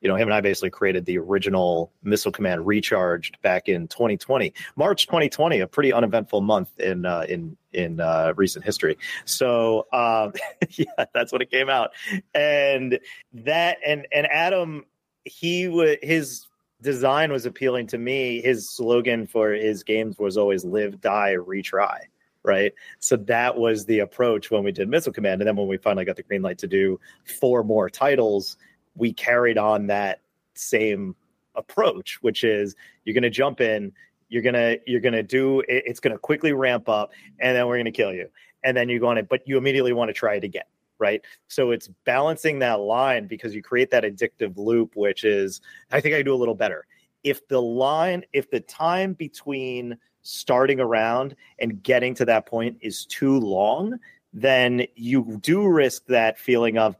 you 0.02 0.08
know, 0.08 0.16
him 0.16 0.26
and 0.28 0.34
I 0.34 0.40
basically 0.40 0.70
created 0.70 1.06
the 1.06 1.16
original 1.16 1.92
Missile 2.02 2.32
Command 2.32 2.66
Recharged 2.66 3.40
back 3.40 3.68
in 3.68 3.86
2020, 3.86 4.52
March 4.74 5.06
2020, 5.06 5.60
a 5.60 5.66
pretty 5.66 5.92
uneventful 5.92 6.40
month 6.40 6.78
in 6.80 7.06
uh, 7.06 7.24
in 7.28 7.56
in 7.72 8.00
uh, 8.00 8.34
recent 8.36 8.64
history. 8.64 8.98
So 9.24 9.86
um, 9.92 10.32
yeah, 10.70 11.04
that's 11.14 11.32
when 11.32 11.40
it 11.40 11.50
came 11.50 11.70
out, 11.70 11.92
and 12.34 12.98
that 13.32 13.78
and 13.86 14.06
and 14.12 14.26
Adam, 14.26 14.84
he 15.24 15.68
would 15.68 16.00
his 16.02 16.48
design 16.82 17.30
was 17.30 17.46
appealing 17.46 17.86
to 17.88 17.98
me. 17.98 18.42
His 18.42 18.68
slogan 18.68 19.28
for 19.28 19.52
his 19.52 19.84
games 19.84 20.18
was 20.18 20.36
always 20.36 20.64
"Live, 20.64 21.00
Die, 21.00 21.36
Retry." 21.38 22.00
Right. 22.44 22.72
So 22.98 23.16
that 23.16 23.56
was 23.56 23.86
the 23.86 24.00
approach 24.00 24.50
when 24.50 24.64
we 24.64 24.72
did 24.72 24.88
Missile 24.88 25.12
Command. 25.12 25.40
And 25.40 25.46
then 25.46 25.54
when 25.54 25.68
we 25.68 25.76
finally 25.76 26.04
got 26.04 26.16
the 26.16 26.24
green 26.24 26.42
light 26.42 26.58
to 26.58 26.66
do 26.66 26.98
four 27.38 27.62
more 27.62 27.88
titles, 27.88 28.56
we 28.94 29.12
carried 29.12 29.58
on 29.58 29.86
that 29.88 30.20
same 30.54 31.14
approach, 31.54 32.18
which 32.22 32.44
is 32.44 32.74
you're 33.04 33.14
going 33.14 33.22
to 33.22 33.30
jump 33.30 33.60
in, 33.60 33.92
you're 34.28 34.42
gonna 34.42 34.76
you're 34.86 35.00
gonna 35.00 35.22
do 35.22 35.62
it's 35.68 36.00
going 36.00 36.12
to 36.12 36.18
quickly 36.18 36.52
ramp 36.52 36.88
up, 36.88 37.12
and 37.38 37.56
then 37.56 37.66
we're 37.66 37.76
going 37.76 37.84
to 37.84 37.90
kill 37.90 38.12
you, 38.12 38.28
and 38.64 38.76
then 38.76 38.88
you're 38.88 39.00
going 39.00 39.16
to, 39.16 39.22
but 39.22 39.46
you 39.46 39.58
immediately 39.58 39.92
want 39.92 40.08
to 40.08 40.14
try 40.14 40.34
it 40.34 40.44
again, 40.44 40.64
right? 40.98 41.22
So 41.48 41.70
it's 41.70 41.88
balancing 42.04 42.58
that 42.60 42.80
line 42.80 43.26
because 43.26 43.54
you 43.54 43.62
create 43.62 43.90
that 43.90 44.04
addictive 44.04 44.56
loop, 44.56 44.96
which 44.96 45.24
is 45.24 45.60
I 45.90 46.00
think 46.00 46.14
I 46.14 46.22
do 46.22 46.34
a 46.34 46.36
little 46.36 46.54
better. 46.54 46.86
If 47.24 47.46
the 47.48 47.60
line, 47.60 48.24
if 48.32 48.50
the 48.50 48.60
time 48.60 49.12
between 49.12 49.98
starting 50.22 50.80
around 50.80 51.36
and 51.58 51.82
getting 51.82 52.14
to 52.14 52.24
that 52.24 52.46
point 52.46 52.78
is 52.80 53.04
too 53.04 53.38
long, 53.38 53.98
then 54.32 54.86
you 54.94 55.38
do 55.42 55.66
risk 55.66 56.06
that 56.06 56.38
feeling 56.38 56.78
of 56.78 56.96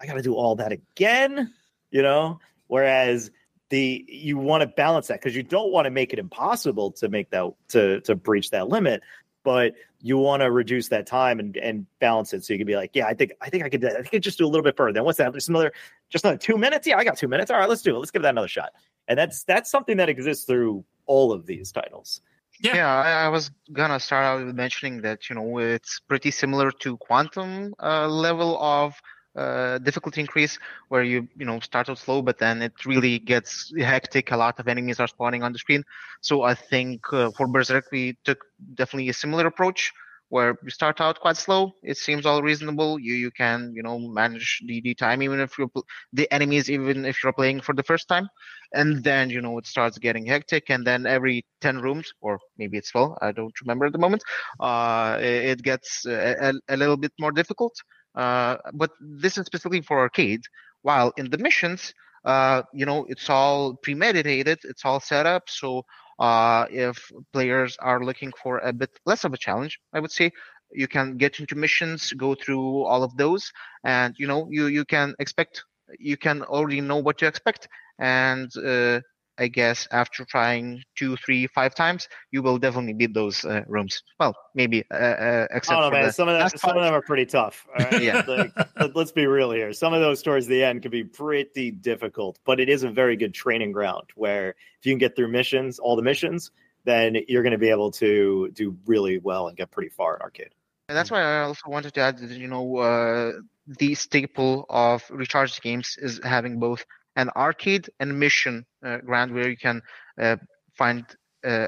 I 0.00 0.06
got 0.06 0.14
to 0.14 0.22
do 0.22 0.34
all 0.34 0.56
that 0.56 0.72
again, 0.72 1.52
you 1.90 2.02
know? 2.02 2.40
Whereas 2.66 3.30
the 3.70 4.04
you 4.08 4.36
want 4.36 4.62
to 4.62 4.66
balance 4.66 5.06
that 5.08 5.20
because 5.20 5.34
you 5.34 5.42
don't 5.42 5.72
want 5.72 5.86
to 5.86 5.90
make 5.90 6.12
it 6.12 6.18
impossible 6.18 6.90
to 6.92 7.08
make 7.08 7.30
that 7.30 7.52
to 7.68 8.00
to 8.02 8.14
breach 8.14 8.50
that 8.50 8.68
limit, 8.68 9.02
but 9.42 9.74
you 10.00 10.18
want 10.18 10.42
to 10.42 10.50
reduce 10.50 10.88
that 10.88 11.06
time 11.06 11.38
and 11.40 11.56
and 11.56 11.86
balance 11.98 12.32
it 12.32 12.44
so 12.44 12.52
you 12.52 12.58
can 12.58 12.66
be 12.66 12.76
like, 12.76 12.90
yeah, 12.94 13.06
I 13.06 13.14
think 13.14 13.32
I 13.40 13.48
think 13.48 13.64
I 13.64 13.68
could 13.68 13.84
I 13.84 13.94
think 13.94 14.06
I 14.06 14.10
could 14.10 14.22
just 14.22 14.38
do 14.38 14.46
a 14.46 14.48
little 14.48 14.64
bit 14.64 14.76
further. 14.76 14.92
Then 14.94 15.04
what's 15.04 15.18
that? 15.18 15.32
Just 15.32 15.48
another 15.48 15.72
just 16.10 16.24
another 16.24 16.38
two 16.38 16.58
minutes? 16.58 16.86
Yeah, 16.86 16.96
I 16.96 17.04
got 17.04 17.16
two 17.16 17.28
minutes. 17.28 17.50
All 17.50 17.58
right, 17.58 17.68
let's 17.68 17.82
do 17.82 17.94
it. 17.94 17.98
Let's 17.98 18.10
give 18.10 18.22
that 18.22 18.30
another 18.30 18.48
shot. 18.48 18.70
And 19.08 19.18
that's 19.18 19.44
that's 19.44 19.70
something 19.70 19.96
that 19.96 20.08
exists 20.08 20.44
through 20.44 20.84
all 21.06 21.32
of 21.32 21.46
these 21.46 21.72
titles. 21.72 22.20
Yeah, 22.60 22.76
yeah 22.76 22.94
I, 22.94 23.24
I, 23.24 23.28
was 23.28 23.50
gonna 23.72 23.98
start 23.98 24.24
out 24.24 24.44
with 24.44 24.54
mentioning 24.54 25.00
that 25.02 25.30
you 25.30 25.36
know 25.36 25.58
it's 25.58 26.00
pretty 26.00 26.30
similar 26.30 26.70
to 26.70 26.96
Quantum 26.98 27.74
uh, 27.82 28.06
level 28.06 28.60
of 28.60 28.94
uh, 29.36 29.78
difficulty 29.78 30.20
increase 30.20 30.58
where 30.88 31.02
you 31.02 31.28
you 31.36 31.46
know 31.46 31.60
start 31.60 31.88
out 31.88 31.98
slow, 31.98 32.22
but 32.22 32.38
then 32.38 32.62
it 32.62 32.72
really 32.84 33.18
gets 33.18 33.72
hectic. 33.78 34.32
A 34.32 34.36
lot 34.36 34.58
of 34.58 34.68
enemies 34.68 35.00
are 35.00 35.08
spawning 35.08 35.42
on 35.42 35.52
the 35.52 35.58
screen. 35.58 35.84
So 36.20 36.42
I 36.42 36.54
think 36.54 37.00
uh, 37.12 37.30
for 37.36 37.46
Berzerk 37.46 37.84
we 37.92 38.18
took 38.24 38.38
definitely 38.74 39.08
a 39.08 39.14
similar 39.14 39.46
approach 39.46 39.92
where 40.30 40.56
you 40.62 40.70
start 40.70 41.00
out 41.00 41.20
quite 41.20 41.36
slow. 41.36 41.72
It 41.82 41.96
seems 41.96 42.24
all 42.24 42.42
reasonable. 42.42 42.98
You 42.98 43.14
you 43.14 43.30
can 43.30 43.72
you 43.74 43.82
know 43.82 43.98
manage 43.98 44.62
the, 44.66 44.80
the 44.80 44.94
time 44.94 45.22
even 45.22 45.40
if 45.40 45.58
you're 45.58 45.70
the 46.12 46.32
enemies 46.32 46.70
even 46.70 47.04
if 47.04 47.22
you're 47.22 47.32
playing 47.32 47.60
for 47.60 47.74
the 47.74 47.82
first 47.82 48.08
time, 48.08 48.28
and 48.72 49.04
then 49.04 49.28
you 49.28 49.42
know 49.42 49.58
it 49.58 49.66
starts 49.66 49.98
getting 49.98 50.24
hectic, 50.24 50.70
and 50.70 50.86
then 50.86 51.06
every 51.06 51.44
ten 51.60 51.78
rooms 51.78 52.12
or 52.20 52.38
maybe 52.58 52.78
it's 52.78 52.92
twelve. 52.92 53.18
I 53.20 53.32
don't 53.32 53.60
remember 53.60 53.86
at 53.86 53.92
the 53.92 53.98
moment. 53.98 54.22
Uh, 54.58 55.18
it, 55.20 55.44
it 55.50 55.62
gets 55.62 56.06
a, 56.06 56.52
a, 56.68 56.76
little 56.76 56.96
bit 56.96 57.12
more 57.18 57.32
difficult. 57.32 57.74
Uh, 58.14 58.56
but 58.74 58.90
this 59.00 59.38
is 59.38 59.46
specifically 59.46 59.80
for 59.82 59.98
arcade. 59.98 60.40
While 60.82 61.12
in 61.16 61.30
the 61.30 61.38
missions, 61.38 61.94
uh, 62.24 62.62
you 62.72 62.86
know, 62.86 63.06
it's 63.08 63.28
all 63.30 63.74
premeditated. 63.76 64.58
It's 64.64 64.84
all 64.84 65.00
set 65.00 65.26
up. 65.26 65.48
So 65.48 65.84
uh, 66.18 66.66
if 66.70 67.10
players 67.32 67.76
are 67.80 68.02
looking 68.04 68.32
for 68.42 68.58
a 68.58 68.72
bit 68.72 68.90
less 69.06 69.24
of 69.24 69.32
a 69.32 69.38
challenge, 69.38 69.78
I 69.92 70.00
would 70.00 70.12
say 70.12 70.32
you 70.72 70.86
can 70.88 71.16
get 71.16 71.40
into 71.40 71.54
missions, 71.54 72.12
go 72.12 72.34
through 72.34 72.84
all 72.84 73.02
of 73.02 73.16
those, 73.16 73.50
and 73.84 74.14
you 74.18 74.26
know 74.26 74.46
you 74.50 74.66
you 74.66 74.84
can 74.84 75.14
expect 75.18 75.64
you 75.98 76.16
can 76.16 76.42
already 76.42 76.80
know 76.80 76.96
what 76.98 77.18
to 77.18 77.26
expect, 77.26 77.68
and 77.98 78.50
uh, 78.56 79.00
I 79.40 79.48
guess 79.48 79.88
after 79.90 80.24
trying 80.26 80.82
two, 80.96 81.16
three, 81.16 81.46
five 81.46 81.74
times, 81.74 82.08
you 82.30 82.42
will 82.42 82.58
definitely 82.58 82.92
beat 82.92 83.14
those 83.14 83.44
uh, 83.44 83.62
rooms. 83.66 84.02
Well, 84.18 84.36
maybe 84.54 84.84
uh, 84.90 84.94
uh, 84.94 85.46
except 85.50 85.80
oh, 85.80 85.88
for 85.88 85.96
man. 85.96 86.12
some 86.12 86.28
of 86.28 86.38
them, 86.38 86.48
some 86.58 86.76
of 86.76 86.82
them 86.82 86.92
are 86.92 87.00
pretty 87.00 87.24
tough. 87.24 87.66
yeah, 87.92 88.22
like, 88.28 88.94
let's 88.94 89.12
be 89.12 89.26
real 89.26 89.50
here. 89.50 89.72
Some 89.72 89.94
of 89.94 90.00
those 90.00 90.22
towards 90.22 90.46
the 90.46 90.62
end 90.62 90.82
can 90.82 90.90
be 90.90 91.04
pretty 91.04 91.70
difficult, 91.70 92.38
but 92.44 92.60
it 92.60 92.68
is 92.68 92.82
a 92.82 92.90
very 92.90 93.16
good 93.16 93.32
training 93.32 93.72
ground 93.72 94.10
where 94.14 94.50
if 94.50 94.84
you 94.84 94.92
can 94.92 94.98
get 94.98 95.16
through 95.16 95.28
missions, 95.28 95.78
all 95.78 95.96
the 95.96 96.02
missions, 96.02 96.50
then 96.84 97.16
you're 97.26 97.42
going 97.42 97.52
to 97.52 97.58
be 97.58 97.70
able 97.70 97.90
to 97.92 98.50
do 98.52 98.76
really 98.86 99.18
well 99.18 99.48
and 99.48 99.56
get 99.56 99.70
pretty 99.70 99.90
far 99.90 100.16
in 100.16 100.22
arcade. 100.22 100.54
And 100.88 100.96
that's 100.96 101.10
why 101.10 101.22
I 101.22 101.42
also 101.42 101.68
wanted 101.68 101.94
to 101.94 102.00
add, 102.00 102.18
that 102.18 102.30
you 102.30 102.48
know, 102.48 102.78
uh, 102.78 103.32
the 103.78 103.94
staple 103.94 104.66
of 104.68 105.04
recharged 105.10 105.62
games 105.62 105.96
is 106.00 106.20
having 106.24 106.58
both 106.58 106.84
an 107.16 107.30
arcade 107.36 107.88
and 107.98 108.18
mission 108.18 108.64
uh, 108.84 108.98
ground 108.98 109.32
where 109.32 109.48
you 109.48 109.56
can 109.56 109.82
uh, 110.20 110.36
find 110.76 111.04
uh, 111.44 111.66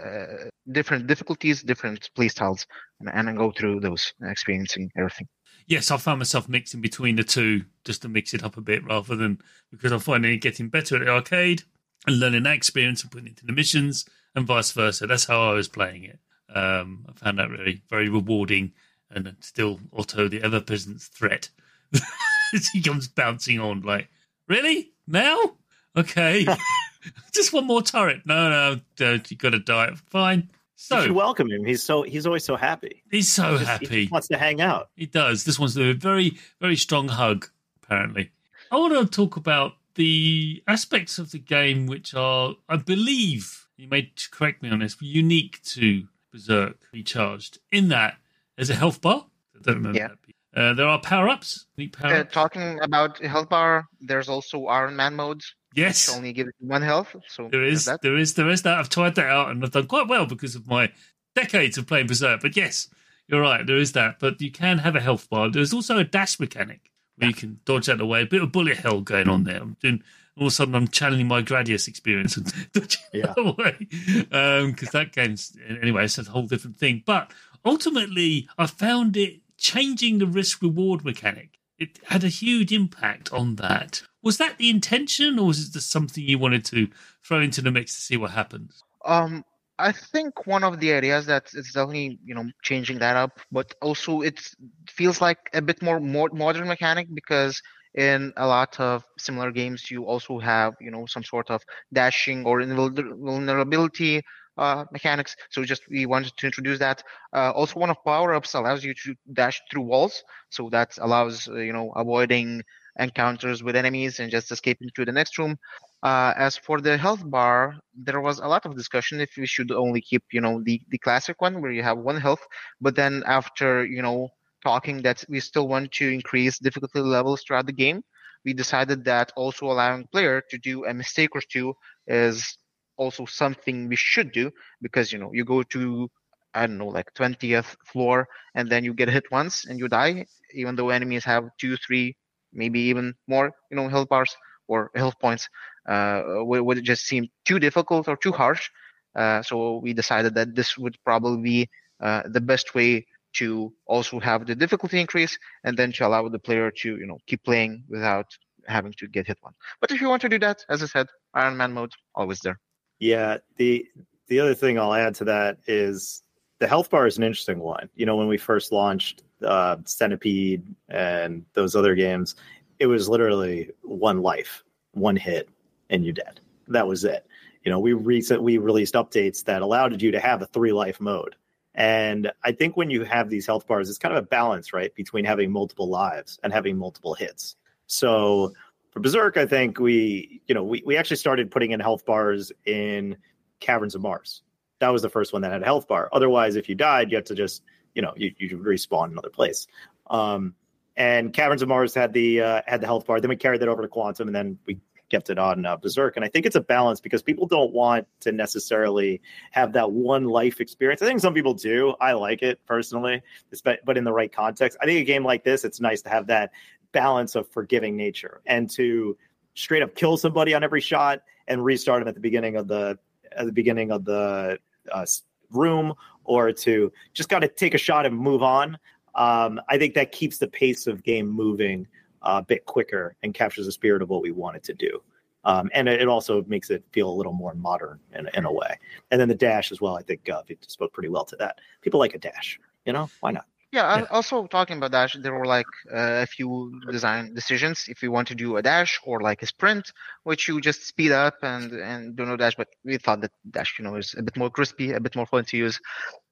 different 0.71 1.07
difficulties, 1.07 1.63
different 1.63 2.11
playstyles, 2.17 2.67
and, 3.01 3.29
and 3.29 3.39
go 3.39 3.53
through 3.53 3.81
those, 3.81 4.13
experiencing 4.23 4.91
everything. 4.97 5.27
Yes, 5.67 5.91
I 5.91 5.97
found 5.97 6.19
myself 6.19 6.49
mixing 6.49 6.81
between 6.81 7.17
the 7.17 7.25
two 7.25 7.65
just 7.85 8.03
to 8.03 8.09
mix 8.09 8.35
it 8.35 8.43
up 8.43 8.57
a 8.57 8.61
bit 8.61 8.85
rather 8.85 9.17
than 9.17 9.39
because 9.71 9.93
I'm 9.93 10.25
it 10.25 10.39
getting 10.39 10.69
better 10.69 10.97
at 10.97 11.05
the 11.05 11.09
arcade 11.09 11.63
and 12.07 12.19
learning 12.19 12.43
that 12.45 12.57
experience 12.57 13.03
and 13.03 13.11
putting 13.11 13.29
it 13.29 13.31
into 13.31 13.47
the 13.47 13.53
missions 13.53 14.05
and 14.35 14.47
vice 14.47 14.73
versa. 14.73 15.07
That's 15.07 15.25
how 15.25 15.51
I 15.51 15.55
was 15.55 15.69
playing 15.69 16.05
it. 16.05 16.19
Um, 16.55 17.07
I 17.09 17.13
found 17.13 17.39
that 17.39 17.51
really 17.51 17.83
very 17.89 18.09
rewarding 18.09 18.73
and 19.11 19.37
still 19.41 19.81
Otto 19.93 20.29
the 20.29 20.43
ever 20.43 20.61
present 20.61 21.01
threat. 21.01 21.51
he 22.73 22.83
comes 22.83 23.09
bouncing 23.09 23.61
on 23.61 23.83
like, 23.83 24.09
really? 24.49 24.92
Now? 25.07 25.57
Okay. 25.97 26.47
Just 27.35 27.53
one 27.53 27.67
more 27.67 27.83
turret. 27.83 28.23
No, 28.25 28.49
no, 28.49 28.81
don't. 28.97 29.29
You 29.31 29.37
got 29.37 29.51
to 29.51 29.59
die. 29.59 29.93
Fine. 30.11 30.51
So 30.77 30.97
you 30.97 31.03
should 31.03 31.13
welcome 31.13 31.51
him. 31.51 31.65
He's 31.65 31.83
so 31.83 32.03
he's 32.03 32.27
always 32.27 32.45
so 32.45 32.57
happy. 32.57 33.03
He's 33.11 33.29
so 33.29 33.51
he's 33.51 33.61
just, 33.61 33.71
happy. 33.71 34.05
He 34.05 34.09
wants 34.11 34.29
to 34.29 34.37
hang 34.37 34.61
out. 34.61 34.91
He 34.97 35.07
does. 35.07 35.45
This 35.45 35.59
one's 35.59 35.77
a 35.77 35.93
very 35.93 36.39
very 36.61 36.77
strong 36.77 37.09
hug. 37.09 37.49
Apparently, 37.83 38.31
I 38.71 38.77
want 38.77 38.95
to 38.95 39.07
talk 39.07 39.37
about 39.37 39.75
the 39.95 40.63
aspects 40.67 41.19
of 41.19 41.31
the 41.31 41.39
game 41.39 41.87
which 41.87 42.15
are, 42.15 42.55
I 42.69 42.77
believe, 42.77 43.69
you 43.77 43.89
may 43.89 44.11
correct 44.31 44.63
me 44.63 44.71
on 44.71 44.79
this, 44.79 44.97
unique 45.01 45.63
to 45.65 46.09
Berzerk 46.35 46.77
Recharged. 46.93 47.59
In 47.71 47.89
that, 47.89 48.17
there's 48.57 48.71
a 48.71 48.75
health 48.75 49.01
bar. 49.01 49.27
I 49.55 49.63
don't 49.63 49.77
remember 49.77 49.99
yeah. 49.99 50.09
that. 50.09 50.19
Uh, 50.55 50.75
there 50.75 50.87
are 50.87 51.01
power 51.01 51.29
ups. 51.29 51.67
Power 51.93 52.15
uh, 52.15 52.25
talking 52.25 52.79
about 52.81 53.19
health 53.25 53.49
bar, 53.49 53.87
there's 54.01 54.29
also 54.29 54.67
Iron 54.67 54.97
Man 54.97 55.15
modes. 55.17 55.55
Yes, 55.75 56.15
only 56.15 56.35
give 56.35 56.49
one 56.59 56.83
health. 56.83 57.17
So 57.29 57.49
there 57.51 57.65
is, 57.65 57.89
there 58.03 58.19
is, 58.19 58.35
there 58.35 58.51
is 58.51 58.63
that. 58.63 58.79
I've 58.79 58.91
tried 58.91 59.15
that 59.15 59.27
out 59.27 59.51
and 59.51 59.65
I've 59.65 59.71
done 59.71 59.87
quite 59.87 60.09
well 60.09 60.27
because 60.27 60.55
of 60.55 60.67
my 60.67 60.93
decades 61.35 61.79
of 61.79 61.87
playing 61.87 62.09
Berzerk. 62.09 62.43
But 62.43 62.57
yes, 62.57 62.89
you're 63.29 63.41
right, 63.41 63.67
there 63.67 63.79
is 63.79 63.93
that. 63.93 64.19
But 64.19 64.41
you 64.43 64.51
can 64.51 64.79
have 64.79 64.95
a 64.95 65.01
health 65.01 65.31
bar. 65.31 65.51
There's 65.51 65.73
also 65.73 65.97
a 65.97 66.05
dash 66.05 66.39
mechanic 66.39 66.91
where 67.17 67.31
you 67.31 67.35
can 67.35 67.61
dodge 67.65 67.89
out 67.89 67.95
of 67.95 67.99
the 68.01 68.07
way. 68.07 68.23
A 68.23 68.27
bit 68.27 68.43
of 68.43 68.53
bullet 68.53 68.77
hell 68.77 69.01
going 69.01 69.29
on 69.29 69.45
there. 69.45 69.63
I'm 69.63 69.77
doing. 69.81 70.03
All 70.37 70.47
of 70.47 70.49
a 70.49 70.55
sudden, 70.55 70.75
I'm 70.75 70.89
channeling 70.89 71.29
my 71.29 71.43
Gradius 71.43 71.89
experience 71.89 72.39
and 72.39 72.53
dodging 72.73 73.01
yeah. 73.13 73.35
away 73.37 73.77
because 73.91 74.33
um, 74.33 74.75
that 74.93 75.13
game's 75.13 75.57
anyway. 75.81 76.05
It's 76.05 76.19
a 76.19 76.25
whole 76.25 76.47
different 76.47 76.79
thing. 76.79 77.03
But 77.05 77.31
ultimately, 77.65 78.49
I 78.57 78.67
found 78.67 79.17
it 79.17 79.42
changing 79.63 80.19
the 80.19 80.27
risk 80.27 80.61
reward 80.61 81.05
mechanic. 81.05 81.59
It 81.79 82.01
had 82.05 82.25
a 82.25 82.29
huge 82.29 82.73
impact 82.73 83.33
on 83.33 83.57
that. 83.57 84.03
Was 84.23 84.39
that 84.39 84.59
the 84.59 84.69
intention, 84.69 85.39
or 85.39 85.47
was 85.47 85.67
it 85.67 85.73
just 85.73 85.91
something 85.91 86.23
you 86.23 86.39
wanted 86.39 86.65
to 86.67 86.89
throw 87.27 87.41
into 87.41 87.63
the 87.63 87.71
mix 87.71 87.95
to 87.95 88.01
see 88.03 88.17
what 88.17 88.33
happens? 88.33 88.83
Um, 89.05 89.45
I 89.79 89.93
think 89.93 90.47
one 90.47 90.65
of 90.65 90.79
the 90.81 90.91
areas 90.91 91.27
that 91.27 91.45
it's 91.55 91.73
definitely 91.73 92.19
you 92.25 92.35
know 92.35 92.45
changing 92.63 92.99
that 92.99 93.17
up, 93.17 93.41
but 93.51 93.75
also 93.81 94.21
it 94.21 94.41
feels 94.89 95.21
like 95.21 95.39
a 95.55 95.63
bit 95.63 95.83
more, 95.83 95.99
more 95.99 96.29
modern 96.33 96.69
mechanic 96.69 97.09
because 97.13 97.61
in 97.95 98.33
a 98.37 98.47
lot 98.47 98.79
of 98.81 99.05
similar 99.19 99.51
games 99.51 99.91
you 99.91 100.05
also 100.05 100.39
have 100.39 100.75
you 100.81 100.91
know 100.91 101.05
some 101.07 101.23
sort 101.23 101.51
of 101.51 101.63
dashing 101.93 102.45
or 102.47 102.61
invulnerability 102.61 104.23
uh, 104.59 104.85
mechanics. 104.93 105.37
So 105.51 105.65
just 105.65 105.83
we 105.89 106.07
wanted 106.07 106.37
to 106.37 106.47
introduce 106.47 106.79
that. 106.79 107.03
Uh, 107.35 107.51
also, 107.53 107.79
one 107.81 107.91
of 107.91 107.97
power 108.05 108.35
ups 108.35 108.55
allows 108.55 108.85
you 108.85 108.95
to 109.05 109.15
dash 109.33 109.61
through 109.71 109.83
walls, 109.83 110.23
so 110.51 110.69
that 110.71 110.97
allows 111.01 111.49
uh, 111.49 111.55
you 111.57 111.73
know 111.73 111.91
avoiding 111.97 112.63
encounters 112.99 113.63
with 113.63 113.77
enemies 113.77 114.19
and 114.21 114.31
just 114.31 114.51
escaping 114.53 114.89
to 114.95 115.05
the 115.05 115.13
next 115.13 115.39
room. 115.39 115.57
Uh, 116.03 116.33
as 116.37 116.57
for 116.57 116.81
the 116.81 116.97
health 116.97 117.23
bar, 117.31 117.75
there 117.95 118.21
was 118.21 118.39
a 118.39 118.47
lot 118.47 118.65
of 118.67 118.77
discussion 118.77 119.21
if 119.21 119.31
we 119.37 119.47
should 119.47 119.71
only 119.73 120.01
keep 120.01 120.23
you 120.33 120.41
know 120.41 120.61
the 120.65 120.81
the 120.89 120.99
classic 120.99 121.41
one 121.41 121.61
where 121.61 121.73
you 121.73 121.83
have 121.83 121.99
one 121.99 122.21
health, 122.21 122.45
but 122.81 122.95
then 122.97 123.23
after 123.27 123.85
you 123.85 124.03
know 124.03 124.29
talking 124.65 125.03
that 125.03 125.25
we 125.29 125.41
still 125.41 125.69
want 125.69 125.91
to 125.93 126.09
increase 126.09 126.59
difficulty 126.59 127.01
levels 127.01 127.43
throughout 127.43 127.67
the 127.67 127.73
game 127.73 128.03
we 128.45 128.53
decided 128.53 129.05
that 129.05 129.33
also 129.37 129.67
allowing 129.67 130.07
player 130.09 130.43
to 130.51 130.59
do 130.59 130.85
a 130.85 130.95
mistake 130.95 131.31
or 131.35 131.41
two 131.41 131.75
is 132.07 132.57
also 132.97 133.25
something 133.27 133.89
we 133.89 133.97
should 133.97 134.33
do 134.33 134.51
because 134.81 135.13
you 135.13 135.19
know 135.19 135.31
you 135.33 135.45
go 135.45 135.63
to 135.63 136.09
I 136.55 136.67
don't 136.67 136.79
know 136.79 136.89
like 136.89 137.13
20th 137.15 137.77
floor 137.87 138.29
and 138.55 138.69
then 138.71 138.85
you 138.85 138.95
get 138.95 139.09
hit 139.09 139.25
once 139.31 139.65
and 139.67 139.79
you 139.79 139.89
die 139.89 140.27
even 140.55 140.77
though 140.77 140.91
enemies 140.91 141.25
have 141.25 141.49
two 141.59 141.77
three 141.77 142.17
maybe 142.53 142.81
even 142.81 143.15
more 143.27 143.51
you 143.71 143.77
know 143.77 143.89
health 143.89 144.09
bars 144.09 144.35
or 144.69 144.91
health 144.95 145.19
points 145.21 145.49
uh, 145.89 146.23
would 146.43 146.79
it 146.79 146.85
just 146.85 147.05
seem 147.07 147.29
too 147.45 147.59
difficult 147.59 148.09
or 148.09 148.17
too 148.17 148.33
harsh. 148.33 148.69
Uh, 149.17 149.43
so 149.43 149.79
we 149.79 149.93
decided 149.93 150.35
that 150.35 150.55
this 150.55 150.79
would 150.79 150.97
probably 151.05 151.43
be 151.43 151.69
uh, 152.01 152.23
the 152.27 152.41
best 152.41 152.75
way 152.75 153.07
to 153.35 153.73
also 153.87 154.19
have 154.21 154.47
the 154.47 154.55
difficulty 154.55 155.01
increase 155.01 155.39
and 155.65 155.77
then 155.77 155.93
to 155.93 156.07
allow 156.07 156.29
the 156.29 156.39
player 156.39 156.71
to 156.71 156.97
you 156.99 157.07
know 157.07 157.19
keep 157.27 157.43
playing 157.45 157.85
without 157.89 158.27
having 158.67 158.93
to 158.99 159.09
get 159.09 159.27
hit 159.27 159.39
one. 159.41 159.55
But 159.81 159.91
if 159.91 160.01
you 160.01 160.09
want 160.09 160.23
to 160.23 160.29
do 160.29 160.39
that 160.39 160.65
as 160.69 160.83
i 160.83 160.87
said 160.87 161.07
iron 161.35 161.57
man 161.57 161.73
mode 161.73 161.93
always 162.15 162.41
there 162.41 162.59
yeah, 163.03 163.39
the 163.57 163.85
the 164.29 164.39
other 164.39 164.55
thing 164.55 164.79
I'll 164.79 164.95
add 164.95 165.17
to 165.17 165.25
that 165.25 165.59
is 165.67 166.23
the 166.61 166.69
health 166.69 166.89
bar 166.89 167.05
is 167.05 167.19
an 167.19 167.25
interesting 167.25 167.59
one. 167.59 167.89
You 167.97 168.07
know, 168.07 168.15
when 168.15 168.29
we 168.29 168.39
first 168.39 168.71
launched 168.71 169.25
uh, 169.45 169.79
Centipede 169.85 170.63
and 170.89 171.45
those 171.55 171.75
other 171.75 171.97
games, 171.97 172.37
it 172.79 172.87
was 172.87 173.09
literally 173.09 173.71
one 173.83 174.23
life, 174.23 174.63
one 174.93 175.17
hit, 175.17 175.49
and 175.91 176.05
you're 176.05 176.13
dead. 176.15 176.39
That 176.69 176.87
was 176.87 177.05
it. 177.05 177.27
You 177.65 177.73
know, 177.73 177.81
we 177.81 177.93
recent 177.93 178.41
we 178.41 178.59
released 178.59 178.95
updates 178.95 179.43
that 179.47 179.63
allowed 179.63 180.01
you 180.01 180.13
to 180.13 180.21
have 180.21 180.41
a 180.41 180.47
three 180.47 180.73
life 180.73 181.01
mode. 181.01 181.35
And 181.75 182.31
I 182.45 182.53
think 182.53 182.77
when 182.77 182.89
you 182.89 183.03
have 183.03 183.31
these 183.31 183.47
health 183.47 183.67
bars, 183.67 183.89
it's 183.89 183.99
kind 183.99 184.17
of 184.17 184.23
a 184.23 184.29
balance, 184.29 184.73
right, 184.73 184.95
between 184.95 185.25
having 185.25 185.51
multiple 185.51 185.89
lives 185.89 186.39
and 186.45 186.53
having 186.53 186.77
multiple 186.77 187.15
hits. 187.15 187.57
So 187.89 188.53
for 188.93 189.01
Berzerk, 189.01 189.39
I 189.39 189.47
think 189.47 189.81
we, 189.81 190.43
you 190.47 190.55
know, 190.55 190.63
we, 190.63 190.83
we 190.85 190.97
actually 190.97 191.17
started 191.17 191.51
putting 191.51 191.73
in 191.73 191.81
health 191.81 192.05
bars 192.05 192.53
in 192.67 193.17
Caverns 193.59 193.95
of 193.95 194.03
Mars. 194.03 194.43
That 194.81 194.91
was 194.91 195.01
the 195.01 195.09
first 195.09 195.33
one 195.33 195.43
that 195.43 195.51
had 195.51 195.63
a 195.63 195.65
health 195.65 195.89
bar. 195.89 196.11
Otherwise, 196.13 196.57
if 196.57 196.69
you 196.69 196.75
died, 196.75 197.11
you 197.11 197.17
had 197.17 197.27
to 197.27 197.35
just, 197.35 197.63
you 197.95 198.03
know, 198.03 198.13
you, 198.17 198.35
you 198.39 198.59
respawn 198.59 199.11
another 199.11 199.31
place. 199.31 199.67
Um, 200.09 200.55
and 200.95 201.33
Caverns 201.33 201.63
of 201.63 201.69
Mars 201.69 201.95
had 201.95 202.13
the 202.13 202.43
uh, 202.43 202.63
had 202.67 202.83
the 202.83 202.87
health 202.87 203.07
bar. 203.07 203.19
Then 203.19 203.31
we 203.31 203.37
carried 203.37 203.63
that 203.63 203.69
over 203.69 203.81
to 203.81 203.89
Quantum, 203.89 204.29
and 204.29 204.35
then 204.35 204.59
we 204.67 204.79
kept 205.09 205.31
it 205.31 205.39
on 205.39 205.65
uh, 205.65 205.77
Berzerk. 205.79 206.13
And 206.17 206.25
I 206.25 206.29
think 206.29 206.45
it's 206.45 206.57
a 206.57 206.61
balance 206.61 207.01
because 207.01 207.23
people 207.23 207.47
don't 207.47 207.73
want 207.73 208.07
to 208.21 208.33
necessarily 208.33 209.23
have 209.53 209.73
that 209.73 209.93
one 209.93 210.25
life 210.25 210.61
experience. 210.61 211.01
I 211.01 211.07
think 211.07 211.21
some 211.21 211.33
people 211.33 211.55
do. 211.55 211.95
I 212.01 212.13
like 212.13 212.43
it 212.43 212.61
personally, 212.67 213.23
but 213.65 213.97
in 213.97 214.05
the 214.05 214.13
right 214.13 214.33
context. 214.33 214.77
I 214.83 214.87
think 214.87 215.01
a 215.01 215.05
game 215.05 215.25
like 215.25 215.45
this, 215.45 215.65
it's 215.65 215.81
nice 215.81 216.03
to 216.03 216.09
have 216.11 216.27
that 216.27 216.51
balance 216.93 217.35
of 217.35 217.49
forgiving 217.49 217.97
nature 217.97 218.43
and 218.47 218.71
to 218.71 219.17
straight 219.55 219.83
up 219.83 219.95
kill 219.95 220.17
somebody 220.17 220.55
on 220.55 220.63
every 220.63 220.81
shot 220.81 221.23
and 221.49 221.65
restart 221.65 222.01
them 222.01 222.09
at 222.09 222.15
the 222.15 222.21
beginning 222.21 222.57
of 222.57 222.69
the 222.69 222.99
at 223.37 223.47
the 223.47 223.53
beginning 223.53 223.91
of 223.91 224.05
the 224.05 224.59
uh, 224.93 225.07
room 225.51 225.95
or 226.25 226.53
to 226.53 226.93
just 227.13 227.29
got 227.29 227.41
to 227.41 227.49
take 227.49 227.75
a 227.75 227.79
shot 227.79 228.07
and 228.07 228.17
move 228.17 228.43
on. 228.43 228.79
Um, 229.15 229.61
I 229.69 229.79
think 229.79 229.95
that 229.95 230.13
keeps 230.13 230.39
the 230.39 230.49
pace 230.49 230.87
of 230.87 231.03
game 231.03 231.27
moving 231.29 231.87
a 232.23 232.43
bit 232.43 232.65
quicker 232.67 233.17
and 233.23 233.35
captures 233.35 233.67
the 233.67 233.73
spirit 233.73 234.03
of 234.03 234.09
what 234.09 234.23
we 234.23 234.31
wanted 234.31 234.63
to 234.65 234.75
do. 234.75 235.03
Um, 235.45 235.71
and 235.75 235.89
it 235.89 236.07
also 236.07 236.45
makes 236.47 236.71
it 236.71 236.85
feel 236.93 237.11
a 237.11 237.13
little 237.13 237.33
more 237.33 237.55
modern 237.55 237.99
in, 238.15 238.29
in 238.35 238.45
a 238.45 238.53
way. 238.53 238.79
And 239.11 239.21
then 239.21 239.29
the 239.29 239.35
dash 239.35 239.73
as 239.73 239.81
well. 239.81 239.97
I 239.97 240.03
think 240.03 240.29
uh, 240.29 240.43
spoke 240.69 240.93
pretty 240.93 241.09
well 241.09 241.25
to 241.25 241.37
that. 241.37 241.59
People 241.81 241.99
like 241.99 242.15
a 242.15 242.19
dash, 242.19 242.61
you 242.87 242.93
know, 242.93 243.11
why 243.21 243.33
not? 243.33 243.47
Yeah, 243.73 243.87
yeah. 243.95 244.07
also 244.11 244.47
talking 244.47 244.77
about 244.79 244.93
dash, 244.93 245.17
there 245.21 245.35
were 245.35 245.47
like 245.47 245.67
uh, 245.93 246.23
a 246.23 246.27
few 246.27 246.81
design 246.91 247.35
decisions. 247.35 247.85
If 247.89 248.03
you 248.03 248.13
want 248.13 248.29
to 248.29 248.35
do 248.35 248.57
a 248.57 248.63
dash 248.63 249.01
or 249.05 249.21
like 249.21 249.43
a 249.43 249.47
sprint, 249.47 249.91
which 250.25 250.49
you 250.49 250.61
just 250.61 250.87
speed 250.87 251.13
up 251.13 251.35
and 251.43 251.73
and 251.73 252.15
do 252.17 252.25
no 252.27 252.37
dash, 252.37 252.55
but 252.57 252.69
we 252.85 252.99
thought 252.99 253.23
that 253.23 253.33
dash, 253.51 253.79
you 253.79 253.85
know, 253.85 253.97
is 253.97 254.15
a 254.19 254.23
bit 254.23 254.37
more 254.37 254.51
crispy, 254.51 254.93
a 254.93 255.01
bit 255.01 255.17
more 255.17 255.27
fun 255.27 255.45
to 255.47 255.57
use. 255.57 255.81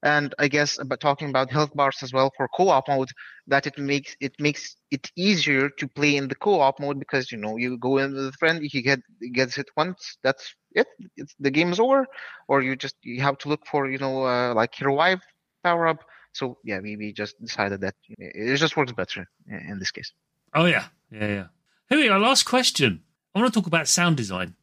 And 0.03 0.35
I 0.39 0.49
guess, 0.49 0.79
but 0.87 1.01
talking 1.01 1.31
about 1.31 1.51
health 1.51 1.73
bars 1.75 1.99
as 2.03 2.13
well 2.13 2.31
for 2.37 2.49
co-op 2.57 2.89
mode, 2.89 3.11
that 3.47 3.67
it 3.67 3.79
makes 3.79 4.15
it 4.21 4.35
makes 4.39 4.77
it 4.91 5.11
easier 5.17 5.71
to 5.79 5.89
play 5.89 6.17
in 6.17 6.29
the 6.29 6.37
co-op 6.37 6.79
mode 6.81 6.99
because 6.99 7.31
you 7.33 7.39
know 7.39 7.57
you 7.57 7.79
go 7.79 7.99
in 7.99 8.15
with 8.15 8.27
a 8.29 8.33
friend, 8.39 8.61
he 8.63 8.83
get 8.83 9.01
gets 9.35 9.59
it 9.59 9.69
once, 9.77 10.19
that's 10.23 10.55
it, 10.73 10.87
it's, 11.17 11.35
the 11.41 11.51
game 11.51 11.73
is 11.73 11.81
over, 11.81 12.07
or 12.49 12.63
you 12.63 12.77
just 12.77 12.97
you 13.03 13.23
have 13.23 13.39
to 13.39 13.49
look 13.49 13.67
for 13.67 13.89
you 13.91 13.99
know 13.99 14.25
uh, 14.27 14.55
like 14.55 14.75
revive 14.81 15.21
power 15.65 15.87
up 15.89 15.99
so 16.33 16.59
yeah, 16.65 16.81
we, 16.81 16.97
we 16.97 17.13
just 17.13 17.41
decided 17.41 17.81
that 17.81 17.95
it 18.19 18.57
just 18.57 18.77
works 18.77 18.93
better 18.93 19.29
in 19.49 19.79
this 19.79 19.91
case. 19.91 20.13
Oh 20.55 20.67
yeah, 20.67 20.87
yeah, 21.11 21.27
yeah. 21.27 21.47
Here 21.89 21.99
we 21.99 22.09
go. 22.09 22.19
Last 22.19 22.45
question. 22.45 23.03
I 23.35 23.41
want 23.41 23.53
to 23.53 23.61
talk 23.61 23.67
about 23.67 23.89
sound 23.89 24.17
design 24.17 24.55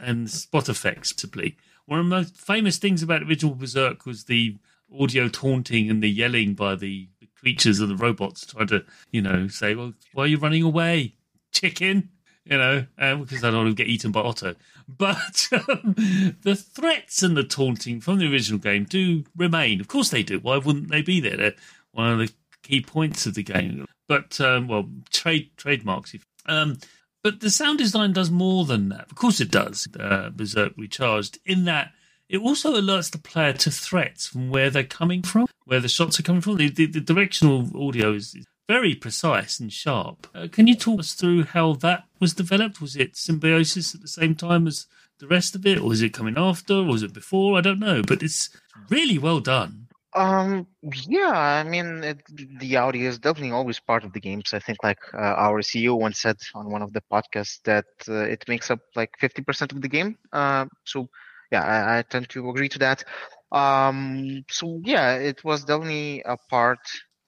and 0.00 0.30
spot 0.30 0.68
effects. 0.68 1.14
Simply, 1.16 1.56
one 1.86 2.00
of 2.00 2.06
the 2.06 2.10
most 2.10 2.36
famous 2.36 2.78
things 2.78 3.02
about 3.02 3.22
original 3.22 3.54
Berzerk 3.54 4.06
was 4.06 4.24
the 4.24 4.56
audio 4.98 5.28
taunting 5.28 5.90
and 5.90 6.02
the 6.02 6.10
yelling 6.10 6.54
by 6.54 6.74
the 6.74 7.08
creatures 7.38 7.80
and 7.80 7.90
the 7.90 7.96
robots 7.96 8.46
trying 8.46 8.68
to, 8.68 8.84
you 9.10 9.20
know, 9.22 9.48
say, 9.48 9.74
"Well, 9.74 9.94
why 10.12 10.24
are 10.24 10.28
you 10.28 10.38
running 10.38 10.62
away, 10.62 11.16
chicken?" 11.52 12.10
You 12.46 12.58
know, 12.58 12.86
um, 12.98 13.22
because 13.22 13.42
I 13.42 13.50
don't 13.50 13.64
want 13.64 13.76
to 13.76 13.82
get 13.82 13.90
eaten 13.90 14.12
by 14.12 14.20
Otto. 14.20 14.54
But 14.86 15.48
um, 15.68 15.94
the 16.42 16.54
threats 16.54 17.22
and 17.22 17.36
the 17.36 17.44
taunting 17.44 18.00
from 18.00 18.18
the 18.18 18.30
original 18.30 18.58
game 18.58 18.84
do 18.84 19.24
remain. 19.36 19.80
Of 19.80 19.88
course 19.88 20.10
they 20.10 20.22
do. 20.22 20.40
Why 20.40 20.58
wouldn't 20.58 20.90
they 20.90 21.00
be 21.00 21.20
there? 21.20 21.36
They're 21.36 21.54
one 21.92 22.12
of 22.12 22.18
the 22.18 22.32
key 22.62 22.82
points 22.82 23.26
of 23.26 23.34
the 23.34 23.42
game. 23.42 23.86
But 24.08 24.38
um, 24.40 24.68
well, 24.68 24.88
trade 25.10 25.50
trademarks. 25.56 26.14
Um, 26.46 26.78
but 27.22 27.40
the 27.40 27.48
sound 27.48 27.78
design 27.78 28.12
does 28.12 28.30
more 28.30 28.66
than 28.66 28.90
that. 28.90 29.10
Of 29.10 29.14
course, 29.14 29.40
it 29.40 29.50
does. 29.50 29.88
Uh, 29.98 30.30
Berzerk 30.30 30.74
Recharged 30.76 31.38
in 31.46 31.64
that 31.64 31.92
it 32.28 32.38
also 32.38 32.74
alerts 32.74 33.10
the 33.10 33.18
player 33.18 33.52
to 33.52 33.70
threats 33.70 34.26
from 34.26 34.50
where 34.50 34.70
they're 34.70 34.84
coming 34.84 35.22
from, 35.22 35.46
where 35.64 35.80
the 35.80 35.88
shots 35.88 36.18
are 36.18 36.22
coming 36.22 36.40
from. 36.40 36.56
The, 36.56 36.68
the, 36.68 36.86
the 36.86 37.00
directional 37.00 37.70
audio 37.80 38.12
is, 38.12 38.34
is 38.34 38.44
very 38.68 38.94
precise 38.94 39.60
and 39.60 39.72
sharp. 39.72 40.26
Uh, 40.34 40.48
can 40.50 40.66
you 40.66 40.74
talk 40.74 41.00
us 41.00 41.12
through 41.12 41.44
how 41.44 41.74
that 41.74 42.04
was 42.24 42.32
developed? 42.32 42.80
Was 42.80 42.96
it 42.96 43.16
symbiosis 43.16 43.94
at 43.94 44.00
the 44.00 44.08
same 44.08 44.34
time 44.34 44.66
as 44.66 44.86
the 45.18 45.26
rest 45.26 45.54
of 45.54 45.66
it, 45.66 45.78
or 45.78 45.92
is 45.92 46.00
it 46.00 46.14
coming 46.14 46.38
after, 46.38 46.74
or 46.76 46.84
was 46.84 47.02
it 47.02 47.12
before? 47.12 47.58
I 47.58 47.60
don't 47.60 47.78
know, 47.78 48.00
but 48.02 48.22
it's 48.22 48.48
really 48.88 49.18
well 49.18 49.40
done. 49.40 49.88
Um, 50.14 50.66
yeah, 51.06 51.32
I 51.60 51.64
mean, 51.64 52.02
it, 52.02 52.22
the 52.60 52.76
audio 52.76 53.08
is 53.10 53.18
definitely 53.18 53.50
always 53.50 53.78
part 53.78 54.04
of 54.04 54.14
the 54.14 54.20
games. 54.20 54.54
I 54.54 54.58
think, 54.58 54.78
like 54.82 55.02
uh, 55.12 55.34
our 55.46 55.60
CEO 55.60 55.98
once 56.00 56.20
said 56.20 56.38
on 56.54 56.70
one 56.70 56.80
of 56.80 56.94
the 56.94 57.02
podcasts, 57.12 57.60
that 57.64 57.84
uh, 58.08 58.24
it 58.34 58.42
makes 58.48 58.70
up 58.70 58.80
like 58.96 59.10
50% 59.20 59.72
of 59.72 59.82
the 59.82 59.88
game. 59.88 60.16
Uh, 60.32 60.64
so, 60.84 61.08
yeah, 61.52 61.62
I, 61.62 61.98
I, 61.98 62.02
tend 62.02 62.30
to 62.30 62.48
agree 62.48 62.70
to 62.70 62.78
that. 62.78 63.04
Um, 63.52 64.44
so, 64.50 64.80
yeah, 64.82 65.16
it 65.16 65.44
was 65.44 65.64
definitely 65.64 66.22
a 66.24 66.38
part 66.48 66.80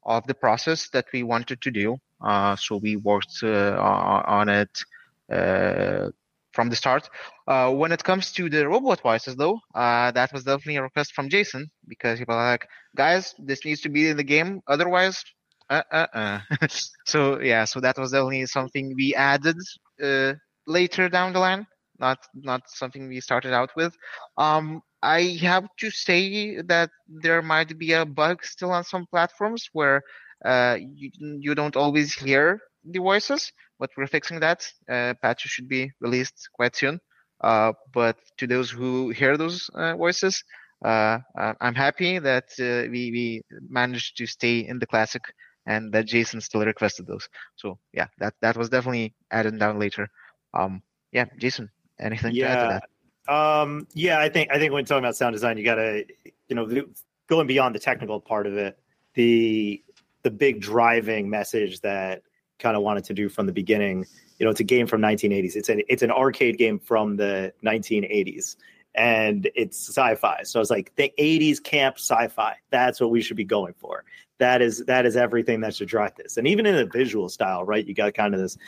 of 0.04 0.26
the 0.26 0.34
process 0.34 0.88
that 0.94 1.06
we 1.12 1.22
wanted 1.22 1.60
to 1.60 1.70
do. 1.70 1.98
Uh, 2.20 2.56
so 2.56 2.76
we 2.76 2.96
worked 2.96 3.38
uh, 3.42 3.76
on 4.26 4.48
it 4.48 4.70
uh, 5.32 6.08
from 6.52 6.68
the 6.70 6.76
start. 6.76 7.08
Uh, 7.46 7.70
when 7.72 7.92
it 7.92 8.02
comes 8.04 8.32
to 8.32 8.48
the 8.48 8.66
robot 8.68 9.00
voices, 9.00 9.36
though, 9.36 9.58
uh, 9.74 10.10
that 10.12 10.32
was 10.32 10.44
definitely 10.44 10.76
a 10.76 10.82
request 10.82 11.12
from 11.12 11.28
Jason 11.28 11.70
because 11.88 12.18
he 12.18 12.24
was 12.26 12.36
like, 12.36 12.66
"Guys, 12.96 13.34
this 13.38 13.64
needs 13.64 13.80
to 13.82 13.88
be 13.88 14.08
in 14.08 14.16
the 14.16 14.24
game, 14.24 14.60
otherwise." 14.68 15.22
Uh, 15.70 16.38
so 17.06 17.40
yeah, 17.40 17.64
so 17.64 17.80
that 17.80 17.98
was 17.98 18.12
definitely 18.12 18.46
something 18.46 18.94
we 18.96 19.14
added 19.14 19.56
later 20.66 21.08
down 21.08 21.32
the 21.32 21.40
line, 21.40 21.66
not 21.98 22.18
not 22.34 22.62
something 22.68 23.08
we 23.08 23.20
started 23.20 23.52
out 23.52 23.70
with. 23.76 23.94
Um, 24.36 24.82
I 25.02 25.38
have 25.42 25.66
to 25.78 25.90
say 25.90 26.60
that 26.62 26.90
there 27.08 27.42
might 27.42 27.78
be 27.78 27.92
a 27.92 28.04
bug 28.04 28.44
still 28.44 28.72
on 28.72 28.84
some 28.84 29.06
platforms 29.06 29.68
where 29.72 30.02
uh, 30.44 30.76
you, 30.80 31.10
you 31.18 31.54
don't 31.54 31.76
always 31.76 32.14
hear 32.14 32.60
the 32.84 32.98
voices, 32.98 33.52
but 33.78 33.90
we're 33.96 34.06
fixing 34.06 34.40
that. 34.40 34.66
Uh, 34.88 35.14
patches 35.22 35.50
should 35.50 35.68
be 35.68 35.90
released 36.00 36.48
quite 36.52 36.76
soon. 36.76 37.00
Uh, 37.40 37.72
but 37.92 38.16
to 38.38 38.46
those 38.46 38.70
who 38.70 39.10
hear 39.10 39.36
those 39.36 39.68
uh, 39.74 39.94
voices, 39.96 40.42
uh, 40.84 41.18
uh, 41.38 41.54
I'm 41.60 41.74
happy 41.74 42.18
that 42.18 42.48
we, 42.58 43.10
we 43.10 43.42
managed 43.68 44.16
to 44.18 44.26
stay 44.26 44.60
in 44.60 44.78
the 44.78 44.86
classic 44.86 45.22
and 45.66 45.92
that 45.92 46.06
Jason 46.06 46.40
still 46.40 46.64
requested 46.64 47.06
those. 47.06 47.28
So 47.56 47.78
yeah, 47.92 48.06
that, 48.18 48.34
that 48.40 48.56
was 48.56 48.68
definitely 48.68 49.14
added 49.30 49.58
down 49.58 49.78
later. 49.78 50.08
Um, 50.54 50.82
yeah, 51.12 51.26
Jason, 51.38 51.70
anything 52.00 52.34
yeah. 52.34 52.46
to 52.46 52.52
add 52.52 52.62
to 52.62 52.80
that? 52.80 52.88
Um, 53.32 53.88
yeah, 53.92 54.20
I 54.20 54.28
think 54.28 54.50
I 54.52 54.58
think 54.58 54.72
when 54.72 54.84
talking 54.84 55.04
about 55.04 55.16
sound 55.16 55.34
design, 55.34 55.58
you 55.58 55.64
got 55.64 55.74
to, 55.74 56.04
you 56.48 56.54
know, 56.54 56.84
going 57.28 57.46
beyond 57.48 57.74
the 57.74 57.80
technical 57.80 58.20
part 58.20 58.46
of 58.46 58.56
it, 58.56 58.78
the 59.14 59.82
the 60.26 60.30
big 60.32 60.60
driving 60.60 61.30
message 61.30 61.80
that 61.82 62.20
kind 62.58 62.76
of 62.76 62.82
wanted 62.82 63.04
to 63.04 63.14
do 63.14 63.28
from 63.28 63.46
the 63.46 63.52
beginning. 63.52 64.04
You 64.40 64.44
know, 64.44 64.50
it's 64.50 64.58
a 64.58 64.64
game 64.64 64.88
from 64.88 65.00
1980s. 65.00 65.54
It's 65.54 65.68
an 65.68 65.82
it's 65.88 66.02
an 66.02 66.10
arcade 66.10 66.58
game 66.58 66.80
from 66.80 67.14
the 67.14 67.52
1980s, 67.64 68.56
and 68.96 69.48
it's 69.54 69.88
sci-fi. 69.88 70.42
So 70.42 70.60
it's 70.60 70.68
like 70.68 70.92
the 70.96 71.12
80s 71.16 71.62
camp 71.62 72.00
sci-fi. 72.00 72.56
That's 72.70 73.00
what 73.00 73.10
we 73.10 73.22
should 73.22 73.36
be 73.36 73.44
going 73.44 73.74
for. 73.78 74.02
That 74.38 74.62
is 74.62 74.84
that 74.86 75.06
is 75.06 75.16
everything 75.16 75.60
that 75.60 75.76
should 75.76 75.86
drive 75.86 76.16
this. 76.16 76.38
And 76.38 76.48
even 76.48 76.66
in 76.66 76.74
the 76.74 76.86
visual 76.86 77.28
style, 77.28 77.62
right? 77.62 77.86
You 77.86 77.94
got 77.94 78.14
kind 78.14 78.34
of 78.34 78.40
this 78.40 78.58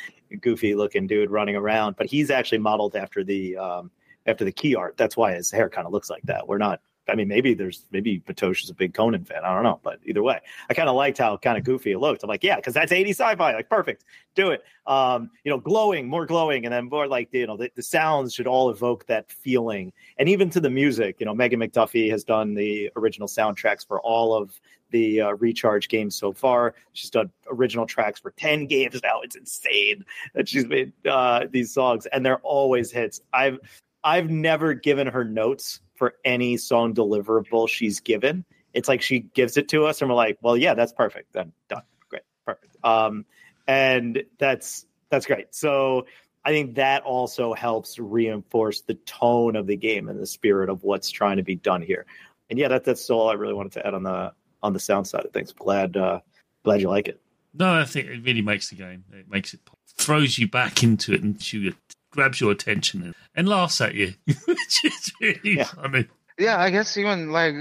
goofy 0.41 0.77
looking 0.77 1.09
dude 1.09 1.29
running 1.29 1.57
around, 1.57 1.97
but 1.97 2.07
he's 2.07 2.31
actually 2.31 2.59
modeled 2.59 2.95
after 2.95 3.25
the 3.25 3.57
um, 3.57 3.91
after 4.27 4.45
the 4.45 4.53
key 4.53 4.77
art. 4.77 4.97
That's 4.97 5.17
why 5.17 5.35
his 5.35 5.51
hair 5.51 5.69
kind 5.69 5.89
of 5.89 5.93
looks 5.93 6.09
like 6.09 6.23
that. 6.23 6.47
We're 6.47 6.59
not. 6.59 6.81
I 7.09 7.15
mean, 7.15 7.29
maybe 7.29 7.55
there's 7.55 7.85
maybe 7.91 8.21
Matosh 8.21 8.63
is 8.63 8.71
a 8.71 8.75
big 8.75 8.95
Conan 8.95 9.25
fan. 9.25 9.45
I 9.45 9.55
don't 9.55 9.63
know, 9.63 9.81
but 9.83 9.99
either 10.05 10.23
way, 10.23 10.41
I 10.69 10.75
kind 10.75 10.89
of 10.89 10.97
liked 10.97 11.19
how 11.19 11.37
kind 11.37 11.57
of 11.57 11.65
goofy 11.65 11.93
it 11.93 11.99
looked. 11.99 12.23
I'm 12.23 12.29
like, 12.29 12.45
yeah, 12.45 12.57
because 12.57 12.75
that's 12.75 12.93
80 12.93 13.11
sci-fi. 13.11 13.55
Like, 13.55 13.69
perfect, 13.69 14.05
do 14.35 14.51
it. 14.51 14.63
Um, 14.87 15.31
you 15.45 15.51
know, 15.51 15.59
glowing, 15.59 16.09
more 16.09 16.27
glowing, 16.27 16.65
and 16.65 16.73
then 16.73 16.89
more 16.89 17.07
like 17.07 17.29
you 17.33 17.47
know, 17.47 17.57
the, 17.57 17.71
the 17.75 17.83
sounds 17.83 18.35
should 18.35 18.47
all 18.47 18.71
evoke 18.71 19.07
that 19.07 19.31
feeling, 19.31 19.93
and 20.19 20.29
even 20.29 20.51
to 20.51 20.61
the 20.61 20.71
music. 20.71 21.17
You 21.19 21.27
know, 21.27 21.35
Megan 21.35 21.61
McDuffee 21.61 22.11
has 22.11 22.25
done 22.25 22.55
the 22.55 22.91
original 22.97 23.29
soundtracks 23.29 23.87
for 23.87 24.01
all 24.01 24.35
of 24.35 24.61
the 24.91 25.21
uh, 25.21 25.33
recharge 25.33 25.89
games 25.89 26.17
so 26.17 26.33
far. 26.33 26.75
She's 26.93 27.11
done 27.11 27.31
original 27.51 27.87
tracks 27.87 28.21
for 28.21 28.31
10 28.33 28.67
games 28.67 29.01
now. 29.03 29.21
It's 29.23 29.37
insane 29.37 30.05
that 30.35 30.49
she's 30.49 30.67
made 30.67 30.93
uh, 31.07 31.47
these 31.51 31.73
songs, 31.73 32.07
and 32.07 32.25
they're 32.25 32.39
always 32.39 32.91
hits. 32.91 33.21
I've 33.33 33.59
I've 34.05 34.31
never 34.31 34.75
given 34.75 35.07
her 35.07 35.25
notes 35.25 35.81
for 35.99 36.15
any 36.25 36.57
song 36.57 36.95
deliverable 36.95 37.69
she's 37.69 38.01
given. 38.01 38.45
It's 38.73 38.89
like 38.89 39.03
she 39.03 39.21
gives 39.21 39.57
it 39.57 39.69
to 39.71 39.87
us 39.87 40.01
and 40.01 40.09
we're 40.09 40.17
like, 40.17 40.39
well, 40.41 40.57
yeah, 40.57 40.75
that's 40.75 40.93
perfect. 40.93 41.33
Then 41.33 41.53
done. 41.69 41.83
Great. 42.09 42.23
Perfect. 42.47 42.77
Um, 42.85 43.25
and 43.67 44.23
that's 44.39 44.87
that's 45.11 45.27
great. 45.27 45.55
So 45.55 46.07
I 46.45 46.51
think 46.51 46.77
that 46.77 47.03
also 47.03 47.53
helps 47.53 47.99
reinforce 47.99 48.83
the 48.83 48.95
tone 48.95 49.57
of 49.57 49.67
the 49.67 49.77
game 49.77 50.09
and 50.09 50.19
the 50.21 50.27
spirit 50.27 50.71
of 50.71 50.85
what's 50.85 51.11
trying 51.11 51.39
to 51.39 51.43
be 51.43 51.57
done 51.57 51.83
here. 51.83 52.07
And 52.49 52.59
yeah, 52.59 52.69
that, 52.69 52.85
that's 52.85 53.11
all 53.11 53.29
I 53.29 53.35
really 53.35 53.55
wanted 53.55 53.73
to 53.73 53.87
add 53.87 53.95
on 53.95 54.05
the 54.05 54.33
on 54.63 54.73
the 54.73 54.81
sound 54.81 55.07
side 55.07 55.25
of 55.25 55.33
things. 55.33 55.53
Glad 55.53 55.97
uh, 55.97 56.21
glad 56.65 56.81
you 56.81 56.89
like 56.89 57.09
it. 57.09 57.21
No, 57.55 57.75
I 57.75 57.85
think 57.85 58.07
it 58.07 58.23
really 58.23 58.43
makes 58.43 58.71
the 58.71 58.77
game. 58.77 59.05
It 59.13 59.29
makes 59.29 59.53
it 59.55 59.61
throws 59.97 60.39
you 60.39 60.49
back 60.49 60.83
into 60.83 61.13
it 61.13 61.23
and 61.23 61.53
you 61.53 61.75
grabs 62.19 62.41
your 62.41 62.51
attention 62.51 63.03
and, 63.05 63.15
and 63.37 63.49
laughs 63.49 63.81
at 63.81 63.95
you, 63.95 64.13
which 64.27 64.85
is 64.85 65.13
really 65.21 65.59
yeah. 65.59 65.65
funny. 65.65 66.09
Yeah, 66.37 66.61
I 66.61 66.71
guess 66.71 66.97
even 66.97 67.31
like 67.31 67.55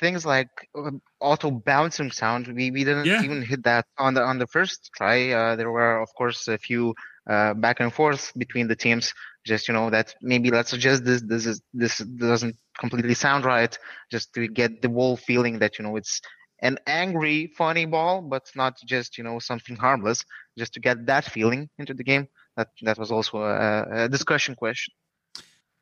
things 0.00 0.26
like 0.26 0.48
uh, 0.76 0.90
Otto 1.20 1.52
bouncing 1.52 2.10
sound, 2.10 2.48
we, 2.48 2.72
we 2.72 2.82
didn't 2.82 3.06
yeah. 3.06 3.22
even 3.22 3.42
hit 3.42 3.62
that 3.62 3.86
on 3.98 4.14
the 4.14 4.22
on 4.22 4.38
the 4.38 4.48
first 4.48 4.90
try. 4.96 5.30
Uh, 5.30 5.54
there 5.54 5.70
were 5.70 6.00
of 6.00 6.08
course 6.18 6.48
a 6.48 6.58
few 6.58 6.94
uh, 7.30 7.54
back 7.54 7.78
and 7.78 7.92
forth 7.92 8.32
between 8.36 8.66
the 8.66 8.76
teams. 8.76 9.14
Just 9.46 9.68
you 9.68 9.74
know 9.74 9.88
that 9.90 10.14
maybe 10.20 10.50
let's 10.50 10.70
suggest 10.70 11.04
this 11.04 11.22
this 11.22 11.46
is 11.46 11.62
this 11.72 11.98
doesn't 11.98 12.56
completely 12.78 13.14
sound 13.14 13.44
right. 13.44 13.76
Just 14.10 14.32
to 14.34 14.48
get 14.48 14.82
the 14.82 14.90
whole 14.90 15.16
feeling 15.16 15.60
that 15.60 15.78
you 15.78 15.84
know 15.84 15.94
it's 15.94 16.20
an 16.60 16.78
angry, 16.86 17.52
funny 17.56 17.86
ball, 17.86 18.22
but 18.22 18.44
not 18.56 18.74
just 18.84 19.18
you 19.18 19.24
know 19.24 19.38
something 19.38 19.76
harmless. 19.76 20.24
Just 20.58 20.74
to 20.74 20.80
get 20.80 21.06
that 21.06 21.24
feeling 21.24 21.68
into 21.78 21.94
the 21.94 22.04
game. 22.04 22.26
That 22.56 22.68
that 22.82 22.98
was 22.98 23.10
also 23.10 23.38
a, 23.38 24.04
a 24.04 24.08
discussion 24.08 24.54
question. 24.54 24.94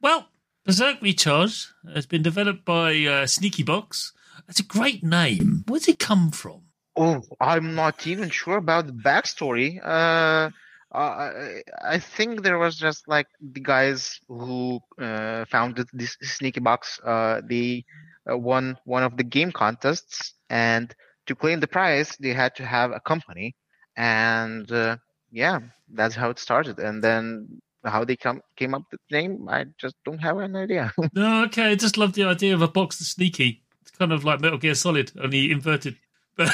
Well, 0.00 0.28
Berzerk 0.66 1.00
Recharge 1.02 1.68
has 1.94 2.06
been 2.06 2.22
developed 2.22 2.64
by 2.64 2.90
uh, 2.90 3.26
Sneakybox. 3.26 4.12
It's 4.48 4.60
a 4.60 4.64
great 4.64 5.02
name. 5.02 5.64
Where's 5.66 5.88
it 5.88 5.98
come 5.98 6.30
from? 6.30 6.62
Oh, 6.96 7.22
I'm 7.40 7.74
not 7.74 8.06
even 8.06 8.30
sure 8.30 8.56
about 8.56 8.86
the 8.86 8.92
backstory. 8.92 9.78
Uh, 9.82 10.50
I, 10.92 11.62
I 11.84 11.98
think 11.98 12.42
there 12.42 12.58
was 12.58 12.76
just 12.76 13.06
like 13.06 13.28
the 13.40 13.60
guys 13.60 14.18
who 14.28 14.80
uh, 15.00 15.44
founded 15.46 15.88
this 15.92 16.16
Sneakybox. 16.22 17.00
Uh, 17.04 17.42
they 17.48 17.84
uh, 18.30 18.36
won 18.36 18.76
one 18.84 19.02
of 19.02 19.16
the 19.16 19.24
game 19.24 19.52
contests, 19.52 20.34
and 20.48 20.94
to 21.26 21.34
claim 21.34 21.60
the 21.60 21.68
prize, 21.68 22.16
they 22.18 22.32
had 22.34 22.54
to 22.56 22.66
have 22.66 22.90
a 22.90 23.00
company. 23.00 23.54
And 23.96 24.70
uh, 24.70 24.96
yeah, 25.30 25.60
that's 25.92 26.14
how 26.14 26.30
it 26.30 26.38
started. 26.38 26.78
And 26.78 27.02
then 27.02 27.60
how 27.84 28.04
they 28.04 28.16
come 28.16 28.42
came 28.56 28.74
up 28.74 28.82
with 28.90 29.00
the 29.08 29.16
name, 29.16 29.48
I 29.48 29.66
just 29.78 29.94
don't 30.04 30.18
have 30.18 30.38
an 30.38 30.56
idea. 30.56 30.92
no, 31.14 31.44
okay. 31.44 31.70
I 31.70 31.74
just 31.74 31.96
love 31.96 32.12
the 32.12 32.24
idea 32.24 32.54
of 32.54 32.62
a 32.62 32.68
box 32.68 33.00
of 33.00 33.06
sneaky. 33.06 33.62
It's 33.82 33.90
kind 33.90 34.12
of 34.12 34.24
like 34.24 34.40
Metal 34.40 34.58
Gear 34.58 34.74
Solid, 34.74 35.12
only 35.20 35.50
inverted. 35.50 35.96
they, 36.36 36.48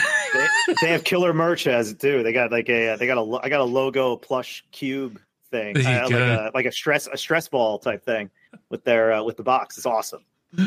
they, 0.83 0.89
have 0.89 1.05
killer 1.05 1.33
merch 1.33 1.67
as 1.67 1.91
it 1.91 2.01
too. 2.01 2.23
They 2.23 2.33
got 2.33 2.51
like 2.51 2.69
a 2.69 2.97
they 2.97 3.07
got 3.07 3.19
a 3.19 3.45
I 3.45 3.49
got 3.49 3.61
a 3.61 3.65
logo 3.65 4.17
plush 4.17 4.65
cube 4.73 5.21
thing, 5.51 5.77
uh, 5.77 5.81
like 5.81 6.11
a 6.11 6.51
like 6.55 6.67
a 6.67 6.73
stress 6.73 7.07
a 7.07 7.17
stress 7.17 7.47
ball 7.49 7.79
type 7.79 8.05
thing 8.05 8.31
with 8.69 8.83
their 8.83 9.13
uh, 9.13 9.23
with 9.23 9.37
the 9.37 9.45
box. 9.45 9.77
It's 9.77 9.87
awesome. 9.87 10.25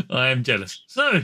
I 0.10 0.30
am 0.30 0.44
jealous. 0.44 0.84
So, 0.88 1.24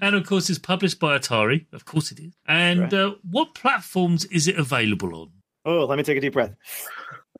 and 0.00 0.14
of 0.14 0.26
course, 0.26 0.50
it's 0.50 0.58
published 0.58 0.98
by 0.98 1.18
Atari. 1.18 1.66
Of 1.72 1.84
course, 1.84 2.10
it 2.10 2.18
is. 2.18 2.32
And 2.46 2.92
right. 2.92 2.94
uh, 2.94 3.14
what 3.30 3.54
platforms 3.54 4.24
is 4.26 4.48
it 4.48 4.58
available 4.58 5.14
on? 5.14 5.30
Oh, 5.64 5.84
let 5.84 5.96
me 5.96 6.04
take 6.04 6.18
a 6.18 6.20
deep 6.20 6.32
breath. 6.32 6.54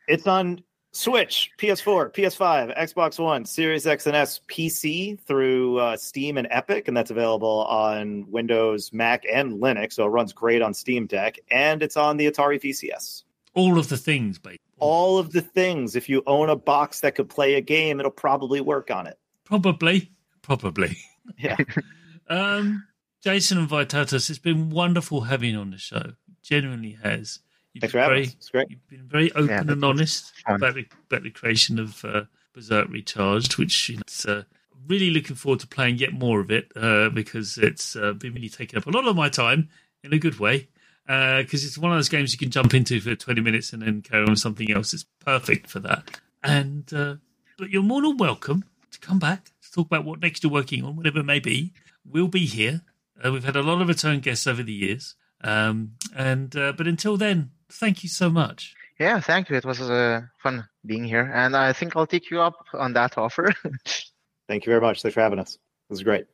It's 0.06 0.26
on 0.26 0.62
Switch, 0.92 1.50
PS4, 1.58 2.12
PS5, 2.14 2.76
Xbox 2.76 3.18
One, 3.18 3.44
Series 3.44 3.86
X 3.86 4.06
and 4.06 4.16
S, 4.16 4.40
PC 4.48 5.20
through 5.20 5.78
uh, 5.78 5.96
Steam 5.96 6.38
and 6.38 6.48
Epic, 6.50 6.88
and 6.88 6.96
that's 6.96 7.10
available 7.10 7.64
on 7.66 8.28
Windows, 8.30 8.92
Mac, 8.92 9.24
and 9.30 9.60
Linux. 9.60 9.92
So 9.94 10.06
it 10.06 10.08
runs 10.08 10.32
great 10.32 10.62
on 10.62 10.72
Steam 10.72 11.06
Deck, 11.06 11.38
and 11.50 11.82
it's 11.82 11.96
on 11.96 12.16
the 12.16 12.30
Atari 12.30 12.60
VCS. 12.60 13.24
All 13.54 13.78
of 13.78 13.88
the 13.88 13.96
things, 13.96 14.38
basically. 14.38 14.60
All 14.78 15.18
of 15.18 15.32
the 15.32 15.40
things. 15.40 15.94
If 15.94 16.08
you 16.08 16.22
own 16.26 16.48
a 16.48 16.56
box 16.56 17.00
that 17.00 17.14
could 17.14 17.28
play 17.28 17.54
a 17.54 17.60
game, 17.60 18.00
it'll 18.00 18.10
probably 18.10 18.60
work 18.60 18.90
on 18.90 19.06
it. 19.06 19.18
Probably, 19.44 20.12
probably. 20.42 20.96
Yeah. 21.36 21.58
um, 22.30 22.86
Jason 23.22 23.58
and 23.58 23.68
Vytautas, 23.68 24.30
it's 24.30 24.38
been 24.38 24.70
wonderful 24.70 25.20
having 25.20 25.50
you 25.50 25.60
on 25.60 25.72
the 25.72 25.76
show. 25.76 26.12
Genuinely 26.42 26.96
has. 27.02 27.40
Thanks 27.80 27.92
for 27.92 27.98
having 27.98 28.14
very. 28.14 28.26
It's 28.26 28.48
great. 28.50 28.70
You've 28.70 28.88
been 28.88 29.08
very 29.08 29.32
open 29.32 29.48
yeah, 29.48 29.60
and 29.60 29.84
honest 29.84 30.32
about 30.46 30.74
the, 30.74 30.86
about 31.10 31.22
the, 31.22 31.30
creation 31.30 31.78
of 31.78 32.04
uh, 32.04 32.22
Berzerk 32.56 32.90
Recharged, 32.90 33.58
which 33.58 33.88
you 33.88 33.96
know, 33.96 34.02
it's 34.02 34.26
uh, 34.26 34.44
really 34.86 35.10
looking 35.10 35.36
forward 35.36 35.60
to 35.60 35.66
playing 35.66 35.98
yet 35.98 36.12
more 36.12 36.40
of 36.40 36.50
it 36.50 36.72
uh, 36.76 37.10
because 37.10 37.58
it's 37.58 37.94
uh, 37.96 38.12
been 38.12 38.34
really 38.34 38.48
taking 38.48 38.78
up 38.78 38.86
a 38.86 38.90
lot 38.90 39.06
of 39.06 39.16
my 39.16 39.28
time 39.28 39.68
in 40.02 40.12
a 40.12 40.18
good 40.18 40.38
way. 40.38 40.68
Because 41.06 41.64
uh, 41.64 41.66
it's 41.66 41.78
one 41.78 41.90
of 41.90 41.96
those 41.96 42.10
games 42.10 42.32
you 42.32 42.38
can 42.38 42.50
jump 42.50 42.74
into 42.74 43.00
for 43.00 43.14
20 43.14 43.40
minutes 43.40 43.72
and 43.72 43.80
then 43.80 44.02
carry 44.02 44.24
on 44.24 44.30
with 44.30 44.38
something 44.38 44.70
else. 44.70 44.92
It's 44.92 45.06
perfect 45.20 45.70
for 45.70 45.80
that. 45.80 46.20
And 46.42 46.92
uh, 46.92 47.16
but 47.56 47.70
you're 47.70 47.82
more 47.82 48.02
than 48.02 48.18
welcome 48.18 48.64
to 48.90 48.98
come 48.98 49.18
back 49.18 49.46
to 49.62 49.72
talk 49.72 49.86
about 49.86 50.04
what 50.04 50.20
next 50.20 50.42
you're 50.42 50.52
working 50.52 50.84
on, 50.84 50.96
whatever 50.96 51.20
it 51.20 51.24
may 51.24 51.40
be. 51.40 51.72
We'll 52.04 52.28
be 52.28 52.46
here. 52.46 52.82
we've 53.24 53.44
had 53.44 53.56
a 53.56 53.62
lot 53.62 53.80
of 53.80 53.88
return 53.88 54.20
guests 54.20 54.46
over 54.46 54.62
the 54.62 54.72
years. 54.72 55.14
Um, 55.40 55.92
and 56.14 56.50
but 56.50 56.86
until 56.86 57.16
then, 57.16 57.52
thank 57.70 58.02
you 58.02 58.08
so 58.08 58.30
much. 58.30 58.74
Yeah, 58.98 59.20
thank 59.20 59.48
you. 59.48 59.56
It 59.56 59.64
was 59.64 59.80
uh, 59.80 60.22
fun 60.42 60.66
being 60.84 61.04
here, 61.04 61.30
and 61.32 61.56
I 61.56 61.72
think 61.72 61.96
I'll 61.96 62.06
take 62.06 62.30
you 62.30 62.40
up 62.40 62.54
on 62.74 62.92
that 62.94 63.16
offer. 63.16 63.54
thank 64.48 64.66
you 64.66 64.70
very 64.70 64.80
much. 64.80 65.02
Thanks 65.02 65.14
for 65.14 65.20
having 65.20 65.38
us. 65.38 65.54
It 65.54 65.90
was 65.90 66.02
great. 66.02 66.26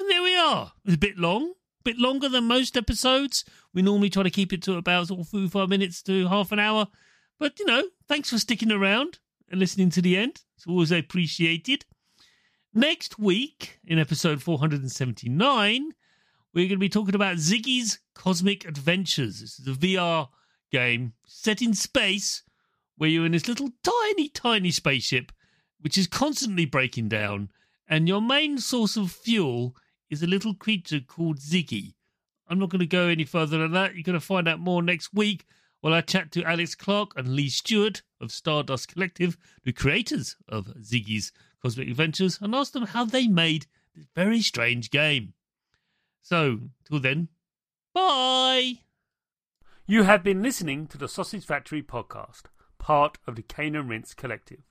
And 0.00 0.10
there 0.10 0.22
we 0.22 0.36
are. 0.36 0.72
It 0.84 0.86
was 0.86 0.94
a 0.94 0.98
bit 0.98 1.16
long, 1.16 1.52
a 1.52 1.84
bit 1.84 1.98
longer 1.98 2.28
than 2.28 2.44
most 2.44 2.76
episodes. 2.76 3.44
We 3.72 3.82
normally 3.82 4.10
try 4.10 4.24
to 4.24 4.30
keep 4.30 4.52
it 4.52 4.62
to 4.64 4.76
about 4.76 5.08
sort 5.08 5.20
of 5.32 5.52
five 5.52 5.68
minutes 5.68 6.02
to 6.02 6.26
half 6.26 6.50
an 6.50 6.58
hour. 6.58 6.88
But, 7.38 7.58
you 7.58 7.66
know, 7.66 7.84
thanks 8.08 8.30
for 8.30 8.38
sticking 8.38 8.72
around 8.72 9.20
and 9.48 9.60
listening 9.60 9.90
to 9.90 10.02
the 10.02 10.16
end. 10.16 10.42
It's 10.56 10.66
always 10.66 10.90
appreciated. 10.90 11.84
Next 12.74 13.18
week, 13.18 13.78
in 13.84 13.98
episode 13.98 14.42
479, 14.42 15.92
we're 16.54 16.68
going 16.68 16.70
to 16.70 16.78
be 16.78 16.88
talking 16.88 17.14
about 17.14 17.36
Ziggy's 17.36 17.98
Cosmic 18.14 18.66
Adventures. 18.66 19.40
This 19.40 19.58
is 19.58 19.66
a 19.66 19.70
VR 19.72 20.28
game 20.70 21.14
set 21.26 21.62
in 21.62 21.74
space 21.74 22.42
where 22.96 23.08
you're 23.08 23.26
in 23.26 23.32
this 23.32 23.48
little 23.48 23.70
tiny, 23.82 24.28
tiny 24.28 24.70
spaceship 24.70 25.32
which 25.80 25.98
is 25.98 26.06
constantly 26.06 26.64
breaking 26.64 27.08
down, 27.08 27.50
and 27.88 28.06
your 28.06 28.22
main 28.22 28.56
source 28.58 28.96
of 28.96 29.10
fuel 29.10 29.74
is 30.08 30.22
a 30.22 30.28
little 30.28 30.54
creature 30.54 31.00
called 31.00 31.38
Ziggy. 31.38 31.94
I'm 32.48 32.58
not 32.58 32.70
going 32.70 32.80
to 32.80 32.86
go 32.86 33.08
any 33.08 33.24
further 33.24 33.58
than 33.58 33.72
that. 33.72 33.94
You're 33.94 34.04
going 34.04 34.18
to 34.18 34.20
find 34.20 34.46
out 34.46 34.60
more 34.60 34.82
next 34.82 35.12
week 35.12 35.44
while 35.80 35.94
I 35.94 36.00
chat 36.00 36.30
to 36.32 36.44
Alex 36.44 36.74
Clark 36.74 37.12
and 37.16 37.34
Lee 37.34 37.48
Stewart 37.48 38.02
of 38.20 38.30
Stardust 38.30 38.88
Collective, 38.88 39.36
the 39.64 39.72
creators 39.72 40.36
of 40.48 40.66
Ziggy's 40.82 41.32
Cosmic 41.60 41.88
Adventures, 41.88 42.38
and 42.40 42.54
ask 42.54 42.72
them 42.72 42.86
how 42.86 43.04
they 43.04 43.26
made 43.26 43.66
this 43.94 44.06
very 44.14 44.40
strange 44.40 44.90
game. 44.90 45.34
So, 46.22 46.60
till 46.88 47.00
then, 47.00 47.28
bye! 47.92 48.74
You 49.86 50.04
have 50.04 50.22
been 50.22 50.42
listening 50.42 50.86
to 50.88 50.98
the 50.98 51.08
Sausage 51.08 51.44
Factory 51.44 51.82
podcast, 51.82 52.44
part 52.78 53.18
of 53.26 53.36
the 53.36 53.42
Cane 53.42 53.74
and 53.74 53.88
Rinse 53.88 54.14
Collective. 54.14 54.62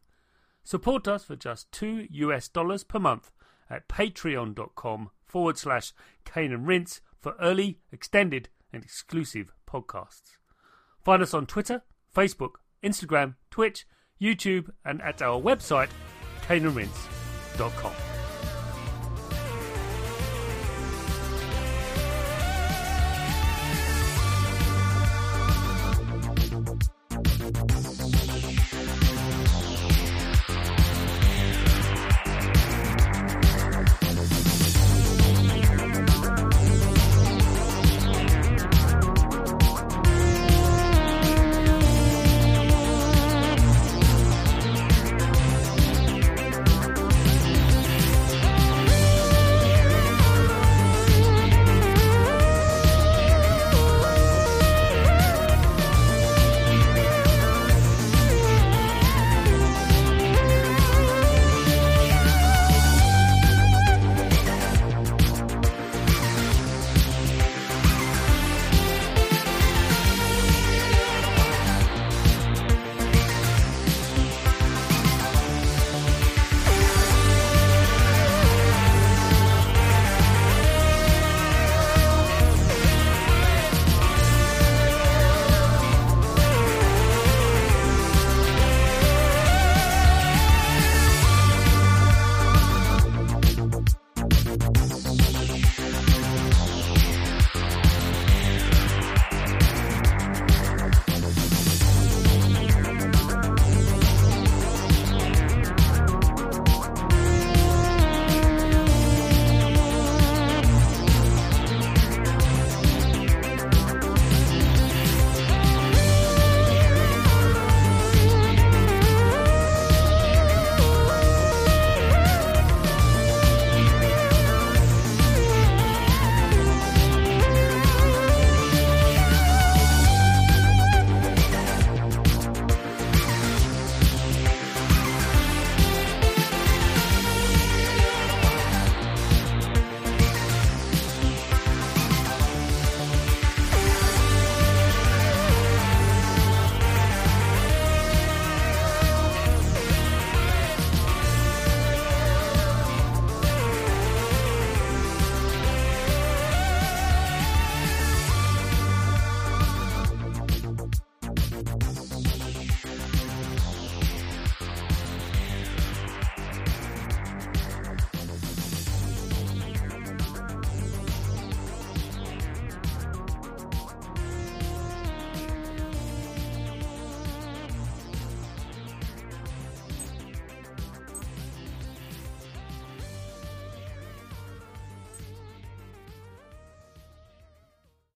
Support 0.64 1.08
us 1.08 1.26
for 1.26 1.36
just 1.36 1.72
two 1.72 2.08
US 2.10 2.48
dollars 2.48 2.84
per 2.84 3.00
month 3.00 3.32
at 3.70 3.88
patreon.com 3.88 5.10
forward 5.26 5.58
slash 5.58 5.94
Cane 6.26 6.52
and 6.52 6.68
Rinse 6.68 7.02
for 7.20 7.36
early, 7.42 7.80
extended, 7.92 8.50
and 8.74 8.84
exclusive 8.84 9.52
podcasts. 9.68 10.38
Find 11.04 11.22
us 11.22 11.34
on 11.34 11.46
Twitter, 11.46 11.84
Facebook, 12.16 12.56
Instagram, 12.84 13.36
Twitch, 13.50 13.86
YouTube, 14.22 14.70
and 14.86 15.02
at 15.02 15.22
our 15.22 15.42
website, 15.42 15.90
caneandrinse.com. 16.48 18.11